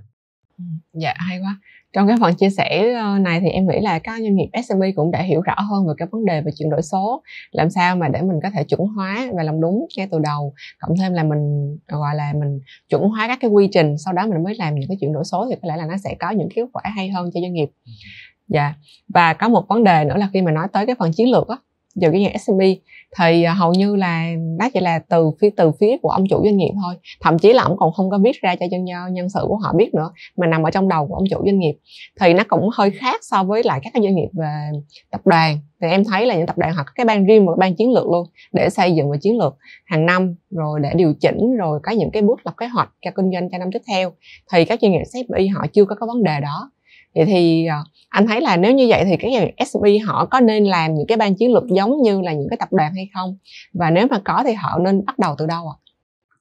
dạ 0.93 1.13
hay 1.17 1.39
quá. 1.39 1.59
Trong 1.93 2.07
cái 2.07 2.17
phần 2.21 2.35
chia 2.35 2.49
sẻ 2.49 2.93
ờ, 2.93 3.19
này 3.19 3.39
thì 3.39 3.49
em 3.49 3.67
nghĩ 3.67 3.79
là 3.81 3.99
các 3.99 4.19
doanh 4.21 4.35
nghiệp 4.35 4.49
SME 4.63 4.91
cũng 4.95 5.11
đã 5.11 5.21
hiểu 5.21 5.41
rõ 5.41 5.55
hơn 5.59 5.87
về 5.87 5.93
cái 5.97 6.07
vấn 6.11 6.25
đề 6.25 6.41
về 6.41 6.51
chuyển 6.57 6.69
đổi 6.69 6.81
số 6.81 7.23
làm 7.51 7.69
sao 7.69 7.95
mà 7.95 8.07
để 8.07 8.21
mình 8.21 8.39
có 8.43 8.49
thể 8.49 8.63
chuẩn 8.63 8.79
hóa 8.79 9.27
và 9.33 9.43
làm 9.43 9.61
đúng 9.61 9.85
ngay 9.97 10.07
từ 10.11 10.19
đầu 10.19 10.53
cộng 10.79 10.97
thêm 10.97 11.13
là 11.13 11.23
mình 11.23 11.77
gọi 11.87 12.15
là 12.15 12.33
mình 12.33 12.59
chuẩn 12.89 13.01
hóa 13.01 13.27
các 13.27 13.37
cái 13.41 13.51
quy 13.51 13.69
trình 13.71 13.97
sau 13.97 14.13
đó 14.13 14.27
mình 14.27 14.43
mới 14.43 14.55
làm 14.55 14.75
những 14.75 14.89
cái 14.89 14.97
chuyển 15.01 15.13
đổi 15.13 15.23
số 15.23 15.47
thì 15.49 15.55
có 15.61 15.67
lẽ 15.67 15.77
là 15.77 15.85
nó 15.85 15.97
sẽ 16.03 16.15
có 16.19 16.29
những 16.29 16.49
kết 16.55 16.61
quả 16.73 16.83
hay 16.95 17.09
hơn 17.09 17.29
cho 17.33 17.39
doanh 17.41 17.53
nghiệp. 17.53 17.69
Dạ 18.47 18.73
và 19.07 19.33
có 19.33 19.49
một 19.49 19.65
vấn 19.69 19.83
đề 19.83 20.05
nữa 20.05 20.17
là 20.17 20.29
khi 20.33 20.41
mà 20.41 20.51
nói 20.51 20.67
tới 20.73 20.85
cái 20.85 20.95
phần 20.99 21.11
chiến 21.13 21.31
lược 21.31 21.47
á 21.47 21.57
giờ 21.97 22.09
cái 22.11 22.21
nhà 22.21 22.29
SME 22.39 22.75
thì 23.17 23.43
à, 23.43 23.53
hầu 23.53 23.73
như 23.73 23.95
là 23.95 24.31
nó 24.59 24.69
chỉ 24.73 24.79
là 24.79 24.99
từ 24.99 25.31
phía 25.41 25.49
từ 25.57 25.71
phía 25.79 25.97
của 26.01 26.09
ông 26.09 26.27
chủ 26.29 26.41
doanh 26.43 26.57
nghiệp 26.57 26.71
thôi. 26.83 26.95
Thậm 27.21 27.39
chí 27.39 27.53
là 27.53 27.63
ông 27.63 27.77
còn 27.77 27.93
không 27.93 28.09
có 28.09 28.19
viết 28.23 28.41
ra 28.41 28.55
cho 28.55 28.65
nhân 28.71 28.91
à, 28.91 29.07
nhân 29.11 29.29
sự 29.29 29.39
của 29.47 29.55
họ 29.55 29.73
biết 29.73 29.93
nữa, 29.93 30.11
mà 30.37 30.47
nằm 30.47 30.63
ở 30.63 30.71
trong 30.71 30.87
đầu 30.87 31.07
của 31.07 31.15
ông 31.15 31.23
chủ 31.29 31.37
doanh 31.45 31.59
nghiệp. 31.59 31.73
Thì 32.19 32.33
nó 32.33 32.43
cũng 32.47 32.69
hơi 32.73 32.91
khác 32.91 33.19
so 33.23 33.43
với 33.43 33.63
lại 33.63 33.79
các 33.83 33.93
doanh 33.93 34.15
nghiệp 34.15 34.29
về 34.33 34.69
tập 35.11 35.21
đoàn. 35.25 35.59
Thì 35.81 35.87
em 35.87 36.03
thấy 36.03 36.25
là 36.25 36.35
những 36.35 36.45
tập 36.45 36.57
đoàn 36.57 36.73
họ 36.73 36.83
có 36.83 36.91
cái 36.95 37.05
ban 37.05 37.25
riêng 37.25 37.45
một 37.45 37.55
ban 37.59 37.75
chiến 37.75 37.93
lược 37.93 38.05
luôn, 38.05 38.27
để 38.53 38.69
xây 38.69 38.91
dựng 38.91 39.11
về 39.11 39.17
chiến 39.21 39.37
lược 39.37 39.57
hàng 39.85 40.05
năm, 40.05 40.35
rồi 40.49 40.79
để 40.83 40.91
điều 40.95 41.13
chỉnh, 41.19 41.55
rồi 41.57 41.79
có 41.83 41.91
những 41.91 42.11
cái 42.11 42.21
bước 42.21 42.39
lập 42.45 42.53
kế 42.57 42.67
hoạch 42.67 42.89
cho 43.01 43.11
kinh 43.15 43.31
doanh 43.33 43.49
cho 43.51 43.57
năm 43.57 43.69
tiếp 43.73 43.81
theo. 43.87 44.11
Thì 44.53 44.65
các 44.65 44.79
doanh 44.81 44.91
nghiệp 44.91 45.03
SME 45.05 45.47
họ 45.47 45.65
chưa 45.73 45.85
có 45.85 45.95
cái 45.95 46.07
vấn 46.07 46.23
đề 46.23 46.39
đó. 46.41 46.71
Vậy 47.15 47.25
thì 47.25 47.65
à, 47.65 47.77
anh 48.09 48.27
thấy 48.27 48.41
là 48.41 48.57
nếu 48.57 48.73
như 48.73 48.85
vậy 48.89 49.03
thì 49.05 49.17
cái 49.17 49.31
nhà 49.31 49.65
SME 49.65 49.97
họ 49.97 50.25
có 50.25 50.39
nên 50.39 50.65
làm 50.65 50.93
những 50.93 51.07
cái 51.07 51.17
ban 51.17 51.35
chiến 51.35 51.53
lược 51.53 51.63
giống 51.67 52.01
như 52.01 52.21
là 52.21 52.33
những 52.33 52.47
cái 52.49 52.57
tập 52.57 52.69
đoàn 52.71 52.93
hay 52.95 53.09
không 53.13 53.37
và 53.73 53.89
nếu 53.89 54.07
mà 54.11 54.19
có 54.25 54.43
thì 54.45 54.53
họ 54.53 54.79
nên 54.79 55.05
bắt 55.05 55.19
đầu 55.19 55.35
từ 55.37 55.45
đâu 55.45 55.69
ạ? 55.69 55.75
À? 55.75 55.87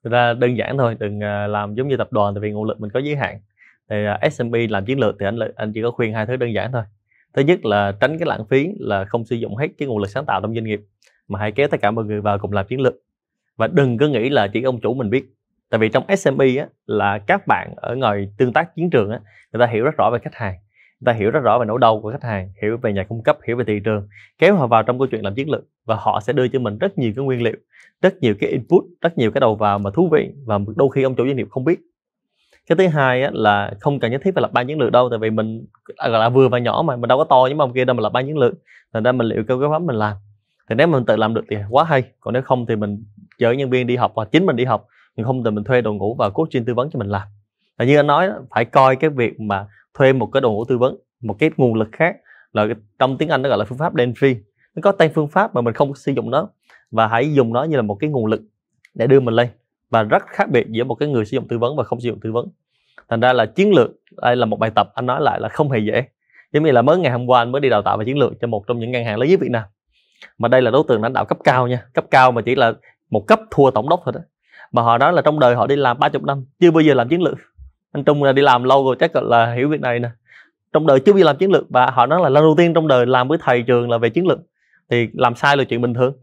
Thực 0.05 0.12
ra 0.12 0.35
đơn 0.35 0.57
giản 0.57 0.79
thôi, 0.79 0.96
đừng 0.98 1.20
à, 1.20 1.46
làm 1.46 1.74
giống 1.74 1.88
như 1.88 1.96
tập 1.96 2.09
đoàn 2.11 2.35
tại 2.35 2.40
vì 2.40 2.50
nguồn 2.50 2.64
lực 2.64 2.81
mình 2.81 2.90
có 2.90 3.00
giới 3.00 3.16
hạn. 3.16 3.40
Thì 3.90 3.96
à, 4.05 4.18
ờ, 4.20 4.29
SME 4.29 4.66
làm 4.68 4.85
chiến 4.85 4.98
lược 4.98 5.16
thì 5.20 5.26
anh 5.26 5.38
anh 5.57 5.72
chỉ 5.72 5.83
có 5.83 5.90
khuyên 5.90 6.12
hai 6.12 6.26
thứ 6.26 6.37
đơn 6.37 6.55
giản 6.55 6.72
thôi. 6.72 6.83
Thứ 7.35 7.42
nhất 7.42 7.64
là 7.64 7.92
tránh 8.00 8.18
cái 8.18 8.26
lãng 8.26 8.46
phí 8.50 8.68
là 8.79 9.05
không 9.05 9.24
sử 9.24 9.37
dụng 9.37 9.57
hết 9.57 9.68
cái 9.79 9.88
nguồn 9.88 9.98
lực 9.98 10.11
sáng 10.11 10.24
tạo 10.24 10.40
trong 10.40 10.55
doanh 10.55 10.64
nghiệp 10.64 10.81
mà 11.29 11.38
hãy 11.38 11.52
kéo 11.52 11.68
tất 11.68 11.81
cả 11.81 11.90
mọi 11.90 12.05
người 12.05 12.20
vào 12.20 12.38
cùng 12.38 12.52
làm 12.52 12.66
chiến 12.66 12.81
lược. 12.81 12.94
Và 13.57 13.66
đừng 13.66 13.98
cứ 13.98 14.09
nghĩ 14.09 14.29
là 14.29 14.48
chỉ 14.48 14.62
ông 14.62 14.81
chủ 14.81 14.94
mình 14.94 15.11
biết. 15.11 15.24
Tại 15.70 15.79
vì 15.79 15.88
trong 15.88 16.05
SME 16.16 16.57
á, 16.57 16.66
là 16.87 17.18
các 17.18 17.46
bạn 17.46 17.74
ở 17.76 17.96
ngoài 17.96 18.29
tương 18.38 18.52
tác 18.52 18.74
chiến 18.74 18.90
trường 18.90 19.11
á, 19.11 19.20
người 19.52 19.66
ta 19.66 19.72
hiểu 19.72 19.85
rất 19.85 19.96
rõ 19.96 20.11
về 20.11 20.18
khách 20.18 20.35
hàng 20.35 20.55
ta 21.04 21.12
hiểu 21.12 21.30
rất 21.30 21.40
rõ 21.40 21.59
về 21.59 21.64
nỗi 21.66 21.78
đau 21.80 22.00
của 22.00 22.11
khách 22.12 22.22
hàng 22.22 22.50
hiểu 22.62 22.76
về 22.82 22.92
nhà 22.92 23.04
cung 23.04 23.22
cấp 23.22 23.38
hiểu 23.46 23.56
về 23.56 23.64
thị 23.66 23.80
trường. 23.85 24.09
Kéo 24.38 24.56
họ 24.56 24.66
vào 24.66 24.82
trong 24.82 24.98
câu 24.98 25.06
chuyện 25.11 25.24
làm 25.24 25.35
chiến 25.35 25.50
lược 25.50 25.64
và 25.85 25.96
họ 25.96 26.20
sẽ 26.20 26.32
đưa 26.32 26.48
cho 26.48 26.59
mình 26.59 26.78
rất 26.78 26.98
nhiều 26.98 27.12
cái 27.16 27.24
nguyên 27.24 27.42
liệu 27.42 27.56
rất 28.02 28.22
nhiều 28.22 28.35
cái 28.40 28.50
input 28.50 28.85
rất 29.00 29.18
nhiều 29.18 29.30
cái 29.30 29.40
đầu 29.40 29.54
vào 29.54 29.78
mà 29.78 29.90
thú 29.90 30.09
vị 30.12 30.30
và 30.46 30.59
đôi 30.76 30.88
khi 30.94 31.02
ông 31.02 31.14
chủ 31.14 31.26
doanh 31.26 31.37
nghiệp 31.37 31.46
không 31.50 31.64
biết. 31.64 31.80
Cái 32.68 32.76
thứ 32.76 32.87
hai 32.87 33.22
á, 33.22 33.30
là 33.32 33.72
không 33.80 34.00
cần 34.00 34.11
nhất 34.11 34.20
thiết 34.24 34.35
phải 34.35 34.42
lập 34.42 34.52
ban 34.52 34.66
chiến 34.66 34.78
lược 34.78 34.92
đâu 34.92 35.09
tại 35.11 35.18
vì 35.18 35.30
mình 35.30 35.66
à, 35.96 36.09
gọi 36.09 36.20
là 36.20 36.28
vừa 36.28 36.48
và 36.48 36.59
nhỏ 36.59 36.82
mà 36.87 36.96
mình 36.96 37.09
đâu 37.09 37.18
có 37.18 37.24
to 37.24 37.46
nhưng 37.48 37.59
mà 37.59 37.64
ông 37.64 37.72
kia 37.72 37.85
đâu 37.85 37.94
mà 37.94 38.00
lập 38.00 38.11
ban 38.11 38.26
chiến 38.26 38.38
lược. 38.38 38.54
Thành 38.92 39.02
ra 39.02 39.12
mình 39.12 39.26
liệu 39.26 39.44
kêu 39.48 39.61
cái 39.61 39.68
pháp 39.72 39.82
mình 39.82 39.96
làm. 39.96 40.16
Thì 40.68 40.74
nếu 40.74 40.87
mình 40.87 41.04
tự 41.04 41.16
làm 41.16 41.35
được 41.35 41.44
thì 41.50 41.56
quá 41.70 41.85
hay 41.85 42.02
còn 42.20 42.35
nếu 42.35 42.42
không 42.42 42.66
thì 42.66 42.76
mình 42.76 43.04
chở 43.38 43.52
nhân 43.52 43.70
viên 43.70 43.87
đi 43.87 43.96
học 43.96 44.12
hoặc 44.14 44.28
chính 44.32 44.46
mình 44.46 44.56
đi 44.56 44.64
học 44.64 44.87
nhưng 45.16 45.26
không 45.26 45.44
thì 45.44 45.50
mình 45.50 45.64
thuê 45.64 45.80
đội 45.80 45.94
ngũ 45.94 46.14
và 46.14 46.30
coaching 46.30 46.64
tư 46.64 46.74
vấn 46.74 46.90
cho 46.90 46.98
mình 46.98 47.09
làm 47.09 47.22
là 47.78 47.84
như 47.84 47.96
anh 47.96 48.06
nói 48.06 48.30
phải 48.50 48.64
coi 48.64 48.96
cái 48.96 49.10
việc 49.10 49.40
mà 49.40 49.66
thuê 49.94 50.12
một 50.12 50.26
cái 50.32 50.40
đội 50.40 50.52
ngũ 50.52 50.64
tư 50.64 50.78
vấn, 50.78 50.96
một 51.22 51.36
cái 51.38 51.50
nguồn 51.56 51.74
lực 51.74 51.88
khác, 51.92 52.16
là 52.52 52.66
trong 52.98 53.18
tiếng 53.18 53.28
Anh 53.28 53.42
nó 53.42 53.48
gọi 53.48 53.58
là 53.58 53.64
phương 53.64 53.78
pháp 53.78 53.96
entry 53.96 54.36
nó 54.74 54.80
có 54.82 54.92
tên 54.92 55.12
phương 55.14 55.28
pháp 55.28 55.54
mà 55.54 55.60
mình 55.60 55.74
không 55.74 55.94
sử 55.94 56.12
dụng 56.12 56.30
nó, 56.30 56.48
và 56.90 57.06
hãy 57.06 57.34
dùng 57.34 57.52
nó 57.52 57.64
như 57.64 57.76
là 57.76 57.82
một 57.82 57.96
cái 58.00 58.10
nguồn 58.10 58.26
lực 58.26 58.42
để 58.94 59.06
đưa 59.06 59.20
mình 59.20 59.34
lên. 59.34 59.48
Và 59.90 60.02
rất 60.02 60.22
khác 60.26 60.50
biệt 60.50 60.66
giữa 60.70 60.84
một 60.84 60.94
cái 60.94 61.08
người 61.08 61.24
sử 61.24 61.34
dụng 61.34 61.48
tư 61.48 61.58
vấn 61.58 61.76
và 61.76 61.84
không 61.84 62.00
sử 62.00 62.08
dụng 62.08 62.20
tư 62.20 62.32
vấn. 62.32 62.48
Thành 63.08 63.20
ra 63.20 63.32
là 63.32 63.46
chiến 63.46 63.74
lược, 63.74 63.90
đây 64.22 64.36
là 64.36 64.46
một 64.46 64.58
bài 64.58 64.70
tập, 64.74 64.90
anh 64.94 65.06
nói 65.06 65.20
lại 65.20 65.40
là 65.40 65.48
không 65.48 65.70
hề 65.70 65.78
dễ. 65.78 66.04
Giống 66.52 66.64
như 66.64 66.72
là 66.72 66.82
mới 66.82 66.98
ngày 66.98 67.12
hôm 67.12 67.26
qua 67.26 67.40
anh 67.40 67.52
mới 67.52 67.60
đi 67.60 67.68
đào 67.68 67.82
tạo 67.82 67.98
về 67.98 68.04
chiến 68.04 68.18
lược 68.18 68.32
cho 68.40 68.46
một 68.46 68.64
trong 68.66 68.78
những 68.78 68.90
ngân 68.90 69.04
hàng 69.04 69.18
lớn 69.18 69.28
nhất 69.28 69.40
Việt 69.40 69.50
Nam. 69.50 69.62
Mà 70.38 70.48
đây 70.48 70.62
là 70.62 70.70
đối 70.70 70.82
tượng 70.88 71.02
lãnh 71.02 71.12
đạo 71.12 71.24
cấp 71.24 71.38
cao 71.44 71.66
nha, 71.66 71.82
cấp 71.94 72.04
cao 72.10 72.32
mà 72.32 72.42
chỉ 72.42 72.54
là 72.54 72.72
một 73.10 73.24
cấp 73.26 73.40
thua 73.50 73.70
tổng 73.70 73.88
đốc 73.88 74.00
thôi 74.04 74.12
đó. 74.16 74.20
Mà 74.72 74.82
họ 74.82 74.98
nói 74.98 75.12
là 75.12 75.22
trong 75.22 75.40
đời 75.40 75.54
họ 75.54 75.66
đi 75.66 75.76
làm 75.76 75.98
30 75.98 76.22
năm, 76.26 76.44
chưa 76.60 76.70
bao 76.70 76.80
giờ 76.80 76.94
làm 76.94 77.08
chiến 77.08 77.22
lược 77.22 77.38
anh 77.96 78.04
Trung 78.04 78.22
là 78.22 78.32
đi 78.32 78.42
làm 78.42 78.64
lâu 78.64 78.85
rồi, 78.85 78.96
chắc 78.98 79.16
là 79.16 79.52
hiểu 79.52 79.68
việc 79.68 79.80
này 79.80 79.98
nè. 79.98 80.09
Trong 80.72 80.87
đời 80.87 81.00
chưa 81.00 81.12
bao 81.12 81.18
giờ 81.18 81.24
làm 81.24 81.37
chiến 81.37 81.50
lược 81.50 81.70
và 81.70 81.90
họ 81.90 82.06
nói 82.06 82.20
là 82.22 82.28
lần 82.28 82.44
đầu 82.44 82.54
tiên 82.56 82.74
trong 82.74 82.88
đời 82.88 83.06
làm 83.06 83.28
với 83.28 83.38
thầy 83.42 83.62
trường 83.62 83.90
là 83.90 83.98
về 83.98 84.09
chiến 84.09 84.26
lược, 84.26 84.38
thì 84.90 85.09
làm 85.12 85.35
sai 85.35 85.56
là 85.56 85.64
chuyện 85.64 85.82
bình 85.82 85.94
thường. 85.94 86.14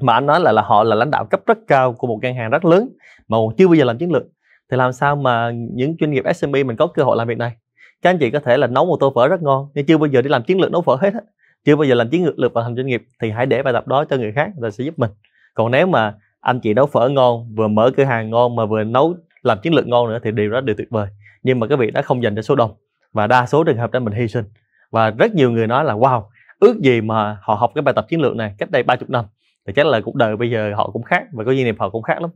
Mà 0.00 0.12
anh 0.12 0.26
nói 0.26 0.40
là 0.40 0.52
là 0.52 0.62
họ 0.62 0.84
là 0.84 0.96
lãnh 0.96 1.10
đạo 1.10 1.24
cấp 1.24 1.40
rất 1.46 1.58
cao 1.66 1.92
của 1.92 2.06
một 2.06 2.18
ngân 2.22 2.34
hàng 2.34 2.50
rất 2.50 2.64
lớn, 2.64 2.88
mà 3.28 3.36
chưa 3.58 3.68
bao 3.68 3.74
giờ 3.74 3.84
làm 3.84 3.98
chiến 3.98 4.12
lược. 4.12 4.22
Thì 4.70 4.76
làm 4.76 4.92
sao 4.92 5.16
mà 5.16 5.50
những 5.50 5.96
doanh 6.00 6.10
nghiệp 6.10 6.24
SME 6.34 6.62
mình 6.62 6.76
có 6.76 6.86
cơ 6.86 7.02
hội 7.02 7.16
làm 7.16 7.28
việc 7.28 7.38
này? 7.38 7.52
Các 8.02 8.10
anh 8.10 8.18
chị 8.18 8.30
có 8.30 8.40
thể 8.40 8.56
là 8.56 8.66
nấu 8.66 8.86
một 8.86 8.96
tô 9.00 9.12
phở 9.14 9.28
rất 9.28 9.42
ngon, 9.42 9.68
nhưng 9.74 9.86
chưa 9.86 9.98
bao 9.98 10.06
giờ 10.06 10.22
đi 10.22 10.28
làm 10.28 10.42
chiến 10.42 10.60
lược 10.60 10.72
nấu 10.72 10.82
phở 10.82 10.96
hết 11.00 11.14
á. 11.14 11.20
Chưa 11.64 11.76
bao 11.76 11.84
giờ 11.84 11.94
làm 11.94 12.08
chiến 12.08 12.26
lược 12.36 12.52
vào 12.52 12.64
thành 12.64 12.76
doanh 12.76 12.86
nghiệp, 12.86 13.02
thì 13.22 13.30
hãy 13.30 13.46
để 13.46 13.62
bài 13.62 13.72
tập 13.72 13.88
đó 13.88 14.04
cho 14.04 14.16
người 14.16 14.32
khác 14.32 14.50
rồi 14.60 14.70
sẽ 14.70 14.84
giúp 14.84 14.98
mình. 14.98 15.10
Còn 15.54 15.70
nếu 15.70 15.86
mà 15.86 16.14
anh 16.40 16.60
chị 16.60 16.74
nấu 16.74 16.86
phở 16.86 17.08
ngon, 17.08 17.54
vừa 17.54 17.68
mở 17.68 17.90
cửa 17.96 18.04
hàng 18.04 18.30
ngon 18.30 18.56
mà 18.56 18.66
vừa 18.66 18.84
nấu 18.84 19.14
làm 19.46 19.58
chiến 19.62 19.74
lược 19.74 19.86
ngon 19.86 20.08
nữa 20.08 20.18
thì 20.22 20.30
điều 20.30 20.50
đó 20.50 20.60
đều 20.60 20.76
tuyệt 20.78 20.90
vời. 20.90 21.08
Nhưng 21.42 21.60
mà 21.60 21.66
cái 21.66 21.76
việc 21.76 21.92
đó 21.92 22.02
không 22.04 22.22
dành 22.22 22.36
cho 22.36 22.42
số 22.42 22.54
đông. 22.54 22.74
Và 23.12 23.26
đa 23.26 23.46
số 23.46 23.64
trường 23.64 23.76
hợp 23.76 23.90
đó 23.90 24.00
mình 24.00 24.14
hy 24.14 24.28
sinh. 24.28 24.44
Và 24.90 25.10
rất 25.10 25.34
nhiều 25.34 25.50
người 25.50 25.66
nói 25.66 25.84
là 25.84 25.94
wow 25.94 26.22
ước 26.58 26.80
gì 26.80 27.00
mà 27.00 27.38
họ 27.42 27.54
học 27.54 27.72
cái 27.74 27.82
bài 27.82 27.94
tập 27.94 28.06
chiến 28.08 28.20
lược 28.20 28.36
này 28.36 28.54
cách 28.58 28.70
đây 28.70 28.82
30 28.82 29.06
năm. 29.08 29.24
Thì 29.66 29.72
chắc 29.76 29.86
là 29.86 30.00
cuộc 30.04 30.14
đời 30.14 30.36
bây 30.36 30.50
giờ 30.50 30.72
họ 30.76 30.90
cũng 30.92 31.02
khác 31.02 31.24
và 31.32 31.44
có 31.44 31.54
doanh 31.54 31.64
nghiệp 31.64 31.76
họ 31.78 31.90
cũng 31.90 32.02
khác 32.02 32.22
lắm. 32.22 32.30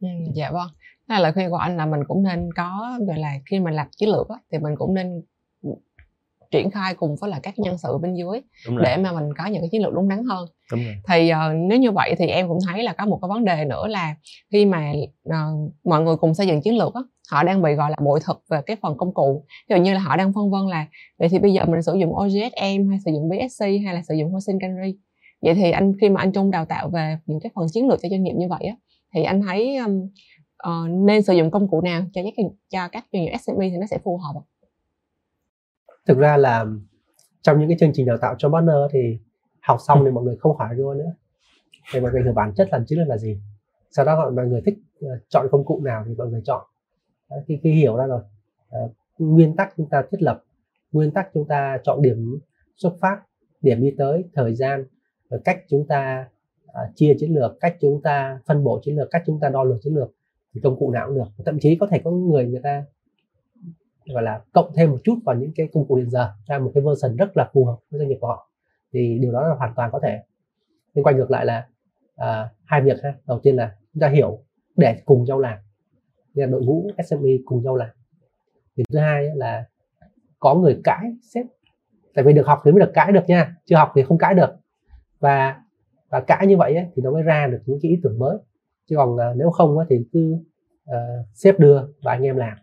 Ừ, 0.00 0.08
dạ 0.34 0.50
vâng. 0.50 0.68
Là 1.08 1.20
lời 1.20 1.32
khuyên 1.32 1.50
của 1.50 1.56
anh 1.56 1.76
là 1.76 1.86
mình 1.86 2.00
cũng 2.08 2.22
nên 2.22 2.50
có 2.56 2.98
gọi 3.06 3.18
là 3.18 3.32
khi 3.46 3.60
mình 3.60 3.74
làm 3.74 3.86
chiến 3.96 4.08
lược 4.08 4.28
á, 4.28 4.36
thì 4.52 4.58
mình 4.58 4.76
cũng 4.76 4.94
nên 4.94 5.22
triển 6.52 6.70
khai 6.70 6.94
cùng 6.94 7.16
với 7.20 7.30
là 7.30 7.40
các 7.42 7.58
nhân 7.58 7.78
sự 7.78 7.98
bên 7.98 8.14
dưới 8.14 8.40
để 8.82 8.96
mà 8.96 9.12
mình 9.12 9.34
có 9.38 9.46
những 9.46 9.62
cái 9.62 9.68
chiến 9.72 9.82
lược 9.82 9.92
đúng 9.92 10.08
đắn 10.08 10.24
hơn. 10.24 10.46
Đúng 10.72 10.84
rồi. 10.84 10.94
thì 11.08 11.32
uh, 11.32 11.56
nếu 11.68 11.78
như 11.78 11.90
vậy 11.90 12.14
thì 12.18 12.26
em 12.26 12.48
cũng 12.48 12.58
thấy 12.66 12.82
là 12.82 12.92
có 12.92 13.06
một 13.06 13.18
cái 13.22 13.28
vấn 13.28 13.44
đề 13.44 13.64
nữa 13.64 13.86
là 13.86 14.14
khi 14.52 14.66
mà 14.66 14.92
uh, 15.28 15.72
mọi 15.84 16.00
người 16.00 16.16
cùng 16.16 16.34
xây 16.34 16.46
dựng 16.46 16.62
chiến 16.62 16.78
lược 16.78 16.94
á, 16.94 17.00
họ 17.30 17.42
đang 17.42 17.62
bị 17.62 17.72
gọi 17.72 17.90
là 17.90 17.96
bội 18.04 18.20
thực 18.24 18.42
về 18.50 18.60
cái 18.66 18.76
phần 18.82 18.96
công 18.96 19.14
cụ. 19.14 19.44
Ví 19.68 19.76
dụ 19.76 19.82
như 19.82 19.94
là 19.94 20.00
họ 20.00 20.16
đang 20.16 20.32
phân 20.32 20.50
vân 20.50 20.66
là 20.66 20.86
vậy 21.18 21.28
thì 21.28 21.38
bây 21.38 21.52
giờ 21.52 21.64
mình 21.64 21.82
sử 21.82 21.94
dụng 21.94 22.10
OGSM 22.14 22.88
hay 22.90 22.98
sử 23.04 23.12
dụng 23.12 23.28
BSC 23.28 23.64
hay 23.84 23.94
là 23.94 24.02
sử 24.08 24.14
dụng 24.14 24.32
Hoshin 24.32 24.60
Kanri 24.60 24.96
vậy 25.42 25.54
thì 25.54 25.70
anh 25.70 25.92
khi 26.00 26.08
mà 26.08 26.20
anh 26.20 26.32
Trung 26.32 26.50
đào 26.50 26.64
tạo 26.64 26.88
về 26.88 27.16
những 27.26 27.40
cái 27.40 27.50
phần 27.54 27.66
chiến 27.72 27.88
lược 27.88 27.98
cho 28.02 28.08
doanh 28.08 28.22
nghiệp 28.22 28.34
như 28.36 28.48
vậy 28.48 28.64
á 28.64 28.76
thì 29.14 29.22
anh 29.22 29.42
thấy 29.42 29.76
um, 29.76 30.08
uh, 30.68 30.90
nên 30.90 31.22
sử 31.22 31.34
dụng 31.34 31.50
công 31.50 31.68
cụ 31.68 31.80
nào 31.80 32.02
cho 32.12 32.22
các 32.24 32.44
cho 32.70 32.88
các 32.88 33.06
doanh 33.12 33.22
nghiệp 33.22 33.32
SME 33.40 33.68
thì 33.70 33.76
nó 33.76 33.86
sẽ 33.86 33.98
phù 34.04 34.16
hợp 34.16 34.40
thực 36.06 36.18
ra 36.18 36.36
là 36.36 36.66
trong 37.42 37.58
những 37.58 37.68
cái 37.68 37.76
chương 37.80 37.90
trình 37.94 38.06
đào 38.06 38.16
tạo 38.20 38.34
cho 38.38 38.48
partner 38.48 38.76
thì 38.92 39.18
học 39.60 39.78
xong 39.86 40.02
thì 40.04 40.10
mọi 40.10 40.24
người 40.24 40.36
không 40.36 40.56
hỏi 40.56 40.74
luôn 40.74 40.98
nữa. 40.98 41.12
Thì 41.92 42.00
mọi 42.00 42.12
người 42.12 42.22
hiểu 42.22 42.32
bản 42.32 42.52
chất 42.54 42.68
làm 42.72 42.84
chiến 42.86 42.98
lược 42.98 43.08
là 43.08 43.18
gì. 43.18 43.40
Sau 43.90 44.04
đó 44.04 44.30
mọi 44.36 44.46
người 44.46 44.62
thích 44.66 44.78
ờ, 45.00 45.18
chọn 45.28 45.46
công 45.50 45.64
cụ 45.64 45.80
nào 45.84 46.04
thì 46.06 46.14
mọi 46.14 46.28
người 46.28 46.42
chọn. 46.44 46.66
Khi, 47.46 47.58
khi 47.62 47.72
hiểu 47.72 47.96
ra 47.96 48.06
rồi. 48.06 48.22
Ờ, 48.68 48.88
nguyên 49.18 49.56
tắc 49.56 49.72
chúng 49.76 49.88
ta 49.88 50.02
thiết 50.10 50.22
lập 50.22 50.44
nguyên 50.92 51.10
tắc 51.10 51.30
chúng 51.34 51.48
ta 51.48 51.78
chọn 51.84 52.02
điểm 52.02 52.38
xuất 52.76 52.92
phát 53.00 53.20
điểm 53.60 53.80
đi 53.80 53.94
tới 53.98 54.24
thời 54.34 54.54
gian 54.54 54.84
cách 55.44 55.64
chúng 55.68 55.86
ta 55.86 56.28
à, 56.66 56.82
chia 56.94 57.14
chiến 57.18 57.34
lược 57.34 57.60
cách 57.60 57.76
chúng 57.80 58.02
ta 58.02 58.40
phân 58.46 58.64
bổ 58.64 58.80
chiến 58.84 58.96
lược 58.96 59.10
cách 59.10 59.22
chúng 59.26 59.40
ta 59.40 59.48
đo 59.48 59.64
lường 59.64 59.78
chiến 59.82 59.94
lược 59.94 60.10
thì 60.54 60.60
công 60.60 60.78
cụ 60.78 60.90
nào 60.90 61.06
cũng 61.06 61.16
được. 61.16 61.44
Thậm 61.46 61.58
chí 61.60 61.76
có 61.80 61.86
thể 61.86 62.00
có 62.04 62.10
người 62.10 62.46
người 62.46 62.60
ta 62.62 62.84
gọi 64.06 64.22
là 64.22 64.40
cộng 64.52 64.72
thêm 64.76 64.90
một 64.90 64.98
chút 65.04 65.18
vào 65.24 65.36
những 65.36 65.52
cái 65.56 65.68
công 65.72 65.86
cụ 65.86 65.94
hiện 65.94 66.10
giờ 66.10 66.32
ra 66.46 66.58
một 66.58 66.70
cái 66.74 66.82
version 66.86 67.16
rất 67.16 67.36
là 67.36 67.50
phù 67.52 67.64
hợp 67.64 67.76
với 67.90 67.98
doanh 67.98 68.08
nghiệp 68.08 68.18
của 68.20 68.26
họ. 68.26 68.50
Thì 68.92 69.18
điều 69.20 69.32
đó 69.32 69.48
là 69.48 69.54
hoàn 69.54 69.72
toàn 69.76 69.90
có 69.92 70.00
thể. 70.02 70.18
Nhưng 70.94 71.04
quay 71.04 71.14
ngược 71.14 71.30
lại 71.30 71.46
là 71.46 71.66
à, 72.16 72.48
hai 72.64 72.80
việc 72.80 73.02
ha. 73.02 73.14
Đầu 73.26 73.40
tiên 73.42 73.56
là 73.56 73.76
chúng 73.94 74.00
ta 74.00 74.08
hiểu 74.08 74.38
để 74.76 74.96
cùng 75.04 75.24
nhau 75.24 75.38
làm. 75.38 75.58
Là 76.34 76.46
đội 76.46 76.62
ngũ 76.62 76.90
SME 77.08 77.30
cùng 77.44 77.62
nhau 77.62 77.76
làm. 77.76 77.88
Điểm 78.76 78.86
thứ 78.92 78.98
hai 78.98 79.28
là 79.34 79.64
có 80.38 80.54
người 80.54 80.80
cãi 80.84 81.12
sếp. 81.34 81.46
Tại 82.14 82.24
vì 82.24 82.32
được 82.32 82.46
học 82.46 82.60
thì 82.64 82.72
mới 82.72 82.80
được 82.80 82.90
cãi 82.94 83.12
được 83.12 83.24
nha 83.26 83.56
chưa 83.64 83.76
học 83.76 83.92
thì 83.94 84.02
không 84.02 84.18
cãi 84.18 84.34
được. 84.34 84.50
Và 85.20 85.62
và 86.08 86.20
cãi 86.20 86.46
như 86.46 86.56
vậy 86.56 86.74
ấy, 86.74 86.86
thì 86.94 87.02
nó 87.02 87.10
mới 87.10 87.22
ra 87.22 87.46
được 87.46 87.62
những 87.66 87.78
cái 87.82 87.90
ý 87.90 88.00
tưởng 88.02 88.18
mới. 88.18 88.38
Chứ 88.86 88.96
còn 88.96 89.16
à, 89.20 89.32
nếu 89.36 89.50
không 89.50 89.78
ấy, 89.78 89.86
thì 89.90 89.96
cứ 90.12 90.36
à, 90.86 90.98
sếp 91.34 91.58
đưa 91.58 91.86
và 92.02 92.12
anh 92.12 92.22
em 92.22 92.36
làm 92.36 92.58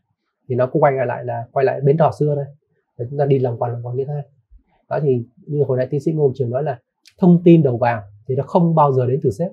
thì 0.49 0.55
nó 0.55 0.67
cũng 0.67 0.83
quay 0.83 0.93
lại 1.05 1.25
là 1.25 1.45
quay 1.51 1.65
lại 1.65 1.81
bến 1.81 1.97
đò 1.97 2.11
xưa 2.19 2.35
đây 2.35 2.45
để 2.97 3.05
chúng 3.09 3.19
ta 3.19 3.25
đi 3.25 3.39
lòng 3.39 3.57
vòng 3.57 3.71
lòng 3.71 3.81
vòng 3.81 3.95
như 3.95 4.05
thế. 4.05 4.21
Đó 4.89 4.99
thì 5.03 5.23
như 5.45 5.63
hồi 5.63 5.77
nãy 5.77 5.87
tiến 5.89 5.99
sĩ 5.99 6.11
ngô 6.11 6.31
trường 6.35 6.49
nói 6.49 6.63
là 6.63 6.79
thông 7.17 7.43
tin 7.43 7.63
đầu 7.63 7.77
vào 7.77 8.01
thì 8.27 8.35
nó 8.35 8.43
không 8.43 8.75
bao 8.75 8.93
giờ 8.93 9.05
đến 9.07 9.19
từ 9.23 9.31
sếp. 9.31 9.51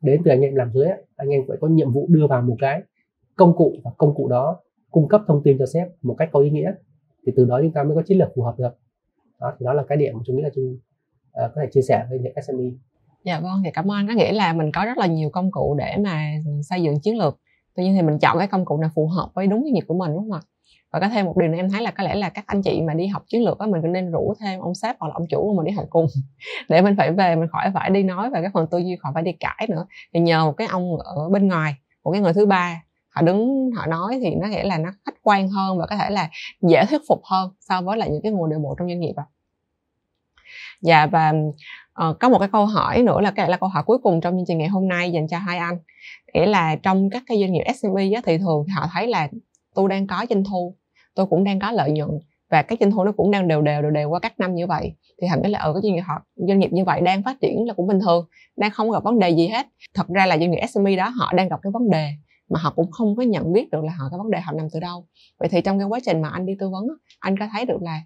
Đến 0.00 0.22
từ 0.24 0.30
anh 0.30 0.40
em 0.40 0.54
làm 0.54 0.72
dưới 0.72 0.88
anh 1.16 1.28
em 1.28 1.42
phải 1.48 1.56
có 1.60 1.68
nhiệm 1.68 1.92
vụ 1.92 2.06
đưa 2.08 2.26
vào 2.26 2.42
một 2.42 2.56
cái 2.58 2.82
công 3.36 3.56
cụ 3.56 3.76
và 3.84 3.90
công 3.98 4.14
cụ 4.14 4.28
đó 4.28 4.60
cung 4.90 5.08
cấp 5.08 5.22
thông 5.26 5.42
tin 5.42 5.58
cho 5.58 5.66
sếp 5.66 5.88
một 6.02 6.14
cách 6.18 6.28
có 6.32 6.40
ý 6.40 6.50
nghĩa 6.50 6.72
thì 7.26 7.32
từ 7.36 7.44
đó 7.44 7.60
chúng 7.62 7.72
ta 7.72 7.82
mới 7.82 7.94
có 7.94 8.02
chiến 8.02 8.18
lược 8.18 8.28
phù 8.34 8.42
hợp 8.42 8.54
được. 8.58 8.78
Đó 9.40 9.52
thì 9.58 9.64
đó 9.64 9.72
là 9.72 9.84
cái 9.88 9.98
điểm 9.98 10.12
mà 10.16 10.20
chúng 10.26 10.36
nghĩ 10.36 10.42
là 10.42 10.50
chúng 10.54 10.72
uh, 10.72 10.80
ờ, 11.32 11.52
có 11.54 11.60
thể 11.60 11.68
chia 11.72 11.82
sẻ 11.82 12.06
với 12.10 12.18
những 12.18 12.32
SME 12.42 12.70
dạ 13.24 13.40
vâng 13.40 13.62
thì 13.64 13.70
cảm 13.74 13.90
ơn. 13.90 14.06
Có 14.08 14.14
nghĩa 14.14 14.32
là 14.32 14.52
mình 14.52 14.70
có 14.72 14.84
rất 14.84 14.98
là 14.98 15.06
nhiều 15.06 15.30
công 15.30 15.50
cụ 15.50 15.76
để 15.78 15.96
mà 16.04 16.32
xây 16.62 16.82
dựng 16.82 17.00
chiến 17.00 17.18
lược 17.18 17.38
tuy 17.78 17.84
nhiên 17.84 17.94
thì 17.94 18.02
mình 18.02 18.18
chọn 18.18 18.38
cái 18.38 18.48
công 18.48 18.64
cụ 18.64 18.76
nào 18.76 18.90
phù 18.94 19.08
hợp 19.08 19.28
với 19.34 19.46
đúng 19.46 19.62
doanh 19.62 19.72
nghiệp 19.72 19.84
của 19.88 19.94
mình, 19.94 20.10
đúng 20.14 20.18
không 20.18 20.32
ạ? 20.32 20.40
Và 20.92 21.00
có 21.00 21.08
thêm 21.08 21.26
một 21.26 21.36
điều 21.36 21.48
này 21.48 21.58
em 21.58 21.70
thấy 21.70 21.82
là 21.82 21.90
có 21.90 22.04
lẽ 22.04 22.14
là 22.14 22.28
các 22.28 22.44
anh 22.46 22.62
chị 22.62 22.82
mà 22.82 22.94
đi 22.94 23.06
học 23.06 23.22
chiến 23.26 23.44
lược 23.44 23.58
á, 23.58 23.66
mình 23.66 23.82
cũng 23.82 23.92
nên 23.92 24.10
rủ 24.10 24.34
thêm 24.40 24.60
ông 24.60 24.74
sếp 24.74 24.96
hoặc 25.00 25.08
là 25.08 25.14
ông 25.14 25.26
chủ 25.30 25.42
của 25.42 25.54
mình 25.56 25.66
đi 25.66 25.72
học 25.72 25.86
cùng 25.90 26.06
để 26.68 26.82
mình 26.82 26.94
phải 26.98 27.12
về 27.12 27.36
mình 27.36 27.48
khỏi 27.48 27.70
phải 27.74 27.90
đi 27.90 28.02
nói 28.02 28.30
về 28.30 28.40
cái 28.40 28.50
phần 28.54 28.66
tư 28.70 28.78
duy, 28.78 28.96
khỏi 28.96 29.12
phải 29.14 29.22
đi 29.22 29.32
cãi 29.32 29.66
nữa. 29.70 29.86
Thì 30.14 30.20
nhờ 30.20 30.44
một 30.44 30.52
cái 30.52 30.66
ông 30.66 30.96
ở 30.98 31.28
bên 31.28 31.48
ngoài, 31.48 31.74
một 32.04 32.12
cái 32.12 32.20
người 32.20 32.32
thứ 32.32 32.46
ba, 32.46 32.82
họ 33.08 33.22
đứng, 33.22 33.70
họ 33.76 33.86
nói 33.86 34.18
thì 34.22 34.34
nó 34.34 34.48
nghĩa 34.48 34.64
là 34.64 34.78
nó 34.78 34.90
khách 35.06 35.22
quan 35.22 35.48
hơn 35.48 35.78
và 35.78 35.86
có 35.86 35.96
thể 35.96 36.10
là 36.10 36.30
dễ 36.62 36.84
thuyết 36.90 37.00
phục 37.08 37.20
hơn 37.24 37.50
so 37.60 37.80
với 37.80 37.96
lại 37.98 38.10
những 38.10 38.22
cái 38.22 38.32
nguồn 38.32 38.50
nội 38.50 38.58
bộ 38.58 38.74
trong 38.78 38.88
doanh 38.88 39.00
nghiệp 39.00 39.14
ạ. 39.16 39.24
Dạ 40.80 41.06
và 41.06 41.32
uh, 42.10 42.18
có 42.20 42.28
một 42.28 42.38
cái 42.38 42.48
câu 42.52 42.66
hỏi 42.66 43.02
nữa 43.02 43.20
là 43.20 43.30
cái 43.30 43.50
là 43.50 43.56
câu 43.56 43.68
hỏi 43.68 43.82
cuối 43.86 43.98
cùng 44.02 44.20
trong 44.20 44.34
chương 44.36 44.44
trình 44.48 44.58
ngày 44.58 44.68
hôm 44.68 44.88
nay 44.88 45.12
dành 45.12 45.28
cho 45.28 45.38
hai 45.38 45.58
anh. 45.58 45.78
Nghĩa 46.34 46.46
là 46.46 46.76
trong 46.76 47.10
các 47.10 47.22
cái 47.26 47.40
doanh 47.40 47.52
nghiệp 47.52 47.64
SME 47.74 48.10
á, 48.14 48.20
thì 48.24 48.38
thường 48.38 48.66
họ 48.76 48.86
thấy 48.92 49.06
là 49.06 49.28
tôi 49.74 49.88
đang 49.88 50.06
có 50.06 50.26
doanh 50.30 50.44
thu 50.44 50.76
tôi 51.14 51.26
cũng 51.26 51.44
đang 51.44 51.58
có 51.58 51.70
lợi 51.70 51.90
nhuận 51.90 52.10
và 52.50 52.62
các 52.62 52.78
doanh 52.80 52.90
thu 52.90 53.04
nó 53.04 53.12
cũng 53.12 53.30
đang 53.30 53.48
đều 53.48 53.62
đều 53.62 53.82
đều 53.82 53.90
đều 53.90 54.10
qua 54.10 54.18
các 54.20 54.40
năm 54.40 54.54
như 54.54 54.66
vậy. 54.66 54.92
Thì 55.20 55.26
hẳn 55.26 55.42
nghĩ 55.42 55.50
là 55.50 55.58
ở 55.58 55.72
cái 55.72 55.82
doanh 55.82 55.94
nghiệp 55.94 56.00
họ 56.00 56.22
doanh 56.36 56.58
nghiệp 56.58 56.72
như 56.72 56.84
vậy 56.84 57.00
đang 57.00 57.22
phát 57.22 57.40
triển 57.40 57.66
là 57.66 57.74
cũng 57.74 57.86
bình 57.86 58.00
thường 58.00 58.26
đang 58.56 58.70
không 58.70 58.90
gặp 58.90 59.02
vấn 59.04 59.18
đề 59.18 59.30
gì 59.30 59.48
hết. 59.48 59.66
Thật 59.94 60.08
ra 60.08 60.26
là 60.26 60.38
doanh 60.38 60.50
nghiệp 60.50 60.66
SME 60.68 60.96
đó 60.96 61.08
họ 61.08 61.32
đang 61.32 61.48
gặp 61.48 61.60
cái 61.62 61.72
vấn 61.72 61.90
đề 61.90 62.10
mà 62.50 62.60
họ 62.60 62.72
cũng 62.76 62.90
không 62.90 63.16
có 63.16 63.22
nhận 63.22 63.52
biết 63.52 63.70
được 63.70 63.84
là 63.84 63.92
họ 63.98 64.04
cái 64.10 64.18
vấn 64.18 64.30
đề 64.30 64.40
họ 64.40 64.52
nằm 64.52 64.66
từ 64.72 64.80
đâu. 64.80 65.06
Vậy 65.38 65.48
thì 65.48 65.60
trong 65.60 65.78
cái 65.78 65.88
quá 65.88 66.00
trình 66.06 66.22
mà 66.22 66.28
anh 66.28 66.46
đi 66.46 66.52
tư 66.58 66.68
vấn 66.70 66.84
anh 67.18 67.38
có 67.38 67.48
thấy 67.52 67.64
được 67.64 67.82
là 67.82 68.00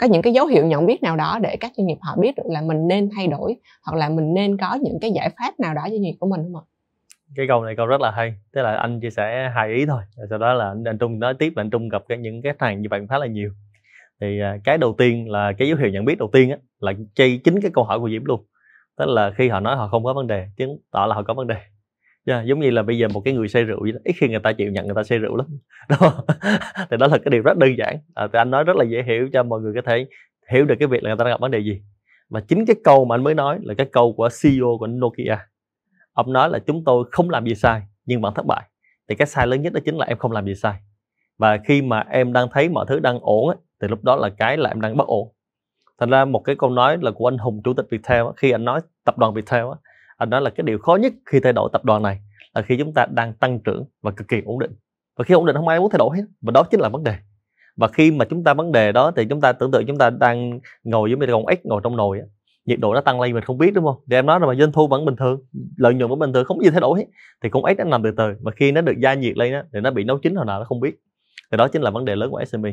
có 0.00 0.06
những 0.06 0.22
cái 0.22 0.32
dấu 0.32 0.46
hiệu 0.46 0.66
nhận 0.66 0.86
biết 0.86 1.02
nào 1.02 1.16
đó 1.16 1.38
để 1.42 1.56
các 1.56 1.72
doanh 1.76 1.86
nghiệp 1.86 1.98
họ 2.00 2.16
biết 2.16 2.36
được 2.36 2.46
là 2.46 2.60
mình 2.60 2.88
nên 2.88 3.10
thay 3.16 3.26
đổi 3.26 3.56
hoặc 3.82 3.98
là 3.98 4.08
mình 4.08 4.34
nên 4.34 4.56
có 4.56 4.78
những 4.82 4.98
cái 5.00 5.10
giải 5.10 5.30
pháp 5.38 5.60
nào 5.60 5.74
đó 5.74 5.82
doanh 5.90 6.02
nghiệp 6.02 6.14
của 6.20 6.26
mình 6.26 6.40
không 6.42 6.56
ạ? 6.56 6.64
cái 7.36 7.46
câu 7.48 7.64
này 7.64 7.76
câu 7.76 7.86
rất 7.86 8.00
là 8.00 8.10
hay 8.10 8.34
tức 8.52 8.62
là 8.62 8.76
anh 8.76 9.00
chia 9.00 9.10
sẻ 9.10 9.52
hai 9.54 9.68
ý 9.68 9.86
thôi 9.86 10.02
rồi 10.16 10.26
sau 10.30 10.38
đó 10.38 10.52
là 10.52 10.68
anh, 10.68 10.84
anh 10.84 10.98
trung 10.98 11.18
nói 11.18 11.34
tiếp 11.38 11.52
là 11.56 11.62
anh 11.62 11.70
trung 11.70 11.88
gặp 11.88 12.02
cái 12.08 12.18
những 12.18 12.42
cái 12.42 12.52
thằng 12.58 12.82
như 12.82 12.88
vậy 12.90 13.00
khá 13.10 13.18
là 13.18 13.26
nhiều 13.26 13.50
thì 14.20 14.40
à, 14.40 14.56
cái 14.64 14.78
đầu 14.78 14.94
tiên 14.98 15.30
là 15.30 15.52
cái 15.58 15.68
dấu 15.68 15.78
hiệu 15.78 15.90
nhận 15.90 16.04
biết 16.04 16.18
đầu 16.18 16.30
tiên 16.32 16.50
á 16.50 16.56
là 16.78 16.92
chay 17.14 17.40
chính 17.44 17.60
cái 17.60 17.70
câu 17.74 17.84
hỏi 17.84 18.00
của 18.00 18.08
diễm 18.10 18.24
luôn 18.24 18.44
tức 18.96 19.06
là 19.08 19.30
khi 19.30 19.48
họ 19.48 19.60
nói 19.60 19.76
họ 19.76 19.88
không 19.88 20.04
có 20.04 20.12
vấn 20.12 20.26
đề 20.26 20.46
chứng 20.56 20.78
tỏ 20.90 21.06
là 21.06 21.14
họ 21.14 21.22
có 21.22 21.34
vấn 21.34 21.46
đề 21.46 21.56
yeah, 22.26 22.44
giống 22.46 22.60
như 22.60 22.70
là 22.70 22.82
bây 22.82 22.98
giờ 22.98 23.08
một 23.08 23.20
cái 23.24 23.34
người 23.34 23.48
say 23.48 23.64
rượu 23.64 23.78
vậy 23.82 23.92
đó. 23.92 23.98
ít 24.04 24.12
khi 24.12 24.28
người 24.28 24.38
ta 24.38 24.52
chịu 24.52 24.70
nhận 24.70 24.86
người 24.86 24.94
ta 24.94 25.02
say 25.02 25.18
rượu 25.18 25.36
lắm. 25.36 25.46
Đó, 25.88 26.24
thì 26.90 26.96
đó 26.96 27.06
là 27.06 27.18
cái 27.18 27.30
điều 27.30 27.42
rất 27.42 27.56
đơn 27.56 27.78
giản. 27.78 27.98
À, 28.14 28.26
thì 28.32 28.38
anh 28.38 28.50
nói 28.50 28.64
rất 28.64 28.76
là 28.76 28.84
dễ 28.84 29.02
hiểu 29.02 29.28
cho 29.32 29.42
mọi 29.42 29.60
người 29.60 29.72
có 29.74 29.80
thể 29.86 30.06
hiểu 30.50 30.64
được 30.64 30.74
cái 30.78 30.88
việc 30.88 31.02
là 31.02 31.10
người 31.10 31.16
ta 31.18 31.24
đang 31.24 31.32
gặp 31.32 31.40
vấn 31.40 31.50
đề 31.50 31.58
gì. 31.58 31.82
Và 32.28 32.40
chính 32.40 32.66
cái 32.66 32.76
câu 32.84 33.04
mà 33.04 33.14
anh 33.14 33.24
mới 33.24 33.34
nói 33.34 33.58
là 33.62 33.74
cái 33.74 33.86
câu 33.92 34.12
của 34.12 34.28
CEO 34.42 34.76
của 34.78 34.86
Nokia. 34.86 35.36
Ông 36.12 36.32
nói 36.32 36.50
là 36.50 36.58
chúng 36.58 36.84
tôi 36.84 37.04
không 37.10 37.30
làm 37.30 37.44
gì 37.46 37.54
sai 37.54 37.82
nhưng 38.06 38.20
vẫn 38.20 38.34
thất 38.34 38.46
bại. 38.46 38.62
Thì 39.08 39.14
cái 39.14 39.26
sai 39.26 39.46
lớn 39.46 39.62
nhất 39.62 39.72
đó 39.72 39.80
chính 39.84 39.96
là 39.96 40.06
em 40.06 40.18
không 40.18 40.32
làm 40.32 40.46
gì 40.46 40.54
sai. 40.54 40.74
Và 41.38 41.58
khi 41.64 41.82
mà 41.82 42.04
em 42.10 42.32
đang 42.32 42.48
thấy 42.52 42.68
mọi 42.68 42.86
thứ 42.88 43.00
đang 43.00 43.18
ổn 43.20 43.48
ấy, 43.48 43.56
thì 43.82 43.88
lúc 43.88 44.04
đó 44.04 44.16
là 44.16 44.28
cái 44.28 44.56
là 44.56 44.70
em 44.70 44.80
đang 44.80 44.96
bất 44.96 45.06
ổn. 45.06 45.28
Thành 46.00 46.10
ra 46.10 46.24
một 46.24 46.38
cái 46.38 46.56
câu 46.56 46.70
nói 46.70 46.98
là 47.00 47.10
của 47.10 47.28
anh 47.28 47.38
hùng 47.38 47.60
chủ 47.64 47.74
tịch 47.74 47.86
viettel 47.90 48.24
khi 48.36 48.50
anh 48.50 48.64
nói 48.64 48.80
tập 49.04 49.18
đoàn 49.18 49.34
viettel 49.34 49.64
anh 50.16 50.30
nói 50.30 50.40
là 50.40 50.50
cái 50.50 50.64
điều 50.64 50.78
khó 50.78 50.96
nhất 50.96 51.12
khi 51.26 51.40
thay 51.40 51.52
đổi 51.52 51.68
tập 51.72 51.84
đoàn 51.84 52.02
này 52.02 52.20
là 52.54 52.62
khi 52.62 52.76
chúng 52.78 52.94
ta 52.94 53.06
đang 53.10 53.32
tăng 53.32 53.58
trưởng 53.58 53.84
và 54.02 54.10
cực 54.10 54.28
kỳ 54.28 54.42
ổn 54.44 54.58
định. 54.58 54.72
Và 55.16 55.24
khi 55.24 55.34
ổn 55.34 55.46
định 55.46 55.56
không 55.56 55.68
ai 55.68 55.80
muốn 55.80 55.90
thay 55.90 55.98
đổi 55.98 56.16
hết 56.16 56.22
và 56.42 56.50
đó 56.50 56.62
chính 56.62 56.80
là 56.80 56.88
vấn 56.88 57.04
đề. 57.04 57.14
Và 57.76 57.88
khi 57.88 58.10
mà 58.10 58.24
chúng 58.24 58.44
ta 58.44 58.54
vấn 58.54 58.72
đề 58.72 58.92
đó 58.92 59.12
thì 59.16 59.24
chúng 59.30 59.40
ta 59.40 59.52
tưởng 59.52 59.70
tượng 59.70 59.86
chúng 59.86 59.98
ta 59.98 60.10
đang 60.10 60.60
ngồi 60.84 61.10
giống 61.10 61.20
như 61.20 61.26
con 61.26 61.46
ếch 61.46 61.66
ngồi 61.66 61.80
trong 61.84 61.96
nồi 61.96 62.20
nhiệt 62.64 62.80
độ 62.80 62.94
nó 62.94 63.00
tăng 63.00 63.20
lên 63.20 63.34
mình 63.34 63.44
không 63.44 63.58
biết 63.58 63.74
đúng 63.74 63.84
không? 63.84 63.96
Thì 64.10 64.16
em 64.16 64.26
nói 64.26 64.40
là 64.40 64.46
mà 64.46 64.54
doanh 64.54 64.72
thu 64.72 64.88
vẫn 64.88 65.04
bình 65.04 65.16
thường 65.16 65.40
lợi 65.76 65.94
nhuận 65.94 66.10
vẫn 66.10 66.18
bình 66.18 66.32
thường 66.32 66.44
không 66.44 66.64
gì 66.64 66.70
thay 66.70 66.80
đổi 66.80 66.98
hết. 66.98 67.06
Thì 67.42 67.48
con 67.48 67.64
ếch 67.64 67.78
nó 67.78 67.84
nằm 67.84 68.02
từ 68.02 68.10
từ 68.10 68.34
mà 68.42 68.52
khi 68.52 68.72
nó 68.72 68.80
được 68.80 68.94
gia 69.02 69.14
nhiệt 69.14 69.36
lên 69.36 69.52
đó, 69.52 69.62
thì 69.72 69.80
nó 69.80 69.90
bị 69.90 70.04
nấu 70.04 70.18
chín 70.18 70.34
hồi 70.34 70.46
nào 70.46 70.58
nó 70.58 70.64
không 70.64 70.80
biết. 70.80 70.94
Thì 71.50 71.56
đó 71.56 71.68
chính 71.68 71.82
là 71.82 71.90
vấn 71.90 72.04
đề 72.04 72.16
lớn 72.16 72.30
của 72.30 72.44
SME 72.44 72.70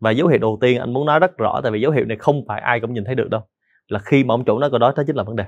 và 0.00 0.10
dấu 0.10 0.28
hiệu 0.28 0.38
đầu 0.38 0.58
tiên 0.60 0.78
anh 0.78 0.92
muốn 0.92 1.06
nói 1.06 1.18
rất 1.18 1.38
rõ 1.38 1.60
tại 1.62 1.72
vì 1.72 1.80
dấu 1.80 1.92
hiệu 1.92 2.04
này 2.04 2.16
không 2.16 2.44
phải 2.48 2.60
ai 2.60 2.80
cũng 2.80 2.94
nhìn 2.94 3.04
thấy 3.04 3.14
được 3.14 3.30
đâu 3.30 3.40
là 3.88 3.98
khi 3.98 4.24
mà 4.24 4.34
ông 4.34 4.44
chủ 4.44 4.58
nói 4.58 4.70
câu 4.70 4.78
đó 4.78 4.92
đó 4.96 5.02
chính 5.06 5.16
là 5.16 5.22
vấn 5.22 5.36
đề 5.36 5.44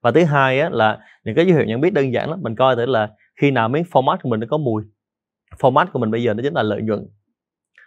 và 0.00 0.10
thứ 0.10 0.24
hai 0.24 0.60
á, 0.60 0.68
là 0.72 0.98
những 1.24 1.34
cái 1.34 1.46
dấu 1.46 1.56
hiệu 1.56 1.66
nhận 1.66 1.80
biết 1.80 1.92
đơn 1.92 2.12
giản 2.12 2.30
lắm 2.30 2.38
mình 2.42 2.56
coi 2.56 2.76
thử 2.76 2.86
là 2.86 3.10
khi 3.40 3.50
nào 3.50 3.68
miếng 3.68 3.84
format 3.92 4.16
của 4.22 4.28
mình 4.28 4.40
nó 4.40 4.46
có 4.50 4.58
mùi. 4.58 4.82
Format 5.58 5.86
của 5.92 5.98
mình 5.98 6.10
bây 6.10 6.22
giờ 6.22 6.34
nó 6.34 6.42
chính 6.42 6.54
là 6.54 6.62
lợi 6.62 6.82
nhuận 6.82 7.06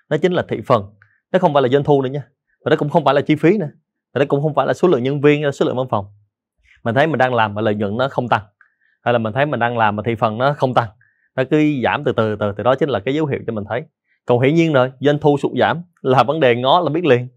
nó 0.09 0.17
chính 0.17 0.33
là 0.33 0.45
thị 0.49 0.57
phần 0.65 0.83
nó 1.31 1.39
không 1.39 1.53
phải 1.53 1.63
là 1.63 1.69
doanh 1.69 1.83
thu 1.83 2.01
nữa 2.01 2.09
nha 2.09 2.23
và 2.65 2.69
nó 2.69 2.75
cũng 2.75 2.89
không 2.89 3.05
phải 3.05 3.13
là 3.13 3.21
chi 3.21 3.35
phí 3.35 3.57
nữa 3.57 3.69
và 4.13 4.19
nó 4.19 4.25
cũng 4.27 4.41
không 4.41 4.55
phải 4.55 4.67
là 4.67 4.73
số 4.73 4.87
lượng 4.87 5.03
nhân 5.03 5.21
viên 5.21 5.43
hay 5.43 5.51
số 5.51 5.65
lượng 5.65 5.77
văn 5.77 5.87
phòng. 5.89 6.05
Mình 6.83 6.95
thấy 6.95 7.07
mình 7.07 7.17
đang 7.17 7.33
làm 7.33 7.53
mà 7.53 7.61
lợi 7.61 7.75
nhuận 7.75 7.97
nó 7.97 8.07
không 8.07 8.29
tăng 8.29 8.43
hay 9.01 9.13
là 9.13 9.17
mình 9.17 9.33
thấy 9.33 9.45
mình 9.45 9.59
đang 9.59 9.77
làm 9.77 9.95
mà 9.95 10.03
thị 10.05 10.15
phần 10.15 10.37
nó 10.37 10.53
không 10.53 10.73
tăng 10.73 10.89
nó 11.35 11.43
cứ 11.51 11.63
giảm 11.83 12.03
từ 12.03 12.11
từ 12.11 12.35
từ 12.39 12.53
thì 12.57 12.63
đó 12.63 12.75
chính 12.75 12.89
là 12.89 12.99
cái 12.99 13.13
dấu 13.13 13.25
hiệu 13.25 13.39
cho 13.47 13.53
mình 13.53 13.63
thấy. 13.69 13.83
Còn 14.25 14.39
hiển 14.39 14.55
nhiên 14.55 14.73
rồi 14.73 14.91
doanh 14.99 15.19
thu 15.19 15.37
sụt 15.37 15.51
giảm 15.59 15.81
là 16.01 16.23
vấn 16.23 16.39
đề 16.39 16.55
ngó 16.55 16.79
là 16.79 16.89
biết 16.89 17.05
liền 17.05 17.27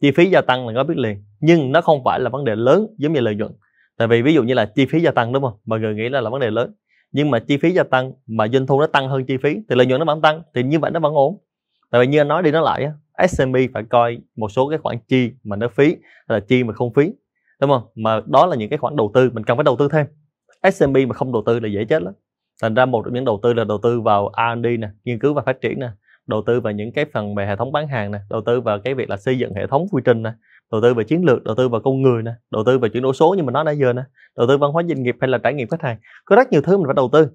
chi 0.00 0.10
phí 0.10 0.26
gia 0.26 0.40
tăng 0.40 0.66
là 0.66 0.72
ngó 0.72 0.84
biết 0.84 0.96
liền 0.96 1.24
nhưng 1.40 1.72
nó 1.72 1.80
không 1.80 2.04
phải 2.04 2.20
là 2.20 2.30
vấn 2.30 2.44
đề 2.44 2.56
lớn 2.56 2.86
giống 2.98 3.12
như 3.12 3.20
lợi 3.20 3.34
nhuận 3.34 3.52
tại 3.96 4.08
vì 4.08 4.22
ví 4.22 4.34
dụ 4.34 4.42
như 4.42 4.54
là 4.54 4.64
chi 4.64 4.86
phí 4.86 5.00
gia 5.00 5.10
tăng, 5.10 5.32
đúng 5.32 5.42
không? 5.42 5.58
Mọi 5.64 5.80
người 5.80 5.94
nghĩ 5.94 6.08
là 6.08 6.20
là 6.20 6.30
vấn 6.30 6.40
đề 6.40 6.50
lớn. 6.50 6.74
Nhưng 7.12 7.30
mà 7.30 7.38
chi 7.38 7.56
phí 7.56 7.70
gia 7.70 7.82
tăng 7.82 8.12
mà 8.26 8.48
doanh 8.48 8.66
thu 8.66 8.80
nó 8.80 8.86
tăng 8.86 9.08
hơn 9.08 9.24
chi 9.24 9.36
phí, 9.42 9.56
thì 9.68 9.76
lợi 9.76 9.86
nhuận 9.86 9.98
nó 9.98 10.04
vẫn 10.04 10.20
tăng, 10.20 10.42
thì 10.54 10.62
như 10.62 10.78
vậy 10.78 10.90
nó 10.90 11.00
vẫn 11.00 11.14
ổn. 11.14 11.38
Tại 11.90 12.00
vì 12.00 12.06
như 12.06 12.20
anh 12.20 12.28
nói 12.28 12.42
đi 12.42 12.50
nói 12.50 12.62
lại 12.62 12.88
SME 13.28 13.60
phải 13.74 13.82
coi 13.90 14.18
một 14.36 14.48
số 14.48 14.68
cái 14.68 14.78
khoản 14.78 14.96
chi 15.08 15.32
mà 15.44 15.56
nó 15.56 15.68
phí 15.68 15.96
là 16.28 16.40
chi 16.40 16.64
mà 16.64 16.72
không 16.72 16.94
phí, 16.94 17.12
đúng 17.60 17.70
không? 17.70 17.82
Mà 17.94 18.20
đó 18.26 18.46
là 18.46 18.56
những 18.56 18.70
cái 18.70 18.78
khoản 18.78 18.96
đầu 18.96 19.10
tư, 19.14 19.30
mình 19.32 19.44
cần 19.44 19.56
phải 19.56 19.64
đầu 19.64 19.76
tư 19.78 19.88
thêm. 19.92 20.06
SME 20.72 21.06
mà 21.06 21.14
không 21.14 21.32
đầu 21.32 21.42
tư 21.46 21.60
là 21.60 21.68
dễ 21.68 21.84
chết 21.84 22.02
lắm. 22.02 22.14
Thành 22.62 22.74
ra 22.74 22.86
một 22.86 23.02
trong 23.04 23.14
những 23.14 23.24
đầu 23.24 23.40
tư 23.42 23.52
là 23.52 23.64
đầu 23.64 23.78
tư 23.82 24.00
vào 24.00 24.32
R&D 24.36 24.66
nè, 24.78 24.88
nghiên 25.04 25.18
cứu 25.18 25.34
và 25.34 25.42
phát 25.42 25.60
triển 25.60 25.80
nè, 25.80 25.88
đầu 26.26 26.42
tư 26.46 26.60
vào 26.60 26.72
những 26.72 26.92
cái 26.92 27.04
phần 27.12 27.34
về 27.34 27.46
hệ 27.46 27.56
thống 27.56 27.72
bán 27.72 27.88
hàng 27.88 28.10
nè, 28.10 28.18
đầu 28.30 28.40
tư 28.40 28.60
vào 28.60 28.78
cái 28.78 28.94
việc 28.94 29.10
là 29.10 29.16
xây 29.16 29.38
dựng 29.38 29.54
hệ 29.54 29.66
thống 29.66 29.86
quy 29.90 30.02
trình 30.04 30.22
nè 30.22 30.32
đầu 30.74 30.80
tư 30.80 30.94
về 30.94 31.04
chiến 31.04 31.24
lược 31.24 31.44
đầu 31.44 31.54
tư 31.54 31.68
vào 31.68 31.80
con 31.80 32.02
người 32.02 32.22
nè 32.22 32.30
đầu 32.50 32.64
tư 32.64 32.78
về 32.78 32.88
chuyển 32.88 33.02
đổi 33.02 33.14
số 33.14 33.34
như 33.34 33.42
mình 33.42 33.52
nói 33.52 33.64
nãy 33.64 33.78
giờ 33.78 33.92
nè 33.92 34.02
đầu 34.36 34.46
tư 34.46 34.58
văn 34.58 34.72
hóa 34.72 34.82
doanh 34.88 35.02
nghiệp 35.02 35.16
hay 35.20 35.28
là 35.28 35.38
trải 35.38 35.54
nghiệm 35.54 35.68
khách 35.68 35.82
hàng. 35.82 35.98
Có 36.24 36.36
rất 36.36 36.52
nhiều 36.52 36.62
thứ 36.62 36.76
mình 36.76 36.86
phải 36.86 36.94
đầu 36.94 37.08
tư. 37.12 37.28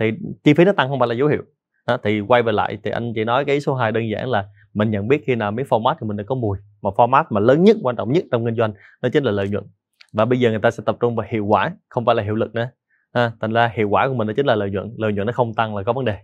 Thì 0.00 0.06
chi 0.44 0.54
phí 0.54 0.64
nó 0.64 0.72
tăng 0.72 0.88
không 0.88 0.98
phải 0.98 1.08
là 1.08 1.14
dấu 1.14 1.28
hiệu. 1.28 1.42
Đó, 1.86 1.98
thì 2.02 2.20
quay 2.20 2.42
về 2.42 2.52
lại 2.52 2.78
thì 2.84 2.90
anh 2.90 3.12
chỉ 3.14 3.24
nói 3.24 3.44
cái 3.44 3.60
số 3.60 3.74
2 3.74 3.92
đơn 3.92 4.10
giản 4.10 4.30
là 4.30 4.44
mình 4.74 4.90
nhận 4.90 5.08
biết 5.08 5.22
khi 5.26 5.34
nào 5.34 5.50
mấy 5.50 5.64
format 5.64 5.94
thì 6.00 6.06
mình 6.06 6.16
đã 6.16 6.24
có 6.26 6.34
mùi 6.34 6.58
mà 6.82 6.90
format 6.90 7.24
mà 7.30 7.40
lớn 7.40 7.64
nhất 7.64 7.76
quan 7.82 7.96
trọng 7.96 8.12
nhất 8.12 8.24
trong 8.32 8.44
kinh 8.44 8.56
doanh 8.56 8.72
đó 9.02 9.08
chính 9.12 9.24
là 9.24 9.30
lợi 9.30 9.48
nhuận. 9.48 9.64
Và 10.12 10.24
bây 10.24 10.40
giờ 10.40 10.50
người 10.50 10.60
ta 10.62 10.70
sẽ 10.70 10.82
tập 10.86 10.96
trung 11.00 11.16
vào 11.16 11.26
hiệu 11.30 11.46
quả 11.46 11.72
không 11.88 12.04
phải 12.04 12.14
là 12.14 12.22
hiệu 12.22 12.34
lực 12.34 12.54
nữa. 12.54 12.70
À, 13.12 13.32
thành 13.40 13.52
ra 13.52 13.72
hiệu 13.74 13.88
quả 13.88 14.08
của 14.08 14.14
mình 14.14 14.26
đó 14.26 14.32
chính 14.36 14.46
là 14.46 14.54
lợi 14.54 14.70
nhuận 14.70 14.94
lợi 14.98 15.12
nhuận 15.12 15.26
nó 15.26 15.32
không 15.32 15.54
tăng 15.54 15.76
là 15.76 15.82
có 15.82 15.92
vấn 15.92 16.04
đề. 16.04 16.18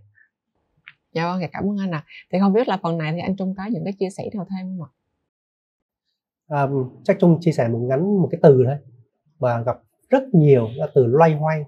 Dạ 1.13 1.27
vâng 1.27 1.41
dạ 1.41 1.49
cảm 1.53 1.65
ơn 1.65 1.77
anh 1.81 1.91
ạ. 1.91 2.05
À. 2.07 2.11
thì 2.33 2.39
không 2.41 2.53
biết 2.53 2.69
là 2.69 2.79
phần 2.83 2.99
này 2.99 3.13
thì 3.13 3.19
anh 3.21 3.37
trung 3.37 3.55
có 3.57 3.65
những 3.71 3.85
cái 3.85 3.93
chia 3.99 4.11
sẻ 4.11 4.25
nào 4.35 4.47
thêm 4.51 4.79
không 4.79 4.89
ạ? 4.89 4.91
À, 6.49 6.69
chắc 7.05 7.17
trung 7.21 7.39
chia 7.41 7.53
sẻ 7.53 7.69
một 7.69 7.79
ngắn 7.79 8.23
một 8.23 8.29
cái 8.31 8.39
từ 8.43 8.63
thôi. 8.67 8.77
Và 9.39 9.63
gặp 9.63 9.81
rất 10.11 10.23
nhiều 10.33 10.69
là 10.77 10.87
từ 10.95 11.07
loay 11.07 11.35
hoay. 11.35 11.65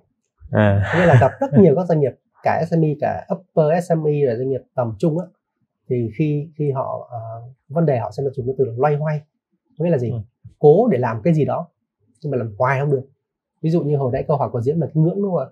À. 0.51 0.93
nghĩa 0.97 1.07
là 1.07 1.19
gặp 1.21 1.33
rất 1.41 1.59
nhiều 1.59 1.77
các 1.77 1.87
doanh 1.87 2.01
nghiệp 2.01 2.13
cả 2.43 2.65
SME 2.71 2.89
cả 3.01 3.27
upper 3.35 3.85
SME 3.85 4.13
là 4.27 4.37
doanh 4.37 4.49
nghiệp 4.49 4.61
tầm 4.75 4.95
trung 4.99 5.19
á. 5.19 5.27
Thì 5.89 6.11
khi 6.19 6.49
khi 6.57 6.71
họ 6.71 6.99
uh, 6.99 7.53
vấn 7.69 7.87
đề 7.87 7.99
họ 7.99 8.11
sẽ 8.11 8.23
dùng 8.37 8.47
cái 8.47 8.55
từ 8.59 8.65
là 8.65 8.73
loay 8.77 8.97
hoay. 8.97 9.21
Nghĩa 9.79 9.91
là 9.91 9.99
gì? 9.99 10.11
Ừ. 10.11 10.19
cố 10.59 10.89
để 10.89 10.99
làm 10.99 11.23
cái 11.23 11.35
gì 11.35 11.45
đó 11.45 11.69
nhưng 12.23 12.31
mà 12.31 12.37
làm 12.37 12.55
hoài 12.59 12.81
không 12.81 12.91
được. 12.91 13.09
Ví 13.63 13.71
dụ 13.71 13.83
như 13.83 13.97
hồi 13.97 14.11
nãy 14.13 14.25
câu 14.29 14.37
hỏi 14.37 14.51
của 14.53 14.61
diễn 14.61 14.79
là 14.79 14.87
cái 14.87 15.03
ngưỡng 15.03 15.23
đúng 15.23 15.31
không 15.33 15.41
ạ? 15.41 15.47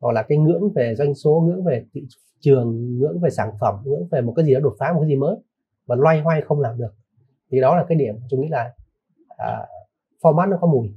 Hoặc 0.00 0.12
là 0.12 0.22
cái 0.22 0.38
ngưỡng 0.38 0.72
về 0.74 0.94
doanh 0.94 1.14
số 1.14 1.44
ngưỡng 1.46 1.64
về 1.64 1.84
thị 1.92 2.06
trường 2.40 2.98
ngưỡng 2.98 3.20
về 3.20 3.30
sản 3.30 3.50
phẩm 3.60 3.74
ngưỡng 3.84 4.08
về 4.10 4.20
một 4.20 4.32
cái 4.36 4.44
gì 4.44 4.54
đó 4.54 4.60
đột 4.60 4.76
phá 4.78 4.92
một 4.92 5.00
cái 5.00 5.08
gì 5.08 5.16
mới. 5.16 5.36
Và 5.86 5.96
loay 5.96 6.20
hoay 6.20 6.40
không 6.40 6.60
làm 6.60 6.78
được 6.78 6.94
thì 7.50 7.60
đó 7.60 7.76
là 7.76 7.84
cái 7.88 7.98
điểm 7.98 8.14
tôi 8.30 8.40
nghĩ 8.40 8.48
là 8.48 8.74
à, 9.28 9.66
format 10.22 10.48
nó 10.48 10.56
có 10.60 10.66
mùi 10.66 10.94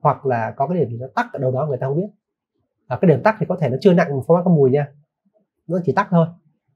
hoặc 0.00 0.26
là 0.26 0.54
có 0.56 0.66
cái 0.66 0.78
điểm 0.78 0.90
gì 0.90 0.96
nó 0.98 1.06
tắc 1.14 1.32
ở 1.32 1.38
đâu 1.38 1.52
đó 1.52 1.66
người 1.66 1.78
ta 1.78 1.86
không 1.86 1.96
biết. 1.96 2.08
À, 2.86 2.98
cái 3.00 3.08
điểm 3.08 3.22
tắc 3.22 3.36
thì 3.40 3.46
có 3.48 3.56
thể 3.60 3.68
nó 3.68 3.76
chưa 3.80 3.94
nặng 3.94 4.20
format 4.26 4.44
có 4.44 4.50
mùi 4.50 4.70
nha 4.70 4.88
nó 5.66 5.78
chỉ 5.84 5.92
tắc 5.92 6.08
thôi. 6.10 6.26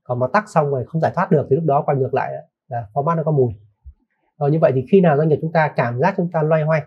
Còn 0.05 0.19
mà 0.19 0.27
tắc 0.33 0.49
xong 0.49 0.71
rồi 0.71 0.85
không 0.87 1.01
giải 1.01 1.13
thoát 1.15 1.31
được 1.31 1.47
thì 1.51 1.57
lúc 1.57 1.65
đó 1.65 1.83
quay 1.87 1.97
ngược 1.97 2.15
lại 2.15 2.33
là 2.69 2.89
format 2.93 3.17
nó 3.17 3.23
có 3.23 3.33
mùi. 3.33 3.53
Rồi 4.39 4.51
như 4.51 4.59
vậy 4.61 4.73
thì 4.75 4.87
khi 4.91 5.01
nào 5.01 5.17
doanh 5.17 5.29
nghiệp 5.29 5.39
chúng 5.43 5.53
ta 5.53 5.73
cảm 5.77 6.01
giác 6.01 6.15
chúng 6.17 6.31
ta 6.33 6.43
loay 6.43 6.63
hoay 6.63 6.83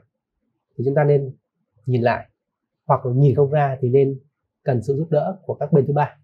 thì 0.78 0.84
chúng 0.86 0.96
ta 0.96 1.04
nên 1.04 1.36
nhìn 1.86 2.02
lại 2.02 2.28
hoặc 2.88 3.06
là 3.06 3.14
nhìn 3.14 3.36
không 3.36 3.52
ra 3.52 3.78
thì 3.82 3.90
nên 3.90 4.20
cần 4.64 4.82
sự 4.84 4.98
giúp 4.98 5.08
đỡ 5.10 5.38
của 5.46 5.54
các 5.54 5.72
bên 5.72 5.88
thứ 5.88 5.94
ba 5.94 6.18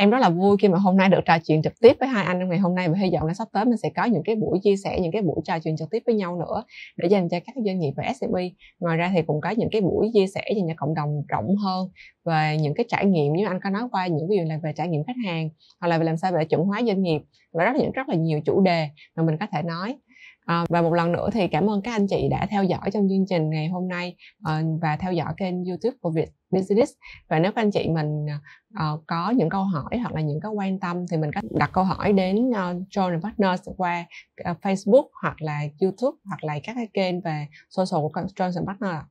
em 0.00 0.10
rất 0.10 0.18
là 0.18 0.30
vui 0.30 0.56
khi 0.60 0.68
mà 0.68 0.78
hôm 0.78 0.96
nay 0.96 1.08
được 1.08 1.20
trò 1.24 1.38
chuyện 1.46 1.62
trực 1.62 1.72
tiếp 1.80 1.96
với 2.00 2.08
hai 2.08 2.24
anh 2.24 2.40
trong 2.40 2.48
ngày 2.48 2.58
hôm 2.58 2.74
nay 2.74 2.88
và 2.88 2.98
hy 2.98 3.10
vọng 3.12 3.26
là 3.26 3.34
sắp 3.34 3.48
tới 3.52 3.64
mình 3.64 3.76
sẽ 3.76 3.90
có 3.96 4.04
những 4.04 4.22
cái 4.24 4.36
buổi 4.36 4.58
chia 4.62 4.76
sẻ, 4.76 5.00
những 5.00 5.12
cái 5.12 5.22
buổi 5.22 5.40
trò 5.44 5.58
chuyện 5.58 5.76
trực 5.76 5.90
tiếp 5.90 6.02
với 6.06 6.14
nhau 6.14 6.36
nữa 6.36 6.64
để 6.96 7.08
dành 7.08 7.28
cho 7.28 7.38
các 7.46 7.54
doanh 7.64 7.78
nghiệp 7.78 7.92
và 7.96 8.12
SME 8.20 8.50
ngoài 8.78 8.96
ra 8.96 9.10
thì 9.14 9.22
cũng 9.22 9.40
có 9.40 9.50
những 9.50 9.68
cái 9.72 9.80
buổi 9.80 10.10
chia 10.14 10.26
sẻ 10.26 10.42
dành 10.56 10.68
cho 10.68 10.74
cộng 10.76 10.94
đồng 10.94 11.22
rộng 11.28 11.56
hơn 11.56 11.88
về 12.24 12.56
những 12.60 12.74
cái 12.74 12.86
trải 12.88 13.06
nghiệm. 13.06 13.32
Như 13.32 13.46
anh 13.46 13.60
có 13.62 13.70
nói 13.70 13.82
qua, 13.92 14.06
những 14.06 14.28
ví 14.30 14.36
dụ 14.36 14.42
là 14.48 14.58
về 14.62 14.72
trải 14.76 14.88
nghiệm 14.88 15.04
khách 15.04 15.16
hàng 15.26 15.48
hoặc 15.80 15.88
là 15.88 15.98
về 15.98 16.04
làm 16.04 16.16
sao 16.16 16.32
để 16.38 16.44
chuẩn 16.44 16.64
hóa 16.64 16.80
doanh 16.86 17.02
nghiệp. 17.02 17.20
Và 17.52 17.64
rất 17.64 17.72
là 17.72 17.78
những 17.82 17.92
rất 17.92 18.08
là 18.08 18.14
nhiều 18.14 18.40
chủ 18.44 18.60
đề 18.60 18.88
mà 19.16 19.22
mình 19.22 19.36
có 19.40 19.46
thể 19.52 19.62
nói. 19.62 19.96
À, 20.46 20.64
và 20.68 20.82
một 20.82 20.94
lần 20.94 21.12
nữa 21.12 21.28
thì 21.32 21.48
cảm 21.48 21.70
ơn 21.70 21.82
các 21.82 21.92
anh 21.92 22.06
chị 22.06 22.28
đã 22.30 22.46
theo 22.50 22.64
dõi 22.64 22.90
trong 22.92 23.08
chương 23.08 23.26
trình 23.28 23.50
ngày 23.50 23.68
hôm 23.68 23.88
nay 23.88 24.16
uh, 24.38 24.80
và 24.82 24.96
theo 24.96 25.12
dõi 25.12 25.34
kênh 25.36 25.64
YouTube 25.64 25.96
của 26.00 26.10
Việt 26.10 26.28
Business. 26.50 26.92
Và 27.28 27.38
nếu 27.38 27.52
các 27.52 27.62
anh 27.62 27.70
chị 27.70 27.88
mình 27.88 28.26
uh, 28.74 29.00
có 29.06 29.30
những 29.30 29.48
câu 29.48 29.64
hỏi 29.64 29.98
hoặc 29.98 30.14
là 30.14 30.20
những 30.20 30.40
cái 30.40 30.50
quan 30.50 30.80
tâm 30.80 31.06
thì 31.10 31.16
mình 31.16 31.30
có 31.34 31.40
đặt 31.50 31.70
câu 31.72 31.84
hỏi 31.84 32.12
đến 32.12 32.48
uh, 32.48 32.54
John 32.90 33.20
Partners 33.20 33.68
qua 33.76 34.06
uh, 34.50 34.56
Facebook 34.62 35.06
hoặc 35.22 35.42
là 35.42 35.60
YouTube 35.80 36.16
hoặc 36.24 36.44
là 36.44 36.58
các 36.62 36.74
cái 36.74 36.88
kênh 36.94 37.20
về 37.20 37.46
social 37.70 38.02
của 38.02 38.10
John 38.36 38.66
Partners 38.66 39.04